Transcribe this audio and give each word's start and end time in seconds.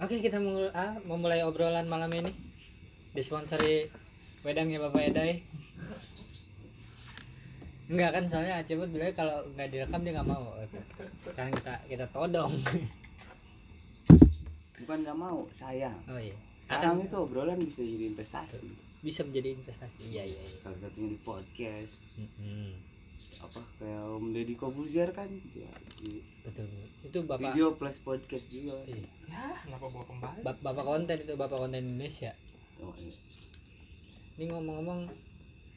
oke 0.00 0.16
kita 0.24 0.40
mul 0.40 0.72
ah, 0.72 0.96
memulai 1.04 1.44
obrolan 1.44 1.84
malam 1.84 2.08
ini. 2.16 2.32
Disponsori 3.12 3.86
wedangnya 4.42 4.80
bapak 4.80 5.12
Edai. 5.12 5.44
Enggak 7.92 8.10
kan 8.16 8.24
soalnya 8.24 8.64
Acebut 8.64 8.88
bilang 8.88 9.12
kalau 9.12 9.44
nggak 9.52 9.68
direkam 9.68 10.00
dia 10.00 10.16
nggak 10.16 10.30
mau. 10.32 10.48
Sekarang 11.28 11.52
kita 11.52 11.74
kita 11.92 12.06
todong. 12.08 12.52
Bukan 14.80 14.98
nggak 15.04 15.18
mau 15.20 15.44
sayang. 15.52 16.00
Oh 16.08 16.16
iya. 16.16 16.34
Sekarang 16.64 17.04
itu 17.04 17.16
obrolan 17.20 17.60
bisa 17.60 17.84
jadi 17.84 18.04
investasi. 18.16 18.56
Bisa 19.04 19.20
menjadi 19.28 19.60
investasi. 19.60 20.08
Iya 20.08 20.24
iya, 20.24 20.42
iya. 20.48 20.58
salah 20.64 20.80
satunya 20.80 21.12
di 21.12 21.20
podcast. 21.20 22.00
Apa 23.44 23.60
kayak 23.80 24.02
Om 24.16 24.26
Deddy 24.32 24.54
Kobuzier 24.56 25.10
kan? 25.12 25.28
Dia 25.28 25.68
di 26.00 26.20
betul 26.44 26.68
itu 27.04 27.18
bapak 27.24 27.52
video 27.52 27.76
plus 27.76 28.00
podcast 28.00 28.46
juga. 28.48 28.80
Iya. 28.88 29.04
ya 29.28 29.44
kenapa 29.64 29.86
bawa 29.92 30.04
kembali? 30.08 30.40
Bap- 30.44 30.62
bapak 30.64 30.84
konten 30.84 31.16
itu 31.20 31.34
bapak 31.36 31.58
konten 31.60 31.80
Indonesia. 31.80 32.32
Oh, 32.80 32.92
iya. 32.96 33.14
ini 34.34 34.50
ngomong-ngomong 34.50 35.00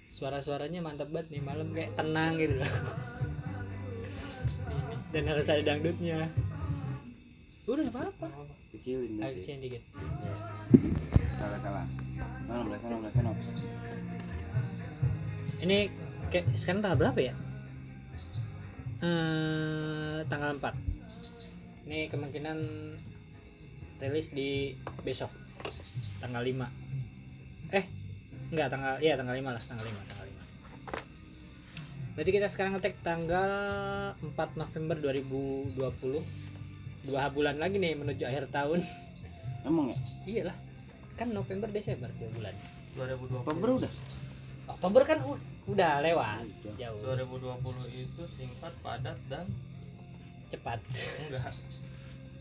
suara-suaranya 0.09 0.81
mantap 0.81 1.13
banget 1.13 1.37
nih 1.37 1.43
malam 1.45 1.69
kayak 1.75 1.93
tenang 1.93 2.39
gitu 2.39 2.55
loh. 2.57 2.67
Dan 5.13 5.23
harus 5.29 5.47
ada 5.47 5.63
dangdutnya. 5.63 6.27
Udah 7.67 7.83
nggak 7.83 7.95
apa-apa. 7.95 8.27
Kecilin 8.75 9.19
nanti 9.19 9.43
kecilin 9.43 9.59
dikit. 9.61 9.83
Salah 11.37 11.59
salah. 11.61 11.85
Sana 12.47 12.61
belah 12.63 12.79
sana 12.79 13.31
ini 15.61 15.89
kayak 16.29 16.53
sekarang 16.53 16.85
tanggal 16.85 16.99
berapa 16.99 17.19
ya 17.19 17.33
eh 18.97 20.17
tanggal 20.25 20.57
4 20.57 20.73
ini 21.87 22.09
kemungkinan 22.09 22.57
rilis 23.97 24.33
di 24.33 24.73
besok 25.05 25.29
tanggal 26.17 26.41
5 26.41 27.73
eh 27.73 27.85
enggak 28.53 28.67
tanggal 28.73 28.93
iya 29.01 29.13
tanggal 29.17 29.35
5 29.37 29.43
lah 29.43 29.63
tanggal 29.63 29.85
5 29.85 30.09
tanggal 30.09 30.25
5 30.25 32.15
berarti 32.17 32.31
kita 32.33 32.47
sekarang 32.49 32.73
ngetek 32.73 32.97
tanggal 33.05 33.51
4 34.17 34.33
November 34.57 34.95
2020 34.97 36.47
dua 37.07 37.31
bulan 37.31 37.55
lagi 37.55 37.79
nih 37.79 37.95
menuju 37.95 38.27
akhir 38.27 38.51
tahun. 38.51 38.83
Emang 39.63 39.95
ya? 39.95 39.97
Iyalah 40.27 40.57
kan 41.15 41.31
November 41.31 41.71
Desember 41.71 42.11
dua 42.19 42.29
bulan. 42.35 42.53
2020 42.99 43.41
Oktober 43.47 43.69
udah? 43.79 43.91
Oktober 44.67 45.01
kan 45.07 45.17
u- 45.23 45.43
udah 45.67 45.99
lewat 45.99 46.47
jauh 46.79 46.99
2020 47.03 47.91
itu 47.91 48.23
singkat 48.31 48.73
padat 48.79 49.19
dan 49.27 49.43
cepat 50.47 50.79
enggak 51.27 51.51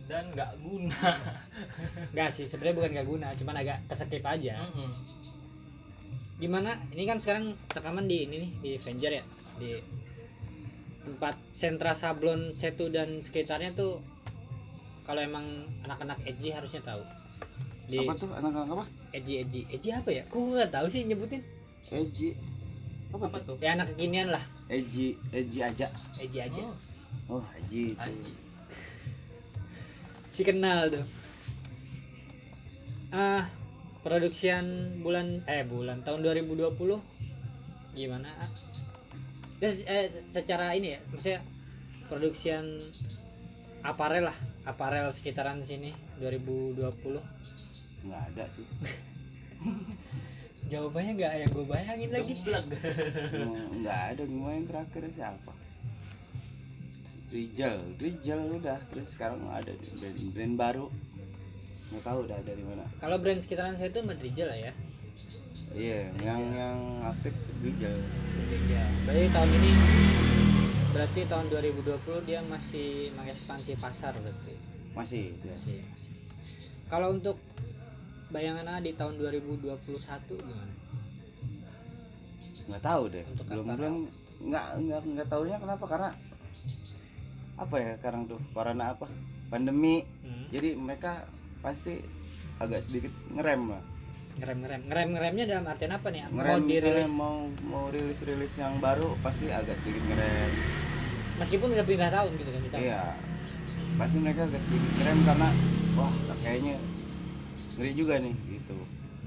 dan 0.07 0.23
enggak 0.31 0.51
guna 0.63 1.11
Enggak 2.15 2.31
sih, 2.31 2.47
sebenarnya 2.47 2.77
bukan 2.79 2.91
gak 2.95 3.09
guna, 3.09 3.29
cuman 3.35 3.57
agak 3.59 3.79
kesekip 3.91 4.23
aja. 4.23 4.55
Mm-mm. 4.63 4.91
Gimana? 6.39 6.79
Ini 6.95 7.05
kan 7.09 7.19
sekarang 7.19 7.57
rekaman 7.73 8.07
di 8.07 8.29
ini 8.29 8.37
nih, 8.47 8.51
di 8.63 8.71
Avenger 8.79 9.13
ya, 9.21 9.25
di 9.59 9.71
tempat 11.07 11.35
sentra 11.51 11.95
sablon 11.95 12.51
Setu 12.55 12.91
dan 12.91 13.23
sekitarnya 13.23 13.73
tuh 13.75 14.03
kalau 15.07 15.23
emang 15.23 15.47
anak-anak 15.87 16.19
edgy 16.27 16.51
harusnya 16.51 16.83
tahu. 16.83 17.03
Di 17.87 18.03
apa 18.03 18.19
tuh 18.19 18.31
anak-anak 18.35 18.75
apa 18.75 18.85
edgy 19.15 19.43
edgy 19.43 19.63
edgy 19.71 19.95
apa 19.95 20.11
ya? 20.11 20.23
Kok 20.27 20.39
gua 20.39 20.53
nggak 20.63 20.73
tahu 20.75 20.87
sih 20.91 21.07
nyebutin? 21.07 21.43
Eji 21.95 22.35
apa 23.17 23.27
apa 23.33 23.39
tuh 23.43 23.55
tuh 23.57 23.65
Ya 23.65 23.73
anak 23.75 23.93
kekinian 23.93 24.29
lah, 24.29 24.45
Eji 24.69 25.17
Eji 25.33 25.59
aja 25.65 25.89
edgy 26.21 26.39
aja. 26.41 26.63
Oh, 27.29 27.41
oh 27.41 27.45
Eji. 27.57 27.97
Si 30.33 30.43
kenal 30.45 30.93
tuh. 30.93 31.05
Ah, 33.13 33.49
produksian 34.05 34.99
bulan 35.01 35.41
eh 35.49 35.65
bulan 35.65 36.05
tahun 36.05 36.21
2020 36.21 36.77
gimana? 37.97 38.29
Ah? 38.37 38.51
Terus, 39.57 39.89
eh, 39.89 40.13
secara 40.29 40.77
ini 40.77 40.93
ya, 40.93 41.01
maksudnya 41.09 41.41
produksian 42.13 42.69
aparel 43.81 44.29
lah, 44.29 44.37
aparel 44.69 45.09
sekitaran 45.17 45.65
sini 45.65 45.97
2020. 46.21 47.25
nggak 48.07 48.23
ada 48.31 48.45
sih 48.55 48.67
Jawabannya 50.67 51.13
nggak 51.15 51.33
yang 51.47 51.51
gue 51.55 51.67
bayangin 51.71 52.11
lagi. 52.11 52.33
Geblek. 52.43 52.65
Emang 53.39 53.71
nggak 53.87 54.01
ada 54.15 54.23
gimana 54.27 54.55
yang 54.59 54.67
terakhir 54.67 55.03
siapa 55.15 55.53
Rijal 57.27 57.79
Rijal 57.99 58.41
udah 58.55 58.79
terus 58.91 59.09
sekarang 59.15 59.43
ada 59.51 59.71
brand, 59.99 60.19
brand 60.35 60.55
baru 60.59 60.87
nggak 61.91 62.03
tahu 62.03 62.19
udah 62.27 62.39
dari 62.43 62.63
mana 62.67 62.83
Kalau 62.99 63.17
brand 63.19 63.39
sekitaran 63.43 63.75
saya 63.79 63.91
itu 63.95 64.03
Madrijal 64.03 64.47
lah 64.51 64.59
ya. 64.59 64.73
iya 65.75 66.01
yang 66.23 66.43
yang 66.55 66.79
aktif 67.05 67.35
Rijal 67.63 67.99
Rijal. 68.31 68.89
Berarti 69.07 69.27
tahun 69.31 69.51
ini 69.55 69.71
berarti 70.97 71.21
tahun 71.29 71.47
2020 71.53 72.27
dia 72.31 72.41
masih 72.47 73.13
mengekspansi 73.15 73.77
pasar 73.77 74.17
berarti. 74.17 74.55
masih 74.97 75.23
ya. 75.45 75.53
Masih, 75.53 75.79
masih. 75.83 76.13
Kalau 76.87 77.11
untuk 77.13 77.37
bayangan 78.29 78.83
di 78.83 78.93
tahun 78.93 79.15
2021 79.17 79.71
gimana? 80.35 80.75
nggak 82.67 82.83
tahu 82.83 83.03
deh 83.09 83.25
Untuk 83.31 83.45
belum 83.47 83.65
belum 83.79 83.95
nggak 84.51 84.65
nggak 84.83 85.01
nggak 85.07 85.29
tahunya 85.31 85.57
kenapa 85.57 85.85
karena 85.87 86.11
apa 87.57 87.77
ya 87.79 87.93
sekarang 87.97 88.23
tuh 88.27 88.41
karena 88.53 88.93
apa 88.93 89.07
pandemi 89.49 90.03
Hmm. 90.27 90.47
jadi 90.51 90.75
mereka 90.75 91.23
pasti 91.59 92.03
agak 92.59 92.83
sedikit 92.83 93.15
ngerem 93.31 93.71
lah 93.71 93.83
Ngerem 94.37 94.59
ngerem 94.61 94.81
ngerem 94.85 95.09
ngeremnya 95.17 95.45
dalam 95.49 95.65
artian 95.65 95.93
apa 95.95 96.07
nih? 96.13 96.21
ngerem 96.29 96.59
Mau 96.59 96.69
dirilis 96.69 97.11
mau 97.11 97.37
mau 97.65 97.85
rilis 97.89 98.21
rilis 98.21 98.53
yang 98.55 98.77
baru 98.79 99.15
pasti 99.23 99.49
agak 99.49 99.79
sedikit 99.81 100.03
ngerem 100.05 100.51
meskipun 101.37 101.69
udah 101.71 101.85
pindah 101.85 102.11
tahun 102.11 102.31
gitu 102.35 102.51
kan 102.51 102.61
kita. 102.63 102.77
iya 102.77 103.03
pasti 103.97 104.17
mereka 104.19 104.45
agak 104.45 104.61
sedikit 104.61 104.91
ngerem 104.99 105.19
karena 105.25 105.49
wah 105.95 106.13
kayaknya 106.43 106.77
ngeri 107.77 107.93
juga 107.93 108.17
nih 108.19 108.35
gitu. 108.49 108.77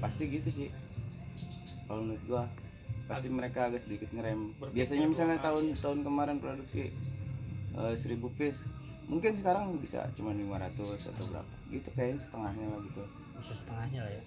Pasti 0.02 0.22
gitu 0.26 0.48
sih. 0.50 0.68
Kalau 1.86 2.02
menurut 2.02 2.22
gua 2.26 2.42
pasti 3.10 3.26
mereka 3.26 3.70
agak 3.70 3.82
sedikit 3.82 4.10
ngerem. 4.14 4.54
Biasanya 4.74 5.06
misalnya 5.10 5.38
kali. 5.42 5.74
tahun 5.74 5.82
tahun 5.82 5.98
kemarin 6.06 6.36
produksi 6.38 6.94
eh, 7.74 7.94
1000 7.94 8.38
piece 8.38 8.62
mungkin 9.10 9.34
sekarang 9.34 9.74
bisa 9.82 10.06
cuma 10.14 10.30
500 10.30 11.10
atau 11.10 11.24
berapa. 11.30 11.54
Gitu 11.70 11.88
kayaknya 11.94 12.18
setengahnya 12.22 12.66
lah 12.70 12.80
gitu. 12.86 13.02
Bisa 13.42 13.52
setengahnya 13.54 14.00
lah 14.06 14.12
ya. 14.14 14.22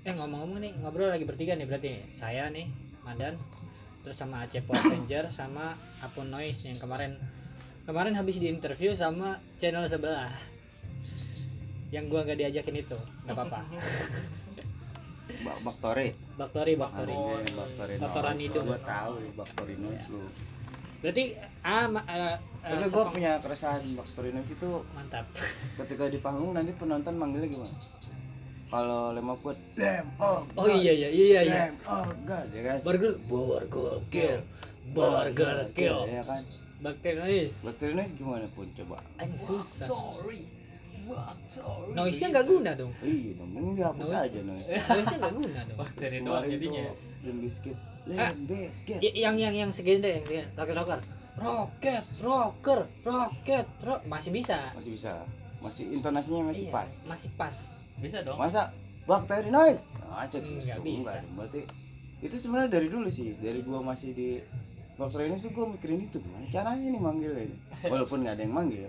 Eh 0.00 0.14
ngomong-ngomong 0.16 0.58
nih 0.58 0.72
ngobrol 0.82 1.10
lagi 1.10 1.26
bertiga 1.26 1.54
nih 1.54 1.66
berarti. 1.66 2.02
Saya 2.14 2.50
nih 2.50 2.66
Madan 3.06 3.38
terus 4.00 4.16
sama 4.16 4.42
Acepo 4.42 4.72
Avenger 4.80 5.28
sama 5.30 5.78
Apun 6.02 6.30
Noise 6.30 6.66
nih 6.66 6.74
yang 6.74 6.80
kemarin. 6.82 7.14
Kemarin 7.86 8.14
habis 8.14 8.38
di 8.38 8.46
interview 8.46 8.94
sama 8.94 9.38
channel 9.58 9.86
sebelah 9.86 10.49
yang 11.90 12.06
gua 12.06 12.22
nggak 12.22 12.38
diajakin 12.38 12.76
itu. 12.78 12.96
Nggak 13.26 13.34
apa-apa. 13.34 13.60
Bak 15.40 15.56
Baktori. 15.62 16.08
Baktori 16.36 16.72
Baktori. 16.74 17.14
Oh, 17.14 17.38
Iya, 17.38 17.54
Baktori. 17.54 17.94
Kotoran 17.96 18.36
hidung. 18.36 18.66
gua 18.66 18.80
tahu 18.82 19.14
Baktori 19.34 19.74
Noise 19.78 20.06
lu 20.10 20.22
berarti 21.00 21.32
ah 21.64 21.88
ma- 21.88 22.04
eh, 22.04 22.36
tapi 22.60 22.84
gua 22.84 23.08
sepeng- 23.08 23.14
punya 23.16 23.32
keresahan 23.40 23.80
Baktori 23.96 24.36
itu 24.36 24.68
mantap. 24.92 25.24
ketika 25.80 26.04
di 26.12 26.18
panggung 26.20 26.52
nanti 26.52 26.76
penonton 26.76 27.16
manggilnya 27.16 27.48
gimana? 27.48 27.72
Kalau 28.70 29.10
lemah 29.10 29.36
kuat 29.40 29.58
lem 29.74 30.06
oh 30.20 30.44
oh 30.54 30.66
iya 30.68 30.92
iya 30.92 31.08
iya 31.08 31.40
iya. 31.40 31.62
Lem 31.66 31.74
oh 31.88 32.04
god 32.22 32.46
ya 32.52 32.62
kan? 32.62 32.78
Burger 32.84 33.14
burger 33.24 33.96
kill. 34.12 34.38
Burger 34.92 35.56
kill. 35.72 36.04
Ya 36.04 36.22
kan? 36.22 36.42
Baktori 36.84 37.16
Noise 37.96 38.12
gimana 38.14 38.44
pun 38.52 38.68
coba? 38.76 39.00
Anjing 39.16 39.40
susah. 39.40 39.88
Sorry 39.88 40.59
noise 41.92 42.18
nya 42.18 42.28
nggak 42.30 42.46
guna 42.46 42.70
dong. 42.72 42.92
Iya 43.00 43.30
dong 43.34 43.50
ini 43.52 43.70
dihapus 43.74 44.06
Noise. 44.06 44.24
aja 44.24 44.40
noise. 44.40 44.66
noise 44.66 45.06
nya 45.06 45.16
nggak 45.18 45.34
guna 45.34 45.60
dong. 45.62 45.78
Bakteri 45.78 46.18
doang 46.20 46.44
jadinya. 46.44 46.82
Limp 47.20 47.38
Bizkit 47.40 47.76
Ah. 48.10 48.32
Y- 48.98 49.14
yang 49.14 49.36
yang 49.36 49.52
yang 49.52 49.70
segini 49.70 50.00
deh 50.00 50.12
yang 50.14 50.24
segini 50.24 50.44
rocket 50.54 50.74
rocker. 50.74 51.00
Rocket 51.36 52.04
rocker 52.18 52.80
rocket 53.02 53.66
rock 53.80 54.00
masih 54.04 54.30
bisa. 54.30 54.56
Masih 54.72 54.92
bisa. 54.92 55.12
Masih 55.60 55.84
intonasinya 55.90 56.48
masih 56.48 56.66
Iya, 56.66 56.74
pas. 56.74 56.88
masih 57.04 57.28
pas. 57.36 57.56
Bisa 57.98 58.18
dong. 58.20 58.40
Masa 58.40 58.72
Baktori 59.02 59.48
Noise? 59.48 59.84
Masa 60.02 60.36
gitu 60.38 60.58
Nggak 60.58 60.80
bisa. 60.80 61.12
Enggak, 61.12 61.20
berarti 61.34 61.60
itu 62.20 62.36
sebenarnya 62.36 62.70
dari 62.72 62.88
dulu 62.88 63.08
sih. 63.08 63.36
Dari 63.36 63.60
gua 63.60 63.80
masih 63.80 64.10
di 64.10 64.28
Baktori 64.96 65.28
Noise 65.28 65.44
tuh 65.44 65.52
gua 65.52 65.66
mikirin 65.68 66.00
itu. 66.00 66.16
Gimana 66.16 66.46
caranya 66.48 66.86
nih 66.88 67.00
manggilnya 67.00 67.42
ini? 67.44 67.56
Walaupun 67.92 68.16
nggak 68.20 68.34
ada 68.34 68.42
yang 68.42 68.54
manggil 68.54 68.88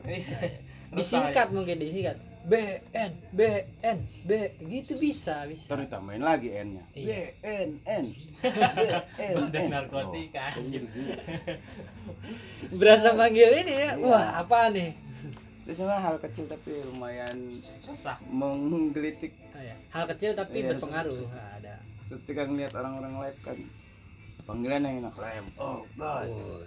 disingkat 0.91 1.47
mungkin 1.49 1.77
disingkat 1.77 2.17
B 2.41 2.57
N 2.91 3.11
B 3.31 3.41
N 3.79 3.99
B 4.23 4.31
gitu 4.65 4.97
bisa 4.97 5.45
bisa 5.45 5.69
Terus 5.69 5.87
tambahin 5.87 6.19
lagi 6.21 6.49
N-nya. 6.49 6.83
B 6.89 6.97
Iya. 6.97 7.31
N 7.43 7.69
N. 7.85 8.05
B 8.09 8.45
N 9.21 9.37
N. 9.45 9.69
narkotika 9.73 10.57
Oh, 10.57 10.63
gini. 10.63 10.89
Itu 12.65 12.75
berasa 12.81 13.13
manggil 13.13 13.51
ini 13.55 13.73
ya 13.73 13.91
Iya. 13.93 14.01
wah 14.01 14.27
apa 14.37 14.69
nih 14.69 14.91
itu 15.61 15.77
sebenarnya 15.77 16.01
hal 16.01 16.17
kecil 16.19 16.49
tapi 16.49 16.73
lumayan 16.83 17.37
resah 17.85 18.17
menggelitik 18.25 19.29
Ah, 19.53 19.61
ya. 19.61 19.75
hal 19.91 20.05
kecil 20.09 20.33
tapi 20.33 20.57
Iya. 20.59 20.73
berpengaruh 20.73 21.21
Nah, 21.21 21.49
ada 21.55 21.75
ketika 22.03 22.43
ngeliat 22.43 22.73
orang-orang 22.73 23.13
live 23.21 23.39
kan 23.39 23.57
panggilan 24.41 24.81
yang 24.81 24.95
enak 24.99 25.15
live 25.15 25.47
oh 25.55 25.85
god 25.93 26.25
Oh, 26.25 26.65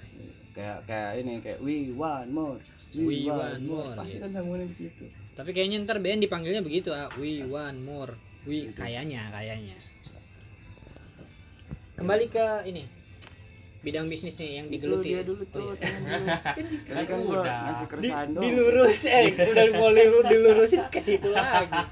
kayak 0.54 0.86
kayak 0.86 1.10
ini 1.18 1.42
kayak 1.42 1.58
we 1.58 1.90
want 1.90 2.30
more 2.30 2.54
We 2.96 3.26
want 3.26 3.58
more, 3.60 3.90
pasti 3.92 4.14
gitu. 4.14 4.22
kan 4.22 4.30
sambungnya 4.32 4.66
ke 4.66 4.76
situ 4.76 5.04
tapi 5.34 5.50
kayaknya 5.50 5.82
ntar 5.82 5.98
BN 5.98 6.20
dipanggilnya 6.20 6.60
begitu 6.60 6.90
ah 6.90 7.10
we 7.14 7.42
want 7.42 7.74
more 7.80 8.14
we 8.44 8.70
kayaknya 8.70 9.26
kayaknya 9.28 9.74
kembali 11.94 12.26
ke 12.28 12.46
ini 12.66 12.82
bidang 13.80 14.06
bisnis 14.06 14.38
nih 14.38 14.50
yang 14.56 14.66
itu 14.68 14.74
digeluti 14.80 15.08
dia 15.10 15.22
dulu 15.22 15.44
tuh 15.44 15.60
Oh, 15.60 15.76
iya. 15.76 17.04
kan 17.08 17.18
gua 17.20 17.42
Udah. 17.42 17.58
ngasih 17.66 17.82
Di- 17.82 17.90
keresahan 17.90 18.28
dilurus 18.32 19.00
eh 19.04 19.24
udah 19.44 19.64
mau 19.74 19.90
dilurusin 20.24 20.82
ke 20.88 20.98
situ 20.98 21.28
lagi 21.28 21.82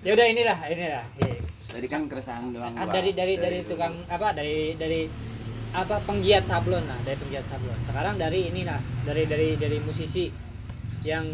ya 0.00 0.10
udah 0.12 0.26
inilah 0.26 0.58
inilah 0.64 1.04
Iya. 1.18 1.36
tadi 1.68 1.86
kan 1.86 2.06
keresahan 2.06 2.50
doang 2.50 2.72
Ah, 2.72 2.86
gua. 2.86 2.94
dari 2.94 3.10
dari 3.12 3.34
dari 3.34 3.58
dulu. 3.60 3.68
tukang 3.68 3.94
apa 4.06 4.32
dari 4.32 4.72
dari 4.74 5.00
apa 5.76 6.00
penggiat 6.08 6.48
sablon 6.48 6.80
lah 6.88 6.96
dari 7.04 7.20
penggiat 7.20 7.44
sablon. 7.44 7.76
Sekarang 7.84 8.16
dari 8.16 8.48
inilah 8.48 8.80
dari 9.04 9.28
dari 9.28 9.60
dari 9.60 9.76
musisi 9.84 10.32
yang 11.04 11.28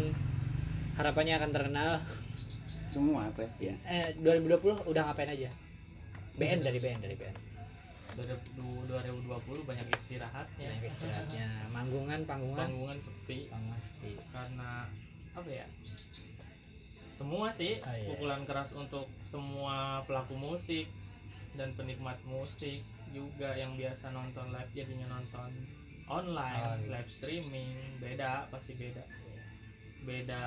harapannya 0.99 1.39
akan 1.39 1.51
terkenal. 1.55 2.03
Semua 2.91 3.31
pasti 3.31 3.71
ya. 3.71 3.75
Eh 3.87 4.07
2020 4.19 4.83
udah 4.91 5.01
ngapain 5.07 5.31
aja? 5.31 5.49
BN 6.35 6.59
dari 6.59 6.77
BN 6.83 6.99
dari 6.99 7.15
BN 7.15 7.35
2020 8.13 9.65
banyak 9.65 9.87
istirahatnya 9.89 10.69
Banyak 10.69 10.85
istirahatnya. 10.85 11.47
Manggungan 11.73 12.21
panggungan. 12.29 12.67
Panggungan 12.69 12.97
sepi. 13.01 13.49
Panggungan 13.49 13.81
sepi. 13.81 14.11
Karena 14.29 14.85
apa 15.33 15.49
ya? 15.49 15.65
Semua 17.17 17.47
sih 17.55 17.79
Ah, 17.81 17.95
iya. 17.97 18.11
pukulan 18.13 18.43
keras 18.45 18.69
untuk 18.75 19.07
semua 19.25 20.03
pelaku 20.05 20.35
musik 20.37 20.85
dan 21.57 21.73
penikmat 21.73 22.19
musik 22.29 22.85
juga 23.13 23.53
yang 23.53 23.73
biasa 23.73 24.09
nonton 24.09 24.49
live 24.49 24.71
jadinya 24.73 25.07
nonton 25.07 25.49
online 26.05 26.59
Oh, 26.59 26.75
iya. 26.75 26.87
live 26.91 27.09
streaming 27.09 27.71
beda 27.97 28.49
pasti 28.49 28.73
beda. 28.73 29.03
Beda 30.03 30.43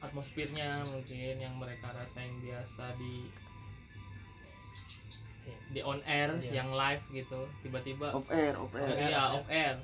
atmosfernya 0.00 0.86
mungkin 0.86 1.34
yang 1.36 1.54
mereka 1.56 1.90
rasain 1.90 2.30
biasa 2.38 2.94
di 2.94 3.26
di 5.70 5.80
on 5.82 5.98
air 6.04 6.30
Iya. 6.36 6.62
yang 6.62 6.70
live 6.70 7.02
gitu. 7.10 7.40
Tiba-tiba 7.60 8.12
off 8.12 8.28
air 8.30 8.54
off 8.54 8.70
air. 8.72 8.90
Iya 8.92 9.20
off 9.34 9.48
air. 9.48 9.74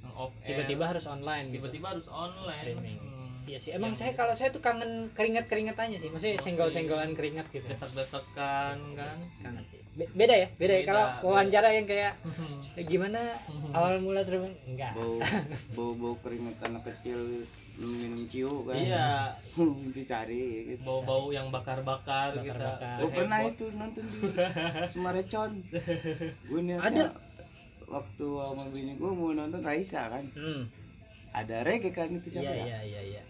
Yang 0.00 0.14
off 0.16 0.34
air. 0.36 0.48
Tiba-tiba 0.48 0.84
harus 0.86 1.04
online 1.06 1.46
gitu. 1.48 1.56
Tiba-tiba 1.60 1.86
harus 1.94 2.06
online. 2.08 2.58
Streaming. 2.58 2.98
Hmm. 2.98 3.18
iya 3.46 3.58
sih 3.58 3.70
emang 3.70 3.90
Yang 3.90 3.98
saya 3.98 4.12
kalau 4.14 4.30
saya 4.30 4.50
tuh 4.50 4.62
kangen 4.62 5.10
keringat 5.10 5.46
keringatannya 5.46 5.98
sih. 5.98 6.06
Maksudnya 6.08 6.38
Oh, 6.38 6.44
senggol 6.44 6.68
senggolan 6.70 7.12
keringat 7.12 7.46
gitu. 7.50 7.66
Desak-desakan 7.66 8.76
kan? 8.94 9.18
kangen 9.40 9.64
sih 9.66 9.79
Be- 9.90 10.06
beda 10.14 10.34
ya? 10.36 10.48
Beda, 10.54 10.70
ya? 10.70 10.80
Beda, 10.80 10.86
kalau 10.86 11.04
beda. 11.04 11.22
wawancara 11.24 11.68
yang 11.70 11.84
kayak 11.84 12.12
eh, 12.78 12.84
gimana? 12.84 13.18
Hmm. 13.42 13.74
awal 13.74 13.98
mula 13.98 14.22
terbang 14.22 14.54
enggak. 14.64 14.92
Bau 14.94 15.18
bau 15.76 15.92
bau 15.94 16.14
keringat 16.20 16.56
anak 16.62 16.82
kecil 16.86 17.18
minum 17.76 18.22
ciu 18.26 18.62
kan. 18.62 18.76
Iya. 18.76 19.08
Dicari 19.96 20.44
gitu. 20.70 20.84
Bau-bau 20.84 21.30
yang 21.30 21.48
bakar-bakar 21.48 22.36
kita 22.36 22.54
Bakar-bakar. 22.54 22.96
gue 22.98 23.10
pernah 23.10 23.38
heboh. 23.40 23.50
itu 23.50 23.66
nonton 23.72 24.04
di 24.06 24.18
Semarecon 24.90 25.50
gue 26.44 26.60
Ada. 26.76 27.04
waktu 27.86 28.26
sama 28.28 28.64
bini 28.68 28.92
gue 28.94 29.10
mau 29.10 29.32
nonton 29.32 29.60
Raisa 29.60 30.06
kan. 30.06 30.22
Hmm. 30.32 30.64
ada 31.30 31.62
reggae 31.62 31.90
kan 31.90 32.10
itu 32.10 32.26
iya 32.28 32.34
siapa 32.36 32.52
ya? 32.52 32.64
iya 32.64 32.78
iya 32.84 33.00
iya. 33.14 33.22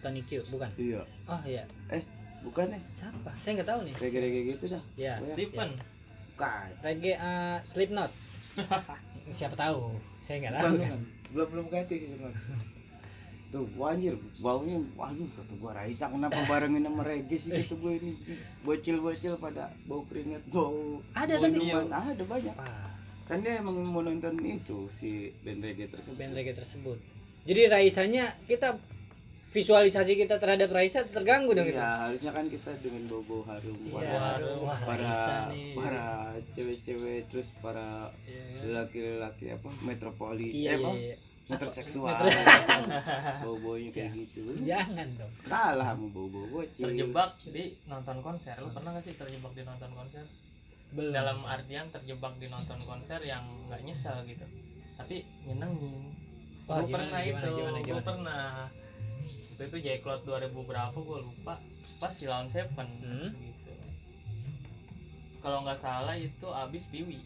Tony 0.00 0.22
Q 0.22 0.42
bukan? 0.48 0.70
Iya. 0.74 1.02
Oh 1.26 1.40
iya. 1.44 1.62
Bukan 2.40 2.66
nih 2.68 2.82
siapa? 2.94 3.30
Saya 3.36 3.58
nggak 3.58 3.68
tahu 3.68 3.80
nih. 3.84 3.94
Reggae 3.96 4.20
reggae 4.20 4.42
gitu 4.50 4.64
dah. 4.70 4.82
Ya 4.94 5.18
Oh, 5.18 5.26
ya. 5.26 5.66
Bukan. 6.40 6.68
Reggae 6.80 7.14
uh, 7.20 7.60
Slipknot. 7.68 8.08
Siapa 9.36 9.52
tahu. 9.52 9.92
Saya 10.16 10.48
nggak 10.48 10.54
tahu. 10.56 10.74
kan 10.80 11.00
belum 11.30 11.46
belum 11.46 11.66
ganti 11.70 11.94
gitu 11.94 12.14
tuh 13.50 13.66
gua 13.74 13.98
anjir 13.98 14.14
baunya 14.38 14.78
waduh 14.94 15.26
kata 15.34 15.52
gua 15.58 15.74
Raisa 15.74 16.06
kenapa 16.06 16.38
barengin 16.50 16.86
sama 16.86 17.02
reggae 17.02 17.38
sih 17.38 17.50
kata 17.50 17.74
gua 17.82 17.92
ini? 17.98 18.14
Bocil 18.62 19.02
bocil 19.02 19.34
pada 19.42 19.74
bau 19.90 20.06
keringat 20.06 20.42
bau 20.54 21.02
ada 21.18 21.34
tapi 21.34 21.58
minuman. 21.58 21.90
ada 21.90 22.24
banyak. 22.30 22.54
Wah, 22.54 22.90
kan 23.26 23.42
dia 23.42 23.58
emang 23.58 23.74
mau 23.82 24.06
nonton 24.06 24.38
itu 24.46 24.86
si 24.94 25.34
band 25.42 25.66
reggae 25.66 25.90
tersebut. 25.90 26.14
Band 26.14 26.34
reggae 26.38 26.54
tersebut. 26.54 26.98
Jadi 27.42 27.60
Raisanya 27.66 28.38
kita 28.46 28.78
visualisasi 29.50 30.14
kita 30.16 30.38
terhadap 30.38 30.70
Raisa 30.70 31.02
terganggu 31.04 31.50
dong 31.50 31.66
gitu 31.66 31.74
Iya, 31.74 32.06
harusnya 32.06 32.30
kan 32.30 32.46
kita 32.46 32.70
dengan 32.78 33.02
bau-bau 33.06 33.42
harum 33.44 33.76
Iya, 33.76 33.90
para 33.90 34.46
wah, 34.56 34.78
para 34.80 35.10
nih. 35.50 35.74
para 35.74 36.06
cewek-cewek 36.54 37.26
terus 37.28 37.50
para 37.58 38.08
Iya, 38.24 38.42
lelaki-lelaki 38.64 39.50
apa 39.50 39.68
metropolis 39.82 40.54
iya, 40.54 40.70
eh, 40.70 40.78
iya, 40.78 40.86
apa? 40.86 40.90
iya. 40.94 41.16
metroseksual 41.50 42.14
Metro- 42.14 42.30
bau-baunya 43.42 43.90
kayak 43.90 44.14
gitu. 44.14 44.54
Jangan 44.62 45.08
dong. 45.18 45.32
Kalah 45.44 45.86
sama 45.90 46.06
bau-bau 46.08 46.46
bocil 46.48 46.86
terjebak 46.86 47.30
di 47.44 47.64
nonton 47.84 48.16
konser. 48.20 48.54
Lu 48.56 48.70
pernah 48.70 48.94
gak 48.94 49.02
sih 49.02 49.18
terjebak 49.18 49.50
di 49.50 49.66
nonton 49.66 49.90
konser? 49.90 50.22
Belum. 50.90 51.10
Dalam 51.10 51.42
artian 51.42 51.90
terjebak 51.90 52.38
di 52.38 52.46
nonton 52.46 52.78
konser 52.80 53.18
yang 53.20 53.42
nggak 53.66 53.82
nyesel 53.82 54.14
gitu. 54.24 54.46
Tapi 54.94 55.26
nyenengin. 55.44 56.14
Wah, 56.66 56.78
gue 56.78 56.86
gimana, 56.86 57.02
pernah 57.02 57.18
gimana, 57.18 57.42
itu 57.42 57.48
gimana, 57.50 57.74
gue 57.74 57.86
gimana? 57.88 58.06
pernah 58.06 58.42
waktu 59.60 59.76
itu 59.76 59.92
J-Cloud 59.92 60.24
2000 60.24 60.56
berapa 60.56 60.96
gue 60.96 61.18
lupa. 61.20 61.60
Pas 62.00 62.08
si 62.16 62.24
Lawn 62.24 62.48
Seven. 62.48 62.88
Hmm. 63.04 63.28
gitu 63.28 63.72
kalau 65.44 65.60
nggak 65.64 65.80
salah 65.80 66.16
itu 66.16 66.48
abis 66.52 66.84
Piwi 66.88 67.16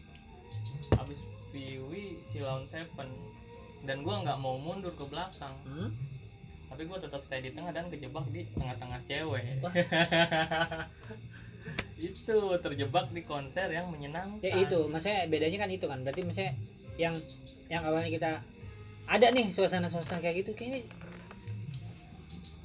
abis 0.99 1.19
Piwi 1.55 2.19
si 2.27 2.43
Lawn 2.43 2.67
Seven. 2.67 3.07
Dan 3.87 4.03
gue 4.03 4.11
nggak 4.11 4.35
mau 4.43 4.59
mundur 4.59 4.91
ke 4.91 5.07
belakang. 5.07 5.55
Hmm? 5.63 5.87
tapi 6.65 6.91
gue 6.91 6.97
tetap 6.97 7.21
stay 7.23 7.39
di 7.39 7.55
tengah 7.55 7.71
dan 7.71 7.87
kejebak 7.87 8.25
di 8.35 8.43
tengah-tengah 8.51 8.99
cewek. 9.07 9.63
Itu 12.11 12.37
terjebak 12.59 13.15
di 13.15 13.23
konser 13.23 13.71
yang 13.71 13.87
menyenangkan. 13.87 14.43
Ya 14.43 14.59
itu. 14.59 14.83
Maksudnya 14.91 15.29
bedanya 15.31 15.55
kan 15.63 15.69
itu 15.71 15.85
kan. 15.87 16.03
Berarti 16.03 16.27
maksudnya 16.27 16.51
yang 16.99 17.15
yang 17.71 17.79
awalnya 17.85 18.11
kita 18.11 18.31
ada 19.07 19.27
nih 19.31 19.47
suasana-suasana 19.55 20.19
kayak 20.19 20.43
gitu 20.43 20.51
kayaknya 20.51 20.83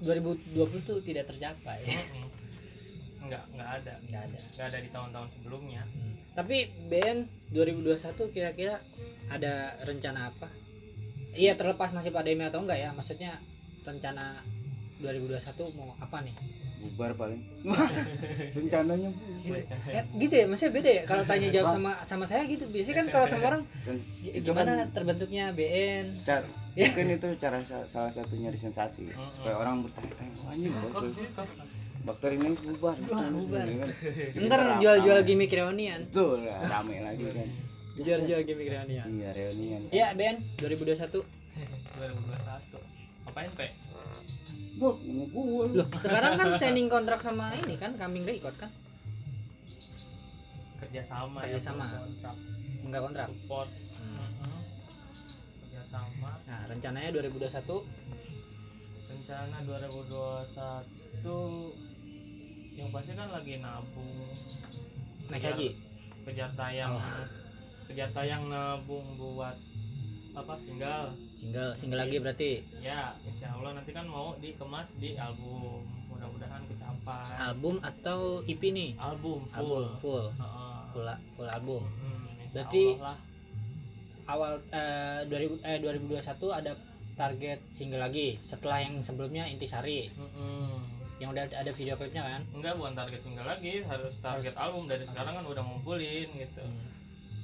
2020 0.00 0.56
tuh 0.82 0.98
tidak 1.00 1.28
tercapai. 1.28 1.80
Mm-mm. 1.84 2.26
nggak 3.20 3.44
nggak 3.52 3.70
ada. 3.78 3.94
Nggak 4.08 4.22
ada. 4.26 4.38
Nggak 4.56 4.66
ada 4.66 4.78
di 4.80 4.88
tahun-tahun 4.90 5.28
sebelumnya. 5.32 5.82
Hmm. 5.84 6.08
tapi 6.30 6.56
BN 6.88 7.26
2021 7.52 8.32
kira-kira 8.32 8.78
ada 9.28 9.76
rencana 9.82 10.30
apa? 10.30 10.48
Iya 11.34 11.52
terlepas 11.54 11.90
masih 11.92 12.10
pandemi 12.10 12.46
atau 12.46 12.62
enggak 12.62 12.78
ya. 12.80 12.90
Maksudnya 12.94 13.36
rencana 13.84 14.38
2021 15.00 15.76
mau 15.76 15.90
apa 15.98 16.22
nih? 16.22 16.32
Bubar 16.80 17.12
paling. 17.12 17.40
Rencananya 18.56 19.10
gitu. 19.44 19.60
ya, 19.90 20.02
gitu 20.16 20.34
ya? 20.34 20.44
Maksudnya 20.48 20.72
beda 20.72 20.90
ya? 20.90 21.02
Kalau 21.04 21.22
tanya 21.28 21.48
jawab 21.52 21.68
sama 21.76 21.92
sama 22.08 22.24
saya 22.24 22.42
gitu 22.48 22.64
biasanya 22.72 22.96
kan 23.04 23.06
kalau 23.12 23.26
sama 23.28 23.44
orang 23.52 23.62
kan 23.84 23.96
"Ya, 24.24 24.32
gimana 24.40 24.70
kan 24.80 24.88
terbentuknya 24.96 25.44
BN. 25.52 26.24
Mungkin 26.80 27.06
itu 27.12 27.28
cara 27.36 27.60
sa- 27.60 27.84
salah 27.84 28.08
satunya 28.08 28.48
di 28.48 28.56
sensasi 28.56 29.12
supaya 29.30 29.54
orang 29.56 29.84
bertanya-tanya 29.84 30.34
wah 30.40 30.52
ini 30.56 30.68
kok 30.68 30.80
bagus. 30.90 31.14
gitu 31.14 31.44
bakteri 32.00 32.40
ini 32.40 32.56
bubar. 32.56 32.96
Gitu 32.96 33.12
kan. 33.12 33.28
Ntar 34.48 34.80
jual-jual 34.80 35.20
gimmick 35.20 35.52
reunian. 35.52 36.00
Betul 36.08 36.48
lah, 36.48 36.64
rame 36.64 36.96
lagi 37.04 37.28
kan. 37.28 37.44
Jual-jual 38.00 38.40
gimmick 38.48 38.72
reunian. 38.72 39.04
Iya 39.04 39.28
reunian. 39.36 39.84
Ya 39.92 40.16
BN 40.16 40.40
2021 40.56 41.20
2021 41.20 43.28
apain 43.28 43.52
pe? 43.52 43.68
Gua. 44.80 44.96
Lu. 44.96 45.76
loh 45.76 45.84
sekarang 46.00 46.40
kan 46.40 46.56
signing 46.56 46.88
kontrak 46.88 47.20
sama 47.20 47.52
ini 47.52 47.76
kan 47.76 47.92
kambing 48.00 48.24
record 48.24 48.56
kan? 48.56 48.72
Kerjasama 50.80 51.44
Kerjasama. 51.44 51.84
ya 51.84 52.00
kontrak. 52.00 52.36
Enggak 52.80 53.00
kontrak. 53.04 53.28
Support 53.28 53.68
nah 56.50 56.66
rencananya 56.66 57.14
2021 57.14 57.46
rencana 59.06 59.62
2021 59.62 61.22
yang 62.74 62.90
pasti 62.90 63.14
kan 63.14 63.30
lagi 63.30 63.62
nabung. 63.62 64.10
Naik 65.30 65.46
haji? 65.46 65.78
kejar 66.26 66.50
tayang. 66.52 66.98
Oh. 66.98 67.02
kejar 67.86 68.10
tayang 68.10 68.50
nabung 68.50 69.06
buat 69.14 69.54
apa 70.34 70.58
single? 70.58 71.14
Single 71.38 71.70
single 71.78 72.02
lagi 72.02 72.18
berarti? 72.18 72.66
Ya 72.82 73.14
insya 73.22 73.54
Allah 73.54 73.78
nanti 73.78 73.94
kan 73.94 74.10
mau 74.10 74.34
dikemas 74.42 74.90
di 74.98 75.14
album. 75.14 75.86
Mudah-mudahan 76.10 76.66
kecapai. 76.66 77.38
Album 77.38 77.78
atau 77.86 78.42
EP 78.42 78.58
nih? 78.58 78.98
Album 78.98 79.46
full. 79.46 79.54
Album 79.54 79.86
full. 80.02 80.26
Full, 80.90 81.06
full 81.38 81.46
album. 81.46 81.86
Hmm, 81.86 82.50
Berarti- 82.50 82.98
Allah 82.98 83.14
lah 83.14 83.29
awal 84.30 84.52
eh, 84.70 85.26
2000 85.26 85.66
eh 85.66 85.78
2021 85.82 86.22
ada 86.54 86.72
target 87.18 87.58
single 87.68 88.00
lagi. 88.00 88.38
Setelah 88.40 88.80
yang 88.80 89.02
sebelumnya 89.04 89.44
Intisari. 89.50 90.08
Mm-mm. 90.14 90.98
yang 91.20 91.36
udah 91.36 91.52
ada 91.52 91.68
video 91.76 92.00
klipnya 92.00 92.24
kan? 92.24 92.40
Enggak 92.56 92.80
bukan 92.80 92.96
target 92.96 93.20
single 93.20 93.44
lagi. 93.44 93.84
Harus 93.84 94.16
target 94.24 94.56
album 94.56 94.88
dari 94.88 95.04
sekarang 95.04 95.36
kan 95.36 95.44
udah 95.44 95.60
ngumpulin 95.60 96.32
gitu. 96.32 96.64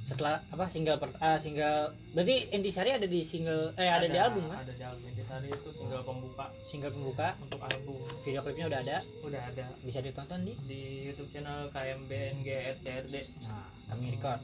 Setelah 0.01 0.41
apa 0.49 0.65
single 0.65 0.97
per, 0.97 1.13
ah, 1.21 1.37
single 1.37 1.93
berarti 2.17 2.49
Intisari 2.57 2.95
ada 2.95 3.05
di 3.05 3.21
single 3.21 3.75
eh 3.77 3.85
ada, 3.85 4.09
di 4.09 4.17
album 4.17 4.49
kan? 4.49 4.65
ada 4.65 4.73
di 4.73 4.81
album. 4.81 5.05
Intisari 5.13 5.53
itu 5.53 5.69
single 5.77 6.01
pembuka. 6.01 6.49
Single 6.65 6.89
pembuka 6.89 7.27
untuk 7.37 7.61
album. 7.61 8.01
Video 8.17 8.41
klipnya 8.41 8.65
udah 8.65 8.79
ada? 8.81 8.97
Udah 9.21 9.41
ada. 9.45 9.65
Bisa 9.85 10.01
ditonton 10.01 10.41
di? 10.41 10.57
Di 10.65 10.81
YouTube 11.13 11.29
channel 11.29 11.69
KMBNG 11.69 12.47
RCRD 12.81 13.15
nah 13.45 13.67
kami 13.93 14.09
record 14.17 14.41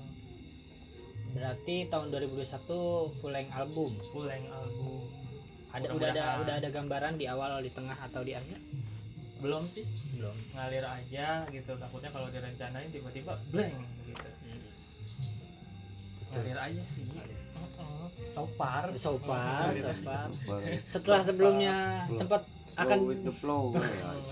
berarti 1.34 1.90
tahun 1.90 2.08
2021 2.14 3.18
full 3.20 3.34
length 3.34 3.54
album? 3.58 3.92
Full 4.14 4.26
length 4.30 4.52
album. 4.54 5.02
Ada 5.74 5.88
udah 5.90 6.10
ada 6.14 6.24
udah 6.46 6.56
ada 6.62 6.70
gambaran 6.70 7.18
di 7.18 7.26
awal 7.26 7.58
di 7.66 7.74
tengah 7.74 7.98
atau 7.98 8.22
di 8.22 8.38
akhir? 8.38 8.58
Belum 9.42 9.66
sih. 9.66 9.84
Belum. 10.16 10.36
Ngalir 10.54 10.86
aja 10.86 11.44
gitu 11.50 11.72
takutnya 11.76 12.14
kalau 12.14 12.30
direncanain 12.30 12.88
tiba-tiba 12.94 13.34
blank 13.50 13.76
gitu. 14.06 14.30
Ngalir 16.38 16.60
aja 16.62 16.84
sih. 16.86 17.04
Heeh. 17.10 18.06
sopar. 18.34 18.86
So 18.98 19.18
far 19.22 19.70
so 19.74 19.92
far 20.02 20.28
Super. 20.30 20.62
setelah 20.82 21.22
sebelumnya 21.22 21.76
sempat 22.14 22.42
Slow 22.74 22.82
akan 22.82 23.00
with 23.04 23.22
the 23.22 23.32
flow 23.32 23.64
ya. 23.74 23.82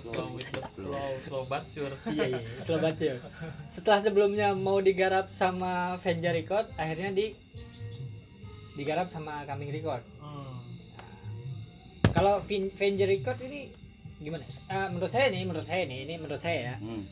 slow 0.03 0.27
with 0.31 0.49
the 0.49 0.63
flow 0.71 1.09
slow 1.21 1.43
but 1.45 1.63
sure 1.63 1.93
iya 2.07 2.25
iya 2.31 2.39
slow 2.57 2.77
banget 2.77 2.95
sih. 2.97 3.09
setelah 3.75 3.99
sebelumnya 3.99 4.51
mau 4.51 4.77
digarap 4.79 5.29
sama 5.31 5.71
Venja 5.97 6.29
Record 6.29 6.65
akhirnya 6.75 7.11
di 7.11 7.27
digarap 8.73 9.07
sama 9.07 9.43
Coming 9.43 9.69
Record 9.71 10.01
Hmm. 10.17 10.57
kalau 12.09 12.41
Venja 12.71 13.05
Record 13.05 13.37
ini 13.41 13.69
gimana 14.17 14.41
Eh, 14.43 14.87
menurut 14.89 15.09
saya 15.09 15.27
nih 15.27 15.43
menurut 15.43 15.63
saya 15.63 15.83
nih 15.83 15.99
ini 16.03 16.13
menurut 16.15 16.37
saya 16.37 16.59
ya 16.67 16.75
Hmm. 16.77 17.03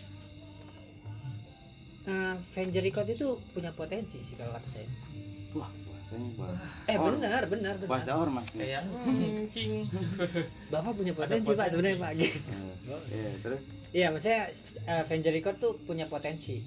eh, 2.06 2.34
Venja 2.50 2.80
Record 2.80 3.08
itu 3.08 3.28
punya 3.50 3.70
potensi 3.72 4.18
sih 4.20 4.34
kalau 4.34 4.50
kata 4.52 4.68
saya 4.68 4.88
Wah, 5.52 5.70
bahasanya 6.10 6.30
bahasa. 6.36 6.66
eh 6.86 6.98
Or- 6.98 7.14
benar 7.14 7.42
benar 7.46 7.74
Bahasa 7.80 8.12
benar 8.12 8.24
ormas 8.24 8.48
nih. 8.50 8.60
kayak 8.60 8.82
hmm, 8.84 9.42
cing 9.48 9.72
bapak 10.74 10.94
punya 10.96 11.14
potensi 11.14 11.50
pak 11.52 11.68
sebenarnya 11.70 11.98
pak 12.00 12.12
gitu. 12.16 12.38
Eh, 12.50 13.02
Iya, 13.10 13.30
terus 13.40 13.62
Iya, 13.90 14.08
maksudnya 14.08 14.42
uh, 14.88 15.04
Venture 15.04 15.34
Record 15.34 15.58
tuh 15.58 15.74
punya 15.80 16.06
potensi. 16.06 16.62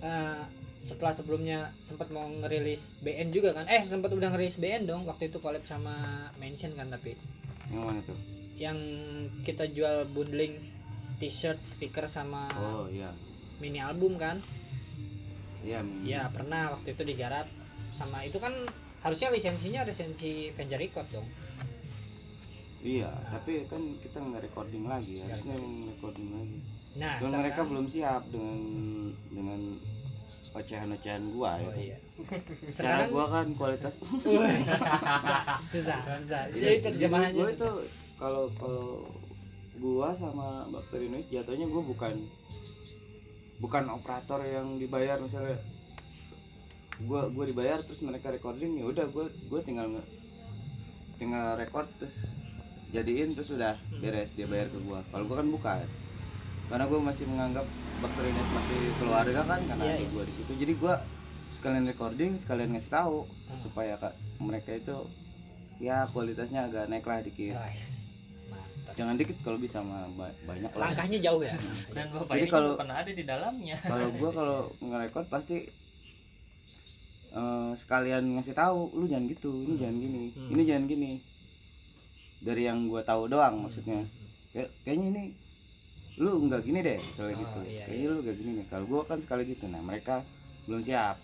Eh, 0.00 0.42
setelah 0.76 1.10
sebelumnya 1.10 1.58
sempat 1.76 2.10
mau 2.10 2.26
ngerilis 2.26 2.98
BN 3.00 3.30
juga 3.30 3.54
kan? 3.54 3.64
Eh, 3.66 3.82
sempat 3.82 4.10
udah 4.10 4.28
ngerilis 4.28 4.54
BN 4.56 4.84
dong 4.84 5.02
waktu 5.04 5.28
itu 5.28 5.38
collab 5.38 5.62
sama 5.62 5.94
Mention 6.36 6.74
kan 6.74 6.86
tapi 6.88 7.14
yang 7.66 7.82
mana 7.82 8.00
tuh? 8.00 8.18
yang 8.54 8.76
kita 9.40 9.66
jual 9.66 10.04
bundling 10.08 10.58
t-shirt, 11.16 11.56
stiker 11.60 12.04
sama 12.04 12.46
Oh, 12.52 12.86
iya. 12.86 13.10
mini 13.56 13.78
album 13.78 14.14
kan? 14.14 14.38
Iya. 15.60 15.80
Ya, 16.04 16.22
pernah 16.28 16.70
waktu 16.70 16.92
itu 16.92 17.02
digarap 17.04 17.46
sama 17.94 18.26
itu 18.26 18.42
kan 18.42 18.50
harusnya 19.06 19.30
lisensinya 19.30 19.86
lisensi 19.86 20.50
Venture 20.50 20.82
Record 20.82 21.08
dong. 21.14 21.28
Iya, 22.84 23.08
tapi 23.32 23.64
kan 23.64 23.80
kita 24.02 24.20
nggak 24.20 24.44
recording 24.44 24.84
lagi, 24.84 25.24
harusnya 25.24 25.56
yang 25.56 25.88
recording 25.88 26.28
lagi. 26.36 26.58
Nah, 27.00 27.16
Dan 27.16 27.30
mereka 27.40 27.60
belum 27.64 27.86
siap 27.88 28.22
dengan 28.28 28.60
dengan 29.32 29.60
ocehan-ocehan 30.52 31.22
gua 31.32 31.58
ya. 31.58 31.68
Oh 31.70 31.74
iya. 31.74 31.98
Cara 32.20 32.68
Sekarang 32.68 33.08
gua 33.10 33.26
kan 33.32 33.46
kualitas 33.56 33.94
susah, 34.04 35.58
susah, 35.64 36.00
susah. 36.20 36.42
Jadi 36.52 36.76
terjemahannya 36.84 37.40
gua 37.40 37.48
itu 37.50 37.70
kalau 38.20 38.44
kalau 38.60 39.08
gua 39.80 40.12
sama 40.20 40.68
bakteri 40.70 41.08
noise 41.10 41.30
jatuhnya 41.32 41.66
gua 41.66 41.82
bukan 41.82 42.14
bukan 43.58 43.84
operator 43.90 44.44
yang 44.44 44.76
dibayar 44.76 45.16
misalnya 45.18 45.56
gua 47.00 47.26
gua 47.28 47.44
dibayar 47.44 47.78
terus 47.80 48.00
mereka 48.00 48.30
recording 48.30 48.76
ya 48.76 48.84
udah 48.84 49.06
gua 49.08 49.26
gua 49.44 49.60
tinggal 49.60 49.90
tinggal 51.14 51.54
record 51.54 51.86
terus 51.96 52.30
jadiin 52.88 53.34
terus 53.34 53.50
udah 53.50 53.74
beres 53.96 54.30
dia 54.32 54.46
bayar 54.46 54.66
ke 54.68 54.78
gua 54.80 55.02
kalau 55.08 55.24
gua 55.24 55.36
kan 55.36 55.48
bukan 55.48 55.78
karena 56.64 56.84
gua 56.84 57.00
masih 57.02 57.24
menganggap 57.24 57.66
bakteri 57.96 58.30
noise 58.30 58.52
masih 58.52 58.78
keluarga 58.96 59.40
kan 59.44 59.60
karena 59.64 59.84
Iya, 59.84 59.92
ada 59.92 60.00
iya. 60.00 60.10
gua 60.10 60.22
di 60.22 60.32
situ 60.32 60.52
jadi 60.54 60.72
gua 60.76 60.94
sekalian 61.52 61.84
recording 61.84 62.32
sekalian 62.36 62.70
ngasih 62.70 62.92
tahu 62.92 63.18
Hmm. 63.44 63.58
supaya 63.60 63.94
kak 63.96 64.10
mereka 64.38 64.70
itu 64.72 64.96
ya 65.78 66.06
kualitasnya 66.08 66.64
agak 66.64 66.86
naik 66.86 67.02
lah 67.02 67.20
dikit 67.20 67.54
mantap. 67.54 68.94
jangan 68.94 69.14
dikit 69.14 69.36
kalau 69.40 69.56
bisa 69.56 69.78
mah 69.80 70.06
ba- 70.12 70.34
banyak 70.44 70.70
lah 70.70 70.86
Langkahnya 70.88 71.18
jauh 71.20 71.38
ya. 71.40 71.54
dan 71.88 72.06
bapak 72.08 72.30
Jadi 72.32 72.40
ini 72.40 72.50
kalau- 72.50 72.74
pernah 72.74 72.96
ada 72.96 73.12
di 73.12 73.24
dalamnya 73.24 73.76
kalau 73.80 74.08
gua 74.12 74.30
kalau 74.32 74.58
ngerekord 74.80 75.26
pasti 75.28 75.66
eh, 77.34 77.70
sekalian 77.74 78.24
ngasih 78.32 78.52
tahu 78.52 78.94
lu 78.94 79.04
jangan 79.04 79.26
gitu 79.26 79.50
ini 79.60 79.74
jangan 79.74 79.96
gini 79.96 80.22
Hmm. 80.30 80.50
ini 80.50 80.62
jangan 80.64 80.84
gini. 80.86 81.12
Dari 82.38 82.62
yang 82.62 82.86
gua 82.86 83.00
tahu 83.00 83.26
doang 83.26 83.60
maksudnya. 83.60 84.04
Kayak 84.50 84.68
kayaknya 84.82 85.06
ini 85.10 85.24
lu 86.16 86.46
nggak 86.46 86.62
gini 86.62 86.78
deh 86.80 86.98
misalnya 87.00 87.34
Oh, 87.34 87.40
gitu. 87.40 87.58
iya, 87.66 87.84
kayaknya 87.84 88.06
lu 88.08 88.18
nggak 88.20 88.36
gini 88.36 88.50
nih. 88.54 88.66
Kalau 88.68 88.84
gua 88.84 89.02
kan 89.02 89.18
sekali 89.18 89.42
gitu 89.44 89.66
nah 89.66 89.80
mereka 89.80 90.22
belum 90.64 90.80
siap. 90.80 91.16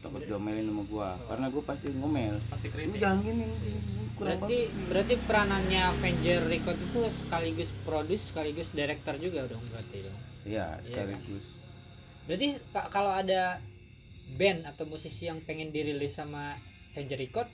Takut 0.00 0.18
diomelin 0.20 0.66
sama 0.66 0.82
gua. 0.84 1.08
Karena 1.22 1.46
gua 1.48 1.62
pasti 1.62 1.86
ngomel. 1.92 2.34
Masih 2.48 2.66
lu 2.66 2.74
kritik 2.74 2.98
jangan 2.98 3.18
gini 3.20 3.44
ini 3.44 3.54
kurang 4.12 4.40
Berarti 4.40 4.58
berarti 4.84 5.14
peranannya 5.20 5.80
Avenger 5.88 6.40
Record 6.44 6.78
itu 6.80 7.00
sekaligus 7.08 7.70
produce 7.80 8.24
sekaligus 8.26 8.68
director 8.70 9.14
juga 9.16 9.46
dong 9.46 9.62
berarti 9.64 9.98
dong. 10.00 10.12
bagus. 10.12 10.42
iya 10.44 10.66
sekaligus. 10.80 11.44
Berarti 12.24 12.46
ka- 12.68 12.88
kalau 12.88 13.12
ada 13.12 13.62
band 14.36 14.64
atau 14.66 14.84
musisi 14.88 15.28
yang 15.28 15.40
pengen 15.44 15.70
dirilis 15.70 16.16
sama 16.16 16.56
Avenger 16.92 17.18
Record 17.20 17.48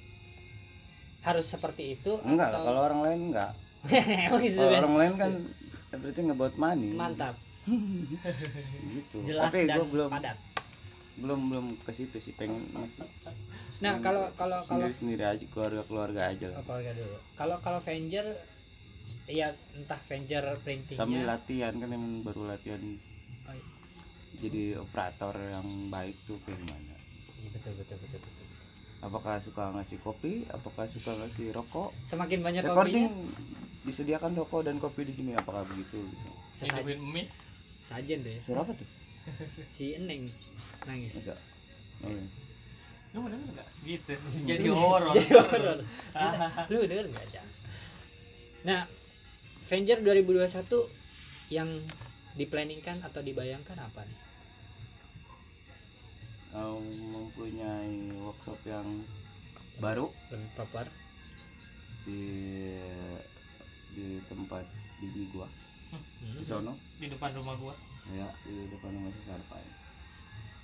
harus 1.26 1.46
seperti 1.46 1.98
itu 1.98 2.18
enggak 2.22 2.54
lah 2.54 2.58
atau 2.62 2.66
kalau 2.70 2.80
orang 2.86 3.00
lain 3.04 3.20
enggak 3.34 3.52
kalau 4.30 4.74
orang 4.74 4.96
lain 4.96 5.12
kan 5.18 5.32
everything 5.94 6.28
about 6.30 6.54
money 6.54 6.94
mantap 6.94 7.34
gitu 8.96 9.16
jelas 9.28 9.50
tapi 9.50 9.66
dan 9.68 9.76
gue 9.82 9.88
belum 9.90 10.10
padat. 10.10 10.38
belum 11.18 11.40
belum 11.50 11.66
ke 11.82 11.92
situ 11.92 12.16
sih 12.22 12.32
pengen 12.38 12.62
masih 12.72 13.04
Nah, 13.78 13.94
kalau 14.02 14.26
kalau 14.34 14.58
kalau 14.66 14.90
sendiri 14.90 15.22
sendiri 15.22 15.24
aja 15.38 15.44
keluarga 15.54 15.82
keluarga 15.86 16.20
aja 16.34 16.50
lah 16.50 16.58
Oh, 16.58 16.64
keluarga 16.66 16.98
dulu. 16.98 17.16
Kalau 17.38 17.56
kalau 17.62 17.78
Avenger 17.78 18.26
ya 19.30 19.54
entah 19.78 20.00
Avenger 20.02 20.42
printingnya 20.66 20.98
sambil 20.98 21.22
latihan 21.22 21.72
kan 21.78 21.88
emang 21.94 22.26
baru 22.26 22.50
latihan. 22.50 22.82
Jadi 24.38 24.62
operator 24.76 25.34
yang 25.34 25.66
baik 25.88 26.14
tuh 26.24 26.38
kayak 26.42 26.58
gimana 26.58 26.94
Iya, 27.38 27.48
betul 27.52 27.72
betul 27.76 27.96
betul 27.98 28.18
betul. 28.18 28.46
apakah 29.00 29.34
suka 29.38 29.62
ngasih 29.72 29.98
kopi 29.98 30.42
apakah 30.48 30.84
suka 30.86 31.14
ngasih 31.14 31.52
rokok 31.52 31.94
Semakin 32.02 32.38
banyak 32.40 32.62
recording 32.62 33.06
kopinya, 33.06 33.84
disediakan 33.84 34.32
rokok 34.34 34.60
dan 34.62 34.76
kopi 34.76 35.02
di 35.02 35.12
sini 35.12 35.30
apakah 35.32 35.62
begitu 35.64 36.02
gitu 36.02 36.28
hidupin 36.60 36.98
mie 37.00 37.24
sajen 37.80 38.20
tuh 38.20 38.30
ya. 38.30 38.40
suara 38.42 38.60
apa 38.62 38.72
tuh 38.74 38.88
Si 39.74 39.94
Eneng 39.94 40.26
nangis. 40.84 41.14
masa 41.14 41.34
oh, 42.02 42.10
iya. 42.10 42.22
lu 43.08 43.18
mau 43.18 43.30
denger 43.30 43.48
nggak 43.54 43.68
gitu 43.84 44.12
jadi 44.50 44.68
horor 44.68 45.14
Jadi 45.16 45.30
horor. 45.32 45.78
Lu 46.66 46.78
denger 46.82 47.06
nggak 47.08 47.26
Cang? 47.30 47.48
Nah, 48.58 48.80
Avenger 49.62 50.00
2021 50.00 50.48
yang 51.48 51.68
diplanningkan 52.34 53.00
atau 53.00 53.20
dibayangkan 53.20 53.76
apa 53.76 54.00
nih? 54.02 54.18
Mau 56.52 56.80
mempunyai 56.80 58.12
workshop 58.24 58.58
yang 58.64 58.86
baru? 59.78 60.08
Lebih 60.32 60.50
proper. 60.56 60.86
di 62.08 62.72
di 63.92 64.16
tempat 64.32 64.64
bini 64.96 65.28
gua. 65.28 65.44
Di 65.44 66.40
Hmm. 66.40 66.48
sono? 66.48 66.72
Di 66.96 67.12
depan 67.12 67.36
rumah 67.36 67.52
gua. 67.60 67.76
Ya 68.08 68.24
di 68.48 68.64
depan 68.64 68.96
rumah 68.96 69.12
si 69.12 69.20
Sarpai. 69.28 69.60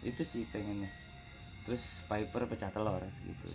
Itu 0.00 0.24
sih 0.24 0.48
pengennya. 0.48 0.88
Terus 1.68 2.00
Piper 2.08 2.48
pecah 2.48 2.72
telur 2.72 3.04
gitu? 3.28 3.48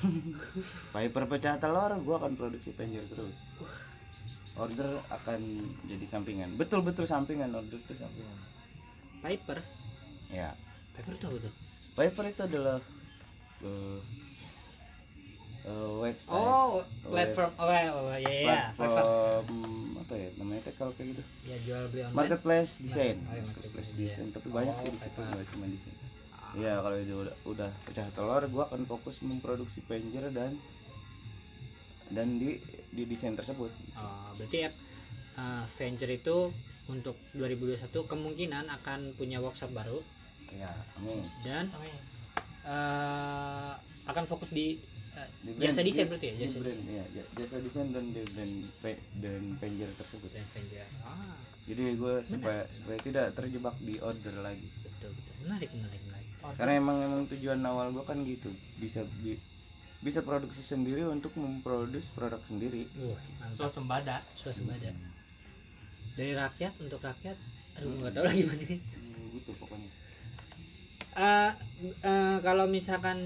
Piper 0.94 1.24
pecah 1.30 1.62
telur 1.62 1.92
gua 2.02 2.16
akan 2.18 2.34
produksi 2.34 2.74
penjor 2.74 3.06
terus. 3.06 3.34
Order 4.58 4.98
akan 5.14 5.40
jadi 5.86 6.06
sampingan. 6.10 6.58
Betul 6.58 6.82
betul 6.82 7.06
sampingan 7.06 7.54
order 7.54 7.78
itu 7.78 7.94
sampingan. 7.94 8.38
Piper. 9.22 9.62
Ya 10.30 10.50
Piper 10.92 11.12
itu 11.12 11.26
apa 11.26 11.38
tuh? 11.40 11.52
Piper 11.92 12.24
itu 12.26 12.42
adalah 12.44 12.76
eh, 13.60 13.98
eh, 15.62 15.90
website 15.98 16.32
Oh, 16.32 16.80
platform. 17.04 17.50
Oh, 17.56 17.68
ya, 17.68 17.82
oh, 17.90 18.04
ya, 18.10 18.18
ya. 18.18 18.60
Piper. 18.70 18.76
platform 18.76 19.46
apa 20.00 20.14
ya 20.16 20.28
namanya 20.36 20.60
teh 20.62 20.74
kalau 20.74 20.92
kayak 20.92 21.08
gitu 21.12 21.22
Ya 21.44 21.56
jual 21.60 21.82
beli 21.88 22.02
online. 22.02 22.16
marketplace 22.16 22.72
desain 22.80 23.16
Oh, 23.20 23.32
iya, 23.32 23.42
marketplace 23.44 23.90
desain 23.92 24.26
design. 24.26 24.28
tapi 24.32 24.48
banyak 24.50 24.74
Oh, 24.74 24.80
sih 24.80 24.90
di 24.90 24.98
situ 25.00 25.18
nggak 25.20 25.46
cuma 25.50 25.66
desain 25.66 25.96
Iya 26.50 26.72
kalau 26.76 26.96
itu 26.96 27.14
udah 27.16 27.36
udah 27.46 27.70
pecah 27.84 28.06
telur 28.10 28.42
gua 28.48 28.64
akan 28.66 28.82
fokus 28.84 29.22
memproduksi 29.22 29.78
Avenger 29.84 30.30
dan 30.30 30.58
dan 32.10 32.26
di 32.34 32.58
di 32.90 33.06
desain 33.06 33.32
tersebut. 33.32 33.70
Oh, 33.94 34.34
berarti 34.34 34.66
ya 34.66 34.70
uh, 35.36 35.62
Avenger 35.64 36.10
itu 36.10 36.50
untuk 36.86 37.14
2021 37.32 37.86
kemungkinan 37.86 38.66
akan 38.66 39.14
punya 39.14 39.38
workshop 39.38 39.70
baru 39.70 40.02
Ya, 40.52 40.70
amin. 40.96 41.22
dan 41.40 41.64
Amin. 41.70 41.94
uh, 42.64 43.72
akan 44.04 44.24
fokus 44.26 44.50
di 44.50 44.76
uh, 45.12 45.28
Di 45.40 45.50
jasa 45.56 45.80
brand- 45.80 45.86
desain 45.86 46.04
di- 46.04 46.10
berarti 46.10 46.26
ya 46.26 46.32
di 46.32 46.40
jasa 46.40 46.56
brand, 46.58 46.80
iya, 46.84 47.04
ja- 47.12 47.30
jasa 47.34 47.56
desain 47.58 47.88
dan 47.88 48.04
di 48.06 48.22
brand 48.26 48.54
pe- 48.78 49.02
dan 49.16 49.40
Avenger 49.54 49.90
tersebut. 49.94 50.28
dan 50.28 50.44
Avenger. 50.44 50.86
Ah, 51.02 51.36
Jadi 51.62 51.82
gue 51.94 52.14
supaya 52.24 52.60
supaya 52.68 52.98
tidak 53.00 53.26
terjebak 53.32 53.76
di 53.78 53.94
order 53.98 54.34
lagi. 54.38 54.66
betul 54.82 55.10
betul. 55.12 55.34
Menarik 55.40 55.70
menarik 55.70 56.00
menarik. 56.04 56.28
Karena 56.52 56.72
emang 56.74 56.96
emang 56.98 57.22
tujuan 57.28 57.60
awal 57.62 57.86
gua 57.90 58.04
kan 58.04 58.18
gitu, 58.20 58.50
bisa 58.76 59.00
bi- 59.16 59.38
bisa 60.00 60.20
produksi 60.20 60.60
sendiri 60.60 61.04
untuk 61.04 61.30
memproduksi 61.34 62.10
produk 62.10 62.40
sendiri. 62.42 62.88
Wah, 62.98 63.14
mantap. 63.38 63.54
Swasembada. 63.60 64.16
Swasembada. 64.34 64.90
Dari 66.12 66.32
rakyat 66.32 66.72
untuk 66.80 66.98
rakyat. 66.98 67.36
Aduh, 67.72 67.92
nggak 67.98 68.12
tahu 68.12 68.24
lagi 68.24 68.40
gimana 68.40 68.64
Eh, 71.20 71.52
kalau 72.40 72.64
misalkan 72.64 73.20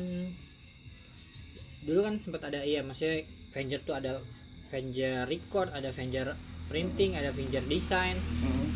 dulu 1.86 2.02
kan 2.02 2.18
sempat 2.18 2.42
ada 2.42 2.66
iya 2.66 2.82
maksudnya 2.82 3.22
Avenger 3.54 3.80
tuh 3.86 3.94
ada 3.94 4.18
Avenger 4.66 5.30
record 5.30 5.70
ada 5.70 5.94
Avenger 5.94 6.34
printing 6.66 7.14
ada 7.14 7.30
Avenger 7.30 7.62
design 7.62 8.18
Hmm. 8.18 8.66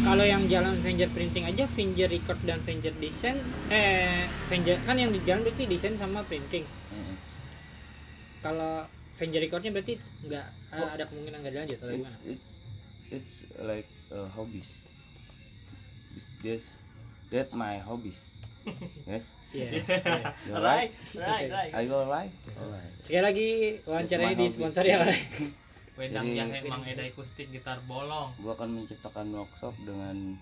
kalau 0.00 0.24
yang 0.24 0.48
jalan 0.48 0.80
Avenger 0.80 1.12
printing 1.12 1.44
aja 1.44 1.68
Avenger 1.68 2.08
record 2.08 2.40
dan 2.46 2.64
Avenger 2.64 2.94
design 2.96 3.36
eh 3.68 4.24
Avenger 4.48 4.80
kan 4.88 4.96
yang 4.96 5.12
di 5.12 5.20
jalan 5.28 5.44
berarti 5.44 5.68
desain 5.68 5.98
sama 6.00 6.24
printing 6.24 6.64
Hmm. 6.64 7.14
kalau 8.40 8.88
Avenger 9.18 9.44
recordnya 9.44 9.76
berarti 9.76 10.00
nggak 10.24 10.46
eh, 10.72 10.78
Oh. 10.78 10.88
ada 10.88 11.04
kemungkinan 11.04 11.38
nggak 11.44 11.52
dilanjut 11.52 11.76
atau 11.76 11.88
It's, 11.90 11.98
gimana 12.00 12.16
it's, 12.24 12.46
it's 13.12 13.34
like 13.60 13.88
uh, 14.08 14.24
hobbies. 14.32 14.80
This, 16.40 16.79
that 17.30 17.50
my 17.52 17.78
hobbies. 17.78 18.18
yes. 19.04 19.30
Iya, 19.50 19.66
iya. 19.72 19.82
You 20.46 20.54
Right, 20.54 20.92
right? 21.16 21.16
right, 21.16 21.48
right. 21.48 21.72
Are 21.72 21.82
you 21.82 21.90
alright? 21.92 22.30
Alright. 22.52 22.92
sekali 22.98 23.22
lagi 23.24 23.48
wawancaranya 23.82 24.36
disponsori 24.36 24.90
oleh 24.92 25.18
Wedang 25.98 26.22
Jadi- 26.24 26.38
jahe 26.38 26.58
mang 26.64 26.80
edai 26.82 27.10
kustik 27.10 27.48
gitar 27.48 27.76
bolong. 27.84 28.30
Gua 28.38 28.54
akan 28.54 28.68
menciptakan 28.78 29.26
workshop 29.32 29.74
dengan 29.80 30.38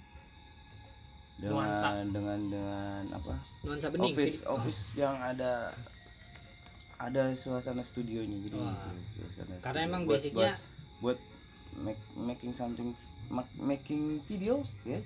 Nuansa. 1.38 1.94
dengan 1.94 2.06
dengan 2.10 2.40
dengan 2.50 3.02
apa? 3.14 3.34
nuansa 3.62 3.88
bening 3.88 4.10
office 4.10 4.36
Jadi- 4.36 4.50
office 4.50 4.80
yang 4.96 5.14
ada 5.16 5.70
ada 6.98 7.22
suasana 7.32 7.80
studionya 7.80 8.34
jadi 8.42 8.58
Wah. 8.58 8.74
gitu, 8.74 8.90
suasana 9.22 9.54
karena 9.56 9.78
studio. 9.78 9.86
emang 9.86 10.02
buat, 10.02 10.18
basicnya 10.18 10.52
buat, 10.98 11.14
buat 11.14 11.18
make, 11.80 12.02
making 12.18 12.52
something 12.52 12.90
mak- 13.28 13.54
making 13.56 14.18
video 14.26 14.66
ya 14.82 14.98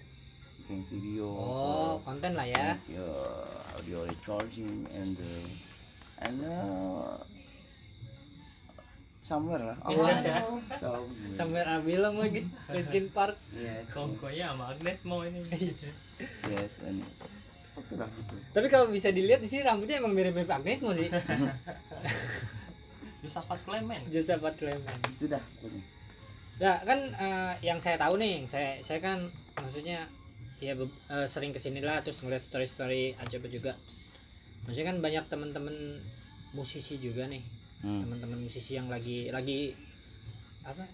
making 0.72 0.88
video 0.88 1.28
oh 1.28 2.00
konten 2.00 2.32
lah 2.32 2.48
ya. 2.48 2.80
make, 2.80 2.96
uh, 2.96 3.76
audio 3.76 4.08
recording 4.08 4.88
and 4.96 5.20
uh, 5.20 6.24
and 6.24 6.38
uh, 6.48 7.20
somewhere 9.20 9.60
lah. 9.60 9.76
Oh, 9.84 9.92
Iya. 10.08 10.40
somewhere. 11.36 11.68
sambil 11.68 11.84
bilang 11.84 12.16
lagi 12.16 12.48
Linkin 12.72 13.12
Park. 13.12 13.36
Yes. 13.52 13.84
Kongkonya 13.92 14.56
sama 14.56 14.72
Agnes 14.72 14.98
mau 15.04 15.20
ini. 15.28 15.44
yes 16.48 16.80
and 16.88 17.04
oke 17.76 17.92
lah 18.00 18.08
gitu. 18.08 18.34
Tapi 18.56 18.66
kalau 18.72 18.88
bisa 18.88 19.12
dilihat 19.12 19.44
di 19.44 19.52
sini 19.52 19.68
rambutnya 19.68 20.00
emang 20.00 20.16
mirip-mirip 20.16 20.48
Agnes 20.48 20.80
sih. 20.80 21.08
Josapat 23.22 23.60
Clement. 23.68 24.02
Josephat 24.08 24.56
Clement 24.56 25.02
sudah 25.12 25.42
Nah 26.60 26.78
kan 26.84 27.00
eh, 27.12 27.52
yang 27.60 27.76
saya 27.76 27.96
tahu 28.00 28.16
nih, 28.16 28.44
saya 28.48 28.78
saya 28.80 29.00
kan 29.02 29.18
maksudnya 29.58 30.04
ya 30.62 30.78
eh, 30.78 31.26
sering 31.26 31.50
ke 31.50 31.58
sini 31.58 31.82
lah 31.82 32.06
terus 32.06 32.22
ngeliat 32.22 32.38
story 32.38 32.66
story 32.70 33.02
aja 33.18 33.36
juga. 33.50 33.74
Maksudnya 34.62 34.94
kan 34.94 34.98
banyak 35.02 35.24
teman-teman 35.26 35.74
musisi 36.54 37.02
juga 37.02 37.26
nih, 37.26 37.42
hmm. 37.82 38.06
teman-teman 38.06 38.38
musisi 38.46 38.78
yang 38.78 38.86
lagi 38.86 39.26
lagi 39.34 39.74
apa 40.62 40.86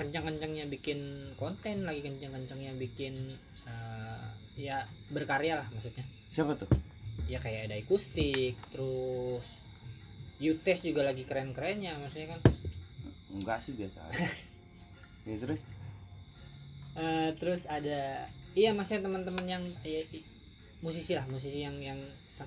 kencang-kencangnya 0.00 0.64
bikin 0.72 1.30
konten, 1.36 1.84
lagi 1.84 2.00
kencang-kencangnya 2.00 2.72
bikin 2.80 3.36
eh, 3.68 4.26
ya 4.56 4.88
berkarya 5.12 5.60
lah 5.60 5.68
maksudnya. 5.76 6.04
siapa 6.32 6.56
tuh 6.56 6.68
Ya 7.26 7.40
kayak 7.40 7.72
ada 7.72 7.76
akustik, 7.80 8.54
terus 8.70 9.56
Utes 10.36 10.84
juga 10.84 11.00
lagi 11.00 11.24
keren-kerennya, 11.24 11.96
maksudnya 12.00 12.36
kan 12.36 12.40
enggak 13.32 13.58
sih 13.60 13.72
biasa 13.76 13.98
aja. 14.08 14.28
ya 15.28 15.36
terus 15.42 15.60
Eh, 16.96 17.30
terus 17.36 17.68
ada 17.68 18.24
iya 18.56 18.72
maksudnya 18.72 19.04
teman-teman 19.04 19.44
yang 19.44 19.62
ya, 19.84 20.00
musisi 20.80 21.12
lah 21.12 21.24
musisi 21.28 21.60
yang 21.60 21.76
yang 21.78 22.00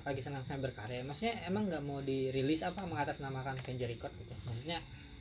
lagi 0.06 0.22
senang-senang 0.22 0.62
berkarya. 0.62 1.02
Maksudnya 1.02 1.34
emang 1.46 1.66
nggak 1.66 1.82
mau 1.82 1.98
dirilis 2.02 2.62
apa 2.62 2.82
mengatasnamakan 2.86 3.58
Avenger 3.58 3.86
Record 3.90 4.14
gitu. 4.18 4.34
Maksudnya 4.46 4.78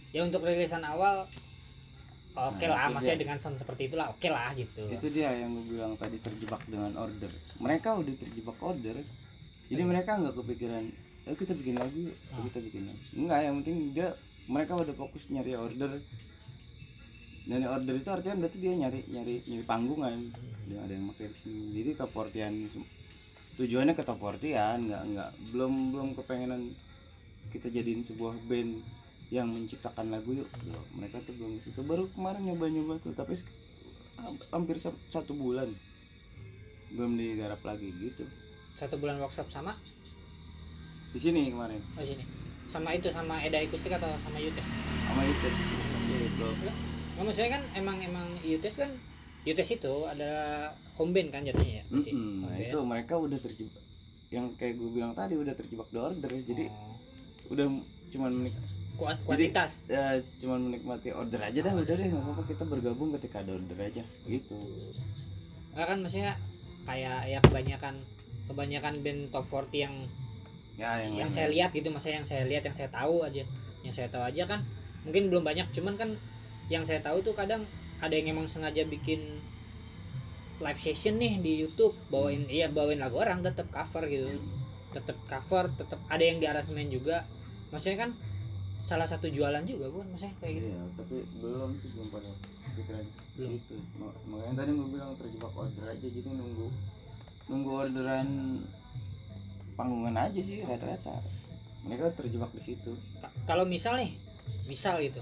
ya 0.10 0.26
untuk 0.26 0.42
rilisan 0.42 0.82
awal 0.86 1.26
oke 2.38 2.66
Nah, 2.66 2.74
lah 2.74 2.94
maksudnya 2.94 3.18
dia. 3.18 3.24
dengan 3.26 3.38
sound 3.42 3.58
seperti 3.58 3.90
itulah 3.90 4.10
oke 4.14 4.30
lah 4.30 4.54
gitu. 4.54 4.86
Itu 4.90 5.10
dia 5.10 5.30
yang 5.34 5.54
gue 5.54 5.78
bilang 5.78 5.94
tadi 5.98 6.18
terjebak 6.22 6.62
dengan 6.70 6.94
order. 6.98 7.30
Mereka 7.62 7.90
udah 7.98 8.14
terjebak 8.18 8.58
order 8.62 8.98
jadi 9.70 9.86
mereka 9.86 10.18
nggak 10.18 10.34
kepikiran 10.34 10.86
eh 11.30 11.36
kita 11.38 11.54
bikin 11.54 11.78
lagi 11.78 12.10
yuk 12.10 12.18
Ah. 12.34 12.42
kita 12.50 12.60
bikin 12.66 12.84
lagi. 12.90 13.04
Enggak 13.14 13.40
yang 13.46 13.56
penting 13.62 13.78
dia 13.94 14.10
mereka 14.50 14.74
udah 14.78 14.96
fokus 14.98 15.30
nyari 15.30 15.54
order. 15.54 16.02
Dan 17.50 17.66
order 17.66 17.96
itu 17.98 18.10
artinya 18.10 18.46
berarti 18.46 18.58
dia 18.62 18.74
nyari 18.78 19.00
nyari 19.10 19.36
nyari 19.50 19.66
panggungan 19.66 20.30
dia 20.70 20.80
ada 20.80 20.94
yang 20.94 21.10
pakai 21.10 21.28
di 21.28 21.38
sini. 21.42 21.62
Jadi 21.76 21.90
top 21.98 22.10
40 22.14 22.70
sem- 22.70 22.90
tujuannya 23.58 23.94
ke 23.94 24.04
top 24.06 24.22
40 24.22 24.54
nggak 24.80 25.04
nggak 25.10 25.30
belum 25.52 25.74
belum 25.92 26.08
kepengenan 26.16 26.62
kita 27.50 27.68
jadiin 27.68 28.06
sebuah 28.06 28.38
band 28.46 28.78
yang 29.30 29.50
menciptakan 29.50 30.10
lagu 30.10 30.30
yuk. 30.32 30.50
Belum. 30.62 30.86
mereka 30.96 31.18
tuh 31.26 31.34
belum 31.34 31.58
situ. 31.60 31.82
Baru 31.82 32.06
kemarin 32.14 32.46
nyoba 32.46 32.66
nyoba 32.70 32.94
tuh 32.98 33.12
tapi 33.12 33.34
hampir 34.50 34.78
sa- 34.78 34.96
satu 35.10 35.34
bulan 35.34 35.68
belum 36.94 37.18
digarap 37.18 37.62
lagi 37.62 37.90
gitu. 37.98 38.26
Satu 38.74 38.96
bulan 38.96 39.18
workshop 39.18 39.50
sama? 39.50 39.74
Di 41.10 41.20
sini 41.20 41.50
kemarin. 41.50 41.82
Oh 41.98 42.06
sini. 42.06 42.22
Sama 42.70 42.94
itu 42.94 43.10
sama 43.10 43.42
Eda 43.42 43.58
Akustik 43.58 43.90
atau 43.90 44.14
sama 44.22 44.38
Yutes? 44.38 44.70
Sama 45.10 45.22
itu. 45.26 45.48
Nggak 46.40 47.26
maksudnya 47.26 47.52
kan 47.58 47.64
emang 47.76 47.98
emang 48.00 48.28
Yutes 48.46 48.80
kan 48.80 48.88
Yutes 49.44 49.70
itu 49.72 49.94
ada 50.04 50.32
home 50.96 51.12
band 51.12 51.30
kan 51.32 51.42
jadinya 51.42 51.80
ya 51.80 51.84
berarti? 51.88 52.12
Mm-mm. 52.12 52.44
nah 52.44 52.56
itu 52.56 52.78
mereka 52.84 53.14
udah 53.16 53.40
terjebak 53.40 53.84
yang 54.30 54.46
kayak 54.56 54.78
gue 54.78 54.90
bilang 54.92 55.12
tadi 55.12 55.34
udah 55.34 55.56
terjebak 55.56 55.88
di 55.90 55.98
order 55.98 56.32
jadi 56.44 56.66
Oh. 56.70 56.96
udah 57.50 57.66
cuman 58.10 58.32
menik 58.36 58.56
Kuat, 58.94 59.16
kuantitas 59.24 59.88
ya, 59.88 60.20
cuman 60.44 60.60
menikmati 60.68 61.16
order 61.16 61.40
aja 61.40 61.60
dah 61.64 61.72
udah 61.72 61.96
deh 61.96 62.08
nggak 62.12 62.20
apa-apa 62.20 62.44
kita 62.46 62.64
bergabung 62.68 63.16
ketika 63.16 63.40
ada 63.40 63.56
order 63.56 63.80
aja 63.80 64.04
gitu 64.28 64.60
Nggak 65.72 65.88
kan 65.88 65.98
maksudnya 66.04 66.32
kayak 66.84 67.20
ya 67.26 67.40
kebanyakan 67.40 67.96
kebanyakan 68.46 68.94
band 69.00 69.22
top 69.32 69.46
40 69.48 69.86
yang 69.88 69.96
ya 70.76 70.92
yang, 71.00 71.14
yang 71.16 71.30
saya 71.32 71.48
lihat 71.48 71.72
gitu 71.72 71.88
maksudnya 71.90 72.20
yang 72.20 72.28
saya 72.28 72.44
lihat 72.44 72.64
yang 72.68 72.76
saya 72.76 72.90
tahu 72.92 73.24
aja 73.24 73.44
yang 73.88 73.94
saya 73.96 74.08
tahu 74.12 74.24
aja 74.26 74.44
kan 74.46 74.60
mungkin 75.08 75.32
belum 75.32 75.44
banyak 75.48 75.68
cuman 75.72 75.96
kan 75.96 76.10
yang 76.68 76.84
saya 76.84 77.00
tahu 77.00 77.24
tuh 77.24 77.32
kadang 77.32 77.64
ada 78.00 78.12
yang 78.12 78.34
emang 78.34 78.46
sengaja 78.46 78.84
bikin 78.84 79.20
live 80.60 80.76
session 80.78 81.16
nih 81.16 81.38
di 81.38 81.52
YouTube 81.58 81.96
bawain 82.08 82.44
iya 82.48 82.68
bawain 82.68 83.00
lagu 83.00 83.16
orang 83.16 83.40
tetap 83.40 83.68
cover 83.70 84.04
gitu 84.06 84.28
tetap 84.90 85.16
cover 85.26 85.72
tetap 85.72 86.00
ada 86.08 86.20
yang 86.20 86.38
di 86.38 86.46
aransemen 86.46 86.88
juga 86.88 87.24
maksudnya 87.70 88.04
kan 88.04 88.12
salah 88.80 89.06
satu 89.06 89.28
jualan 89.28 89.64
juga 89.64 89.88
bukan 89.88 90.08
maksudnya 90.10 90.36
kayak 90.38 90.54
gitu 90.58 90.68
Iya, 90.70 90.84
tapi 90.96 91.16
belum 91.38 91.70
sih 91.76 91.90
belum 91.94 92.08
pada 92.10 92.30
pikiran 92.70 93.06
Belum. 93.36 93.50
gitu. 93.54 93.76
Ma- 93.96 94.18
Makanya 94.26 94.54
tadi 94.58 94.72
gue 94.74 94.88
bilang 94.90 95.12
terjebak 95.16 95.54
order 95.54 95.86
aja 95.86 96.08
jadi 96.10 96.30
nunggu 96.30 96.68
nunggu 97.46 97.72
orderan 97.72 98.30
panggungan 99.74 100.16
aja 100.18 100.40
sih 100.40 100.60
rata-rata. 100.62 101.16
Mereka 101.82 102.12
terjebak 102.14 102.52
di 102.52 102.62
situ. 102.62 102.92
Ka- 103.20 103.32
kalau 103.46 103.64
misal 103.64 103.96
nih 103.96 104.12
misal 104.66 105.00
gitu 105.00 105.20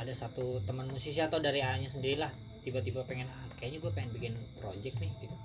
ada 0.00 0.12
satu 0.16 0.60
teman 0.64 0.88
musisi 0.88 1.20
atau 1.20 1.38
dari 1.38 1.60
A 1.60 1.76
nya 1.76 1.88
sendiri 1.88 2.20
lah 2.20 2.32
tiba-tiba 2.62 3.02
pengen 3.04 3.26
ah, 3.26 3.46
kayaknya 3.58 3.78
gue 3.82 3.92
pengen 3.92 4.10
bikin 4.14 4.34
project 4.62 4.96
nih 5.02 5.10
gitu. 5.20 5.36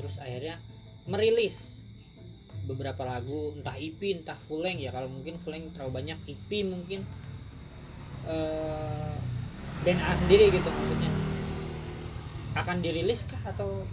Terus 0.00 0.18
akhirnya 0.22 0.56
merilis 1.10 1.82
beberapa 2.64 3.04
lagu 3.04 3.52
entah 3.60 3.76
EP 3.76 4.00
entah 4.16 4.38
full 4.38 4.64
length 4.64 4.80
ya 4.80 4.88
kalau 4.88 5.12
mungkin 5.12 5.36
full 5.36 5.52
length 5.52 5.76
terlalu 5.76 6.00
banyak 6.00 6.18
EP 6.24 6.50
mungkin 6.64 7.04
band 9.84 10.00
A 10.00 10.16
sendiri 10.16 10.48
gitu 10.48 10.64
maksudnya. 10.64 11.12
Akan 12.56 12.80
dirilis 12.80 13.28
kah 13.28 13.42
atau 13.52 13.84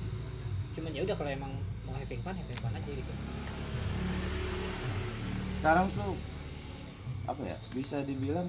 cuman 0.77 0.95
ya 0.95 1.03
udah 1.03 1.15
kalau 1.19 1.27
emang 1.27 1.51
mau 1.83 1.91
having 1.99 2.23
fun 2.23 2.31
having 2.31 2.59
fun 2.63 2.71
aja 2.71 2.91
gitu. 2.95 3.11
Sekarang 5.59 5.91
tuh 5.91 6.15
apa 7.27 7.41
ya 7.43 7.57
bisa 7.75 8.01
dibilang 8.01 8.47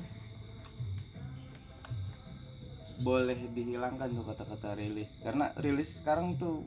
boleh 3.02 3.38
dihilangkan 3.50 4.08
tuh 4.08 4.24
kata-kata 4.24 4.74
rilis. 4.74 5.20
Karena 5.20 5.50
rilis 5.56 5.98
sekarang 5.98 6.34
tuh 6.36 6.62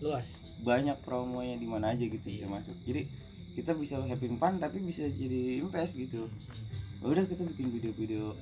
luas. 0.00 0.36
banyak 0.60 0.96
promonya 1.00 1.56
di 1.56 1.64
mana 1.64 1.90
aja 1.90 2.04
gitu 2.04 2.20
bisa 2.26 2.44
Iya. 2.44 2.52
masuk. 2.52 2.76
Jadi 2.84 3.02
kita 3.50 3.72
bisa 3.72 3.96
having 3.98 4.36
fun 4.36 4.56
tapi 4.56 4.80
bisa 4.80 5.06
jadi 5.06 5.64
invest 5.64 5.96
gitu. 5.96 6.28
Udah 7.00 7.24
kita 7.24 7.46
bikin 7.46 7.70
video-video 7.70 8.36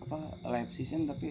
apa 0.00 0.18
live 0.48 0.72
season 0.72 1.04
tapi 1.04 1.30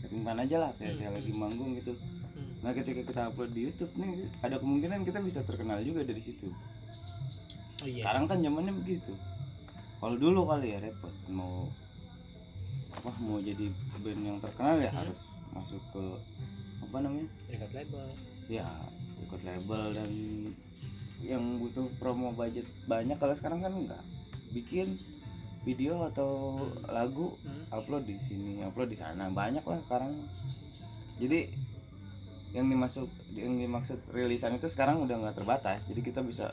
having 0.00 0.22
fun 0.22 0.36
aja 0.36 0.56
lah 0.58 0.70
kayak, 0.76 0.94
kayak 0.96 1.10
Hmm. 1.10 1.18
lagi 1.18 1.32
manggung 1.32 1.72
gitu. 1.74 1.94
Hmm. 2.36 2.52
nah 2.60 2.70
ketika 2.70 3.00
kita 3.02 3.20
upload 3.26 3.48
di 3.50 3.64
YouTube 3.64 3.88
nih 3.96 4.12
ada 4.40 4.60
kemungkinan 4.60 5.02
kita 5.02 5.18
bisa 5.20 5.40
terkenal 5.40 5.80
juga 5.80 6.04
dari 6.04 6.20
situ. 6.20 6.52
Oh 7.78 7.86
iya. 7.86 8.04
Sekarang 8.04 8.24
kan 8.26 8.38
zamannya 8.38 8.76
begitu. 8.76 9.10
Kalau 9.96 10.14
dulu 10.14 10.44
kali 10.44 10.70
ya 10.70 10.78
repot 10.78 11.10
mau 11.28 11.64
apa 12.96 13.10
mau 13.20 13.38
jadi 13.38 13.68
band 14.00 14.20
yang 14.20 14.38
terkenal 14.40 14.80
ya 14.80 14.90
Hmm. 14.90 15.00
harus 15.04 15.20
masuk 15.52 15.82
ke 15.92 16.04
apa 16.82 16.96
namanya? 17.00 17.28
Record 17.48 17.72
label. 17.72 18.06
Ya 18.46 18.66
ikut 19.22 19.40
label 19.42 19.82
dan 19.92 20.10
yang 21.24 21.42
butuh 21.58 21.88
promo 21.96 22.30
budget 22.32 22.64
banyak 22.84 23.16
kalau 23.16 23.32
sekarang 23.32 23.64
kan 23.64 23.72
enggak 23.72 24.02
bikin 24.52 24.96
video 25.64 26.06
atau 26.06 26.62
lagu 26.88 27.34
Hmm. 27.42 27.64
upload 27.74 28.06
di 28.06 28.16
sini 28.18 28.62
upload 28.62 28.88
di 28.88 28.98
sana. 28.98 29.28
Banyak 29.28 29.62
lah 29.62 29.78
sekarang. 29.82 30.12
Jadi 31.16 31.48
yang 32.54 32.68
dimasuk 32.68 33.08
yang 33.34 33.52
dimaksud 33.52 34.00
rilisan 34.12 34.56
itu 34.56 34.68
sekarang 34.68 35.02
udah 35.02 35.16
nggak 35.18 35.36
terbatas. 35.36 35.84
Jadi 35.84 36.00
kita 36.00 36.24
bisa 36.24 36.48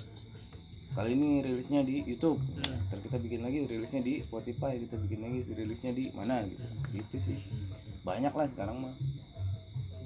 kali 0.93 1.17
ini 1.17 1.41
rilisnya 1.41 1.81
di 1.81 2.05
YouTube. 2.05 2.37
Hmm. 2.37 2.85
Ntar 2.89 3.01
kita 3.01 3.17
bikin 3.17 3.41
lagi 3.41 3.65
rilisnya 3.65 4.01
di 4.05 4.21
Spotify 4.21 4.77
kita 4.77 4.95
bikin 5.01 5.25
lagi 5.25 5.39
rilisnya 5.49 5.91
di 5.91 6.13
mana 6.13 6.45
gitu. 6.45 6.65
Gitu 6.93 7.17
sih. 7.17 7.37
Banyak 8.05 8.33
lah 8.33 8.45
sekarang 8.53 8.77
mah. 8.77 8.93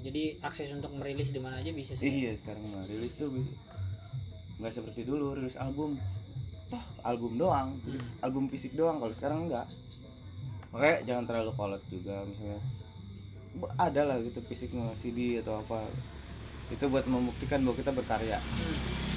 Jadi 0.00 0.40
akses 0.40 0.72
untuk 0.72 0.94
merilis 0.96 1.28
di 1.28 1.40
mana 1.42 1.60
aja 1.60 1.68
bisa 1.74 1.92
sih? 1.92 2.08
Iya 2.08 2.32
sekarang 2.40 2.64
mah 2.72 2.88
rilis 2.88 3.12
tuh 3.20 3.28
bisa. 3.28 3.52
Nggak 4.58 4.72
seperti 4.80 5.00
dulu 5.04 5.36
rilis 5.36 5.60
album. 5.60 6.00
Toh 6.72 6.84
album 7.04 7.36
doang. 7.36 7.76
Hmm. 7.84 8.02
album 8.24 8.48
fisik 8.48 8.72
doang 8.72 9.00
kalau 9.00 9.12
sekarang 9.12 9.48
enggak 9.48 9.68
makanya 10.68 11.00
jangan 11.08 11.24
terlalu 11.24 11.52
kolot 11.56 11.82
juga 11.88 12.24
misalnya. 12.28 12.60
Ada 13.80 14.02
lah 14.04 14.16
gitu 14.24 14.40
fisiknya 14.44 14.92
CD 14.96 15.40
atau 15.40 15.60
apa. 15.60 15.84
Itu 16.68 16.92
buat 16.92 17.08
membuktikan 17.08 17.64
bahwa 17.64 17.76
kita 17.76 17.92
berkarya. 17.92 18.36
Hmm. 18.40 19.08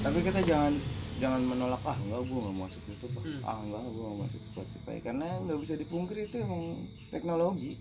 Tapi 0.00 0.18
kita 0.20 0.40
jangan 0.42 0.72
jangan 1.16 1.42
menolak 1.42 1.82
ah 1.84 1.96
enggak 1.98 2.20
gua 2.24 2.40
nggak 2.42 2.56
masuk 2.58 2.82
YouTube 2.86 3.12
ah, 3.12 3.22
Hmm. 3.22 3.40
ah 3.44 3.56
enggak 3.58 3.82
gua 3.86 4.04
nggak 4.06 4.20
masuk 4.22 4.42
Spotify. 4.46 4.96
Karena 5.00 5.26
nggak 5.38 5.58
bisa 5.58 5.74
dipungkiri 5.76 6.22
itu 6.24 6.36
emang 6.38 6.62
teknologi. 7.10 7.72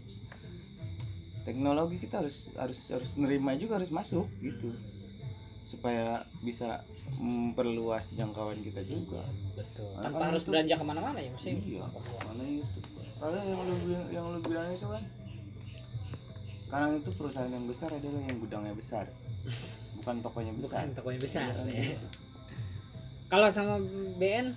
Teknologi 1.42 1.96
kita 1.98 2.20
harus 2.20 2.52
harus 2.54 2.80
harus 2.90 3.10
nerima 3.16 3.56
juga 3.56 3.80
harus 3.80 3.90
masuk 3.90 4.28
gitu. 4.40 4.76
Supaya 5.64 6.06
bisa 6.42 6.84
memperluas 7.16 8.12
jangkauan 8.12 8.60
kita 8.60 8.84
juga. 8.84 9.24
Betul. 9.56 9.88
Karena 9.94 10.04
tanpa 10.06 10.20
kan 10.20 10.28
harus 10.30 10.42
itu- 10.42 10.52
belanja 10.52 10.74
ke 10.76 10.86
mana-mana 10.86 11.18
ya 11.18 11.30
maksudnya? 11.32 11.56
Iya 11.58 11.84
mana 12.22 12.44
itu? 12.44 12.80
Kalau 13.18 13.36
yang 13.38 13.62
lu 13.62 13.76
bilang- 13.82 14.10
yang 14.10 14.26
lu 14.28 14.40
bilang 14.42 14.68
itu 14.70 14.86
kan 14.86 15.04
sekarang 16.62 16.92
itu 16.98 17.10
perusahaan 17.14 17.50
yang 17.50 17.66
besar 17.66 17.90
adalah 17.90 18.22
yang 18.22 18.38
gudangnya 18.38 18.74
besar 18.74 19.06
bukan 19.98 20.16
tokonya 20.22 20.54
besar. 20.54 20.70
bukan 20.86 20.88
tokonya 20.96 21.20
besar 21.20 21.50
Iya, 21.50 21.64
ya. 21.66 21.82
gitu. 21.98 22.08
kalau 23.30 23.48
sama 23.50 23.82
BN 24.22 24.54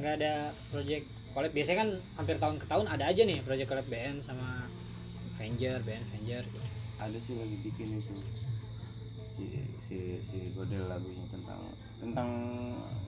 nggak 0.00 0.14
ada 0.20 0.32
project 0.72 1.04
collab. 1.32 1.52
Biasanya 1.52 1.78
kan 1.84 1.90
hampir 2.20 2.36
tahun 2.36 2.56
ke 2.60 2.66
tahun 2.68 2.86
ada 2.88 3.04
aja 3.08 3.22
nih 3.24 3.40
project 3.44 3.68
collab 3.68 3.86
BN 3.88 4.20
sama 4.20 4.68
Avenger 5.36 5.80
BN 5.84 6.02
Avenger. 6.12 6.44
Gitu. 6.44 6.60
ada 7.02 7.18
sih 7.18 7.34
lagi 7.34 7.56
bikin 7.66 7.98
itu. 7.98 8.14
Si 9.32 9.44
si 9.80 9.96
si 10.22 10.38
Godel 10.54 10.86
lagunya 10.86 11.24
tentang 11.32 11.60
tentang 11.98 12.28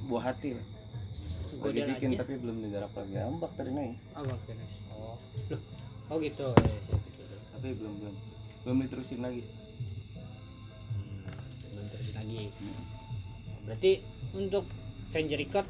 buah 0.09 0.33
hati 0.33 0.57
lah. 0.57 0.67
Lagi 0.67 1.61
Godel 1.63 1.87
bikin 1.95 2.09
aja. 2.17 2.19
tapi 2.25 2.33
belum 2.41 2.57
digarap 2.65 2.93
lagi. 2.97 3.13
Ambak 3.23 3.53
tadi 3.55 3.71
nih 3.71 3.93
oh 4.17 4.23
bagus 4.25 4.57
oh 4.91 4.99
loh 4.99 5.15
oh. 6.11 6.19
Gitu. 6.21 6.49
Ya, 6.49 7.37
tapi 7.55 7.69
belum 7.77 7.93
belum. 8.03 8.15
Belum 8.65 8.77
diterusin 8.89 9.21
lagi 9.21 9.45
lagi. 12.25 12.49
Hmm. 12.49 12.83
berarti 13.65 13.93
untuk 14.37 14.65
Avenger 15.13 15.41
Record 15.41 15.69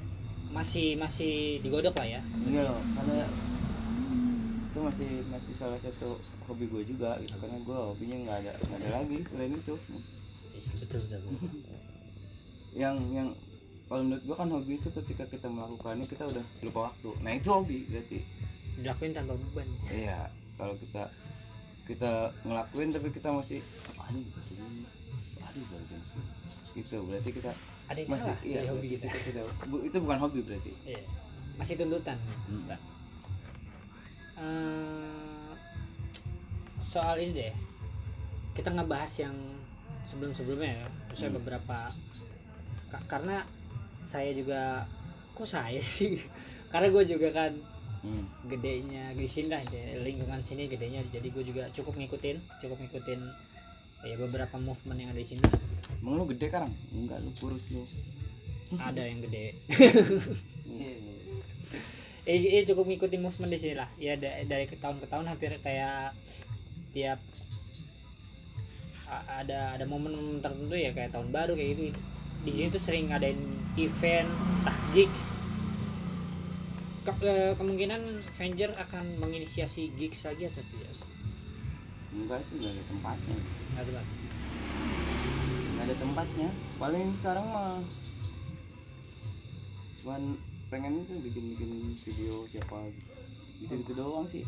masih 0.55 0.95
masih 0.95 1.59
digodok 1.62 1.99
lah 1.99 2.19
ya? 2.19 2.21
Iya 2.47 2.62
loh 2.71 2.81
karena 2.95 3.27
itu 4.71 4.79
masih 4.83 5.11
masih 5.31 5.53
salah 5.55 5.79
satu 5.83 6.19
hobi 6.47 6.67
gue 6.71 6.83
juga 6.87 7.19
gitu 7.23 7.35
karena 7.38 7.59
gue 7.62 7.79
hobinya 7.79 8.17
nggak 8.27 8.38
ada 8.47 8.53
nggak 8.55 8.79
ada 8.83 8.90
lagi 9.03 9.19
selain 9.31 9.53
itu. 9.55 9.75
Betul 10.79 11.01
betul, 11.11 11.23
yang 12.75 12.99
yang 13.11 13.29
kalau 13.87 14.03
menurut 14.07 14.23
gue 14.27 14.37
kan 14.38 14.49
hobi 14.51 14.73
itu 14.79 14.88
ketika 14.90 15.25
kita 15.31 15.47
melakukannya 15.51 16.07
kita 16.07 16.25
udah 16.27 16.45
lupa 16.62 16.81
waktu. 16.90 17.11
Nah 17.23 17.33
itu 17.35 17.49
hobi 17.51 17.79
berarti. 17.90 18.19
Dilakuin 18.79 19.12
tanpa 19.14 19.35
beban. 19.38 19.69
Iya 19.90 20.31
kalau 20.59 20.75
kita 20.79 21.11
kita 21.85 22.33
ngelakuin 22.49 22.90
tapi 22.97 23.09
kita 23.12 23.29
masih 23.29 23.61
apaan 23.93 24.17
nih 24.17 24.25
ini 24.57 24.83
aduh 25.45 25.64
segini 25.69 25.84
itu 26.74 26.96
berarti 27.00 27.30
kita 27.30 27.50
ada 27.84 27.96
yang 27.96 28.10
masih 28.10 28.26
salah 28.28 28.40
iya 28.42 28.56
dari 28.56 28.68
hobi 28.68 28.88
kita 28.92 29.06
kita- 29.06 29.46
bu- 29.66 29.82
itu 29.82 29.96
bukan 29.96 30.18
hobi 30.20 30.38
berarti 30.40 30.72
Iya. 30.84 31.02
masih 31.56 31.74
tuntutan 31.76 32.18
Hmm. 34.34 35.54
Soal 36.84 37.18
ini 37.18 37.32
deh 37.37 37.54
kita 38.52 38.70
ngebahas 38.70 39.10
yang 39.20 39.34
sebelum-sebelumnya 40.04 40.70
ya 40.72 40.87
saya 41.12 41.28
Hmm. 41.28 41.38
beberapa 41.38 41.90
ka- 42.88 43.06
karena 43.08 43.42
saya 44.00 44.30
juga 44.30 44.87
kok 45.32 45.42
saya 45.44 45.78
sih 45.80 46.18
karena 46.70 46.87
gue 46.88 47.04
juga 47.08 47.28
kan 47.32 47.50
hmm. 48.00 48.46
gedenya 48.46 49.10
di 49.10 49.26
sini 49.26 49.50
lah 49.50 49.62
lingkungan 50.00 50.38
sini 50.38 50.66
gedenya 50.66 51.02
jadi 51.08 51.24
gue 51.24 51.44
juga 51.44 51.66
cukup 51.70 51.94
ngikutin 51.96 52.37
cukup 52.60 52.78
ngikutin 52.80 53.20
ya 54.04 54.14
beberapa 54.16 54.54
movement 54.56 54.98
yang 54.98 55.10
ada 55.10 55.18
di 55.18 55.26
sini. 55.26 55.40
Emang 56.05 56.21
lu 56.21 56.29
gede 56.29 56.53
sekarang 56.53 56.73
enggak 56.93 57.19
lu 57.25 57.33
kurus 57.40 57.64
lu 57.73 57.88
ada 58.77 59.01
yang 59.07 59.25
gede. 59.25 59.57
Iya 60.69 60.93
eh, 62.25 62.61
eh, 62.61 62.64
cukup 62.64 62.88
ngikutin 62.88 63.21
movement 63.21 63.53
di 63.53 63.59
sini 63.61 63.75
lah. 63.77 63.88
Ya 64.01 64.17
da- 64.17 64.45
dari 64.45 64.64
ke 64.64 64.77
tahun 64.81 64.97
ke 65.01 65.07
tahun 65.09 65.29
hampir 65.29 65.53
kayak 65.61 66.17
tiap 66.93 67.21
ada 69.29 69.77
ada 69.79 69.85
momen-momen 69.87 70.40
tertentu 70.40 70.75
ya 70.75 70.90
kayak 70.97 71.12
tahun 71.12 71.31
baru 71.31 71.53
kayak 71.55 71.69
gitu. 71.77 71.83
Di 72.45 72.51
sini 72.53 72.67
tuh 72.73 72.83
sering 72.83 73.12
ngadain 73.12 73.38
event 73.77 74.29
entah 74.61 74.79
gigs. 74.97 75.37
Ke- 77.05 77.21
eh, 77.21 77.53
kemungkinan 77.61 78.01
Avenger 78.33 78.73
akan 78.81 79.21
menginisiasi 79.21 79.93
gigs 80.01 80.25
lagi 80.25 80.49
atau 80.49 80.64
tidak 80.64 80.93
enggak 82.14 82.40
sih 82.49 82.57
enggak 82.57 82.73
ada 82.73 82.83
tempatnya. 82.88 83.37
Nggak 83.77 83.85
Bang. 83.93 84.09
Nggak 85.74 85.84
ada 85.84 85.96
tempatnya. 85.98 86.48
Paling 86.78 87.06
sekarang 87.18 87.46
mah 87.50 87.78
cuman 90.04 90.22
pengen 90.68 91.00
itu 91.00 91.14
bikin 91.24 91.44
bikin 91.56 91.70
video 92.04 92.44
siapa 92.46 92.76
gitu 93.58 93.72
gitu 93.82 93.92
doang 93.94 94.26
sih. 94.28 94.44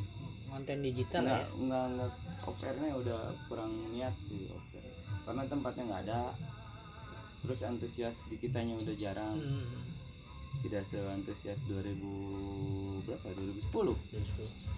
Konten 0.47 0.79
digital 0.81 1.23
nggak 1.25 1.43
ya? 1.43 1.49
nggak 1.59 1.85
nggak. 1.97 2.13
Opernya 2.47 2.91
udah 2.95 3.21
kurang 3.51 3.73
niat 3.91 4.15
sih 4.31 4.47
oper 4.49 4.85
karena 5.27 5.43
tempatnya 5.47 5.83
nggak 5.91 6.03
ada. 6.07 6.21
Terus 7.43 7.61
antusias 7.63 8.17
di 8.27 8.37
kitanya 8.39 8.75
udah 8.79 8.95
jarang. 8.95 9.37
Hmm, 9.39 9.67
tidak 10.63 10.83
seantusias 10.89 11.59
2000 11.69 13.07
berapa? 13.07 13.27
2010 13.35 13.95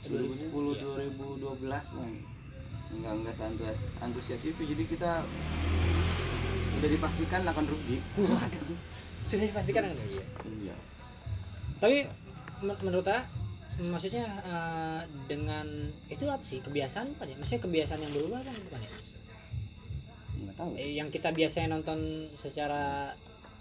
2010 0.05 0.53
2010 0.53 0.75
Iya. 0.75 0.85
2012 1.55 1.69
lah 1.69 1.85
nggak 2.89 3.13
nggak 3.21 3.35
seantusias 3.37 3.79
antusias 4.01 4.43
itu. 4.45 4.63
Jadi 4.65 4.85
kita 4.89 5.21
udah 6.79 6.89
dipastikan 6.89 7.41
akan 7.43 7.65
rugi. 7.67 7.99
Waduh, 8.17 8.79
sudah 9.27 9.47
dipastikan 9.51 9.83
kan? 9.91 9.97
Iya. 9.99 10.25
Iya. 10.63 10.75
Tapi 11.79 11.97
men- 12.63 12.83
menurut 12.87 13.07
saya 13.07 13.23
maksudnya 13.79 14.27
eh, 14.27 15.01
dengan 15.31 15.67
itu 16.11 16.25
apa 16.27 16.43
sih? 16.43 16.59
Kebiasaan 16.63 17.15
bukan 17.19 17.27
ya? 17.35 17.37
Maksudnya 17.39 17.63
kebiasaan 17.67 18.01
yang 18.03 18.13
berubah 18.15 18.41
kan 18.43 18.55
bukan 18.71 18.81
ya? 18.83 18.93
Nggak 20.39 20.55
tahu. 20.59 20.71
Eh, 20.79 20.91
yang 20.99 21.09
kita 21.11 21.31
biasanya 21.35 21.75
nonton 21.75 22.31
secara 22.35 23.15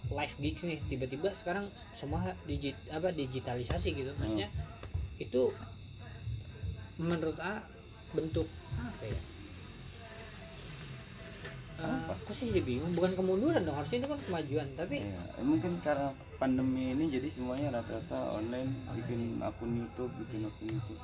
live 0.08 0.36
gigs 0.40 0.64
nih 0.64 0.80
tiba-tiba 0.88 1.30
sekarang 1.36 1.68
semua 1.92 2.24
digit 2.46 2.78
apa 2.94 3.12
digitalisasi 3.12 3.98
gitu. 3.98 4.12
Maksudnya 4.18 4.50
itu 5.18 5.52
menurut 6.98 7.38
A 7.42 7.62
bentuk 8.14 8.50
apa 8.78 9.04
ya 9.06 9.20
Apa? 11.78 12.14
kok 12.26 12.34
saya 12.34 12.50
jadi 12.50 12.66
bingung 12.66 12.90
bukan 12.98 13.14
kemunduran 13.14 13.62
dong 13.62 13.78
harusnya 13.78 14.02
itu 14.02 14.10
kan 14.10 14.20
kemajuan 14.26 14.68
tapi 14.74 14.98
Iya, 15.06 15.22
mungkin 15.46 15.78
karena 15.86 16.10
pandemi 16.42 16.98
ini 16.98 17.06
jadi 17.14 17.30
semuanya 17.30 17.78
rata-rata 17.78 18.34
online 18.34 18.74
bikin 18.98 19.38
akun 19.46 19.78
YouTube, 19.78 20.10
bikin 20.26 20.50
akun 20.50 20.68
YouTube. 20.74 21.02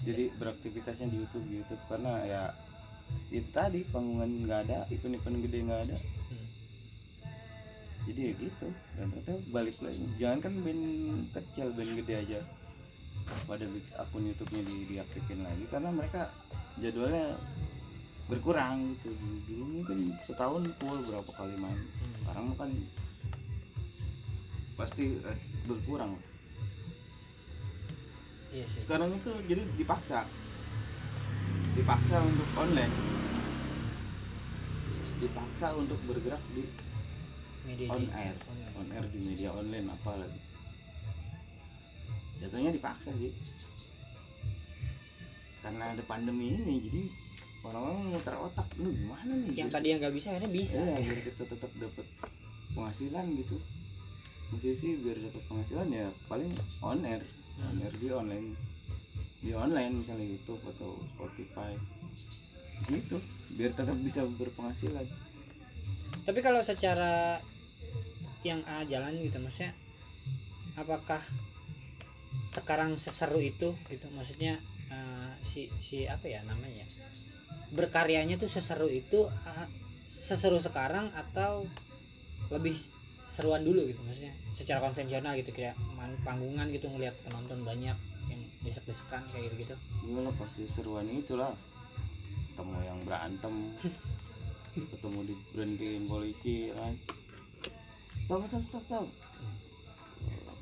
Jadi 0.00 0.24
beraktivitasnya 0.40 1.12
di 1.12 1.16
YouTube, 1.20 1.44
YouTube 1.52 1.82
karena 1.84 2.12
ya 2.24 2.42
itu 3.28 3.50
tadi 3.52 3.84
panggungan 3.92 4.48
nggak 4.48 4.60
ada, 4.70 4.78
event-event 4.88 5.36
gede 5.44 5.58
nggak 5.68 5.80
ada. 5.84 5.96
Hmm. 6.00 6.46
Jadi 8.08 8.20
ya 8.24 8.32
gitu 8.40 8.68
dan 8.96 9.06
ternyata 9.12 9.34
balik 9.52 9.76
lagi. 9.84 10.04
Jangan 10.16 10.38
kan 10.40 10.52
band 10.64 10.82
kecil, 11.36 11.66
band 11.76 11.92
gede 12.00 12.14
aja 12.24 12.40
pada 13.44 13.66
akun 14.00 14.26
YouTube-nya 14.26 14.62
di 14.64 14.76
diaktifin 14.96 15.44
lagi 15.44 15.64
karena 15.68 15.90
mereka 15.92 16.32
jadwalnya 16.80 17.36
berkurang 18.30 18.94
gitu. 18.94 19.10
Dulu 19.50 19.64
mungkin 19.82 19.98
setahun 20.22 20.62
full 20.78 20.98
berapa 21.10 21.30
kali 21.34 21.54
main 21.58 21.74
hmm. 21.74 22.14
sekarang 22.22 22.46
kan 22.54 22.70
pasti 24.80 25.04
eh, 25.20 25.38
berkurang 25.68 26.16
iya 28.48 28.64
sih 28.64 28.80
sekarang 28.86 29.12
itu 29.12 29.30
jadi 29.44 29.62
dipaksa 29.76 30.24
dipaksa 31.76 32.16
untuk 32.24 32.48
online 32.56 32.94
dipaksa 35.20 35.76
untuk 35.76 36.00
bergerak 36.08 36.40
di 36.56 36.64
media 37.68 37.92
on 37.92 38.00
di- 38.00 38.12
air. 38.16 38.34
on 38.48 38.56
air. 38.56 38.72
on 38.80 38.88
air 38.96 39.04
di 39.12 39.18
media 39.20 39.48
online 39.52 39.86
apa 39.92 40.12
lagi 40.16 40.40
jatuhnya 42.40 42.72
dipaksa 42.72 43.12
sih 43.20 43.32
karena 45.60 45.92
ada 45.92 46.02
pandemi 46.08 46.56
ini 46.56 46.74
jadi 46.88 47.02
muter 48.20 48.36
otak. 48.36 48.68
Lu 48.76 48.92
gimana 48.92 49.32
nih? 49.32 49.64
Yang 49.64 49.70
tadi 49.72 49.86
yang 49.88 49.98
nggak 50.04 50.14
bisa 50.14 50.26
akhirnya 50.36 50.52
bisa. 50.52 50.76
Iya, 50.76 50.96
biar 51.00 51.20
kita 51.24 51.42
tetap 51.48 51.70
dapat 51.80 52.06
penghasilan 52.76 53.26
gitu. 53.40 53.56
Musisi 54.52 54.88
biar 55.00 55.16
dapat 55.24 55.42
penghasilan 55.48 55.88
ya 55.88 56.06
paling 56.28 56.52
on 56.84 57.00
air. 57.08 57.24
On 57.64 57.76
air 57.80 57.94
di 57.96 58.08
online. 58.12 58.48
Di 59.40 59.50
online 59.56 59.92
misalnya 60.04 60.26
YouTube 60.28 60.60
atau 60.68 61.00
Spotify. 61.16 61.72
Di 62.84 63.00
situ 63.00 63.16
biar 63.56 63.72
tetap 63.72 63.96
bisa 64.04 64.20
berpenghasilan. 64.28 65.08
Tapi 66.28 66.40
kalau 66.44 66.60
secara 66.60 67.40
yang 68.44 68.60
A 68.68 68.84
jalan 68.84 69.16
gitu 69.20 69.36
maksudnya 69.40 69.72
apakah 70.76 71.20
sekarang 72.44 73.00
seseru 73.00 73.40
itu 73.40 73.72
gitu? 73.88 74.06
Maksudnya 74.12 74.60
eh, 74.92 75.32
si 75.40 75.72
si 75.80 76.04
apa 76.04 76.28
ya 76.28 76.44
namanya 76.44 76.84
berkaryanya 77.74 78.36
tuh 78.36 78.50
seseru 78.50 78.90
itu 78.90 79.26
eh, 79.26 79.66
seseru 80.10 80.58
sekarang 80.58 81.10
atau 81.14 81.66
lebih 82.50 82.74
seruan 83.30 83.62
dulu 83.62 83.86
gitu 83.86 84.00
maksudnya? 84.02 84.34
Secara 84.54 84.82
konvensional 84.82 85.38
gitu 85.38 85.54
kayak 85.54 85.78
panggungan 86.26 86.66
gitu 86.74 86.90
ngelihat 86.90 87.14
penonton 87.22 87.62
banyak 87.62 87.94
yang 88.30 88.40
desek-desekan 88.66 89.22
kayak 89.30 89.54
gitu 89.54 89.66
gitu 89.66 89.74
lah 90.20 90.34
pasti 90.34 90.66
seruan 90.66 91.06
itulah. 91.10 91.54
Ketemu 92.50 92.76
yang 92.84 92.98
berantem 93.06 93.54
ketemu 94.92 95.18
di 95.30 95.34
berhentiin 95.54 96.04
polisi 96.10 96.74
kan. 96.74 96.94
Stop 98.26 98.46
stop 98.46 98.82
stop 98.84 99.29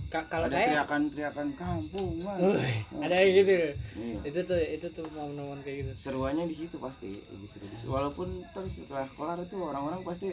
stop 0.08 0.24
kalau 0.26 0.44
ada 0.44 0.54
saya 0.54 0.66
teriakan-teriakan 0.72 1.48
kampung 1.54 2.10
man. 2.18 2.40
Wih, 2.40 2.76
ada 2.98 3.14
yang 3.14 3.32
gitu 3.36 3.52
Iya. 3.52 4.16
itu 4.24 4.40
tuh 4.42 4.56
itu 4.58 4.86
tuh 4.90 5.04
momen-momen 5.10 5.60
kayak 5.60 5.76
gitu 5.80 5.92
seruannya 6.02 6.44
di 6.44 6.56
situ 6.56 6.76
pasti 6.76 7.12
lebih 7.12 7.48
seru 7.50 7.66
walaupun 7.86 8.26
terus 8.48 8.72
setelah 8.74 9.04
kelar 9.10 9.38
itu 9.38 9.56
orang-orang 9.58 10.00
pasti 10.02 10.32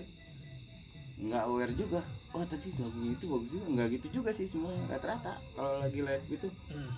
nggak 1.18 1.44
aware 1.44 1.72
juga 1.72 2.00
oh 2.32 2.44
tadi 2.44 2.72
lagu 2.74 3.00
itu 3.02 3.26
bagus 3.26 3.50
juga 3.50 3.66
nggak 3.70 3.88
gitu 3.94 4.08
juga 4.14 4.30
sih 4.32 4.48
semuanya 4.48 4.84
rata-rata 4.90 5.34
kalau 5.52 5.80
lagi 5.80 6.00
live 6.00 6.26
gitu 6.30 6.48
Hmm. 6.68 6.92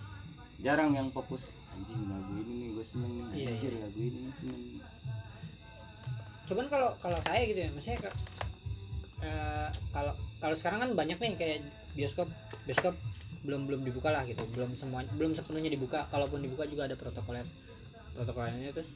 jarang 0.58 0.90
yang 0.92 1.10
fokus 1.10 1.50
anjing 1.72 2.02
lagu 2.08 2.34
ini 2.36 2.54
nih 2.56 2.70
gue 2.74 2.82
seneng 2.84 3.14
nih 3.14 3.26
Iya, 3.36 3.48
anjir 3.52 3.72
iya. 3.72 3.82
lagu 3.84 4.00
ini 4.00 4.20
seneng 4.34 4.62
cuman 6.48 6.66
kalau 6.68 6.90
kalau 6.98 7.20
saya 7.22 7.42
gitu 7.44 7.60
ya 7.60 7.70
maksudnya 7.70 8.00
eh, 9.20 9.68
kalau 9.92 10.14
kalau 10.38 10.56
sekarang 10.56 10.80
kan 10.80 10.90
banyak 10.94 11.18
nih 11.18 11.34
kayak 11.36 11.58
bioskop 11.98 12.30
bioskop 12.64 12.94
belum 13.42 13.66
belum 13.66 13.82
dibuka 13.82 14.14
lah 14.14 14.22
gitu. 14.24 14.46
Belum 14.54 14.78
semua 14.78 15.02
belum 15.18 15.34
sepenuhnya 15.34 15.68
dibuka. 15.68 16.06
Kalaupun 16.08 16.40
dibuka 16.40 16.64
juga 16.64 16.86
ada 16.86 16.94
protokoler 16.94 17.44
protokolernya 18.14 18.70
terus. 18.72 18.94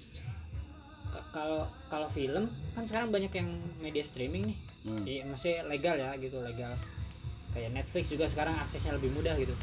Ka- 1.10 1.28
kalau 1.34 1.66
kalau 1.90 2.08
film 2.08 2.46
kan 2.72 2.86
sekarang 2.86 3.10
banyak 3.10 3.34
yang 3.34 3.50
media 3.82 4.06
streaming 4.06 4.54
nih. 4.54 4.58
Hmm. 4.82 5.04
Iya, 5.06 5.24
masih 5.26 5.54
legal 5.66 5.98
ya 5.98 6.14
gitu 6.18 6.42
legal. 6.42 6.74
Kayak 7.52 7.76
Netflix 7.76 8.10
juga 8.10 8.26
sekarang 8.26 8.56
aksesnya 8.58 8.96
lebih 8.96 9.12
mudah 9.12 9.36
gitu. 9.36 9.54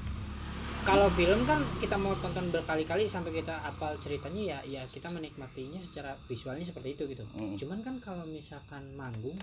Kalau 0.87 1.11
film 1.11 1.45
kan 1.45 1.61
kita 1.83 2.01
mau 2.01 2.17
tonton 2.17 2.49
berkali-kali 2.49 3.11
sampai 3.11 3.35
kita 3.35 3.61
apal 3.61 3.99
ceritanya 4.01 4.57
ya 4.57 4.59
ya 4.65 4.83
kita 4.89 5.11
menikmatinya 5.11 5.77
secara 5.83 6.17
visualnya 6.25 6.65
seperti 6.65 6.97
itu 6.97 7.05
gitu. 7.13 7.25
Hmm. 7.37 7.59
cuman 7.61 7.85
kan 7.85 7.95
kalau 8.01 8.25
misalkan 8.25 8.81
manggung 8.97 9.37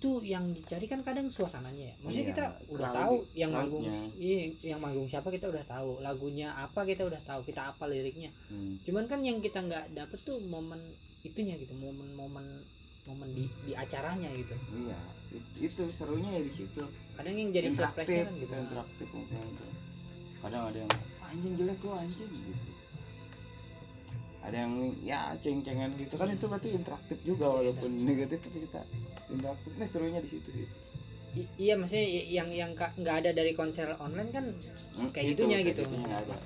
tuh 0.00 0.24
yang 0.24 0.48
dicari 0.50 0.88
kan 0.88 1.04
kadang 1.04 1.28
suasananya 1.28 1.92
ya. 1.92 1.94
Maksudnya 2.00 2.24
Iya, 2.24 2.30
kita 2.32 2.44
udah 2.72 2.88
tahu 2.90 3.14
yang 3.36 3.50
manggung 3.52 3.84
iya 4.16 4.38
yang 4.64 4.80
manggung 4.80 5.04
siapa 5.04 5.28
kita 5.28 5.46
udah 5.46 5.62
tahu 5.62 6.00
lagunya 6.00 6.48
apa 6.56 6.82
kita 6.82 7.04
udah 7.04 7.20
tahu 7.22 7.44
kita 7.44 7.70
apa 7.70 7.84
liriknya. 7.86 8.32
Hmm. 8.48 8.80
cuman 8.82 9.04
kan 9.06 9.20
yang 9.20 9.38
kita 9.38 9.60
nggak 9.60 9.92
dapet 9.92 10.18
tuh 10.24 10.40
momen 10.42 10.80
itunya 11.20 11.60
gitu 11.60 11.76
momen-momen 11.76 12.46
momen 13.04 13.28
di 13.30 13.44
di 13.62 13.72
acaranya 13.76 14.32
gitu. 14.32 14.56
Iya 14.74 14.98
it- 15.30 15.70
itu 15.70 15.82
serunya 15.92 16.32
ya 16.32 16.42
di 16.42 16.52
situ. 16.56 16.80
Kadang 17.14 17.36
yang 17.36 17.52
jadi 17.52 17.68
surprise 17.68 18.08
kan 18.08 18.34
gitu. 18.40 18.54
interaktif 18.56 19.08
kadang 20.40 20.72
ada 20.72 20.78
yang 20.80 20.92
anjing 21.20 21.52
jelek 21.52 21.78
lu 21.84 21.92
anjing 21.92 22.30
gitu 22.32 22.72
ada 24.40 24.56
yang 24.56 24.72
ya 25.00 25.36
ceng-cengan 25.36 25.92
gitu. 25.96 26.16
Kan 26.16 26.30
itu 26.30 26.44
berarti 26.44 26.68
interaktif 26.72 27.18
juga 27.22 27.46
walaupun 27.50 27.90
negatif 28.00 28.40
tapi 28.40 28.58
kita 28.64 28.80
interaktif. 29.28 29.70
Nah 29.76 29.86
serunya 29.86 30.20
di 30.20 30.30
situ 30.30 30.48
sih. 30.50 30.66
I- 31.30 31.50
iya 31.60 31.74
maksudnya 31.74 32.02
yang 32.26 32.48
yang 32.50 32.70
nggak 32.74 33.16
ada 33.22 33.30
dari 33.30 33.52
konser 33.52 33.94
online 33.96 34.30
kan 34.30 34.46
Hmm, 34.90 35.06
Kayak 35.14 35.24
itu, 35.24 35.32
gitunya 35.38 35.56
kayak 35.56 35.68
gitu. 35.70 35.82
gitunya 35.86 36.16
ada. 36.18 36.36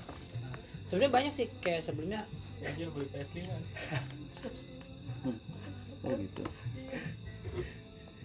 Sebenarnya 0.85 1.13
banyak 1.13 1.33
sih 1.33 1.47
kayak 1.59 1.81
sebelumnya. 1.81 2.21
Anjir 2.61 2.89
beli 2.93 3.09
PS5 3.09 3.39
oh 6.05 6.13
gitu. 6.15 6.43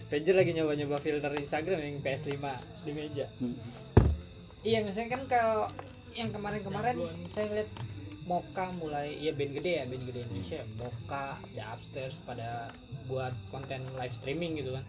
Fajer 0.06 0.34
lagi 0.34 0.52
nyoba-nyoba 0.52 0.98
filter 0.98 1.32
Instagram 1.32 1.78
yang 1.78 1.96
PS5 2.00 2.36
di 2.82 2.92
meja. 2.92 3.26
Hmm. 3.38 3.56
iya 4.60 4.84
misalnya 4.84 5.16
kan 5.16 5.22
kalau 5.24 5.60
yang 6.12 6.28
kemarin-kemarin 6.28 7.00
saya 7.24 7.48
lihat 7.54 7.70
Moka 8.30 8.70
mulai 8.78 9.18
ya 9.18 9.34
band 9.34 9.58
gede 9.58 9.82
ya 9.82 9.84
band 9.90 10.06
gede 10.06 10.22
Indonesia 10.22 10.62
Moka 10.78 11.34
The 11.50 11.62
Upstairs 11.66 12.22
pada 12.22 12.70
buat 13.10 13.34
konten 13.50 13.82
live 13.98 14.14
streaming 14.14 14.54
gitu 14.54 14.70
kan. 14.78 14.86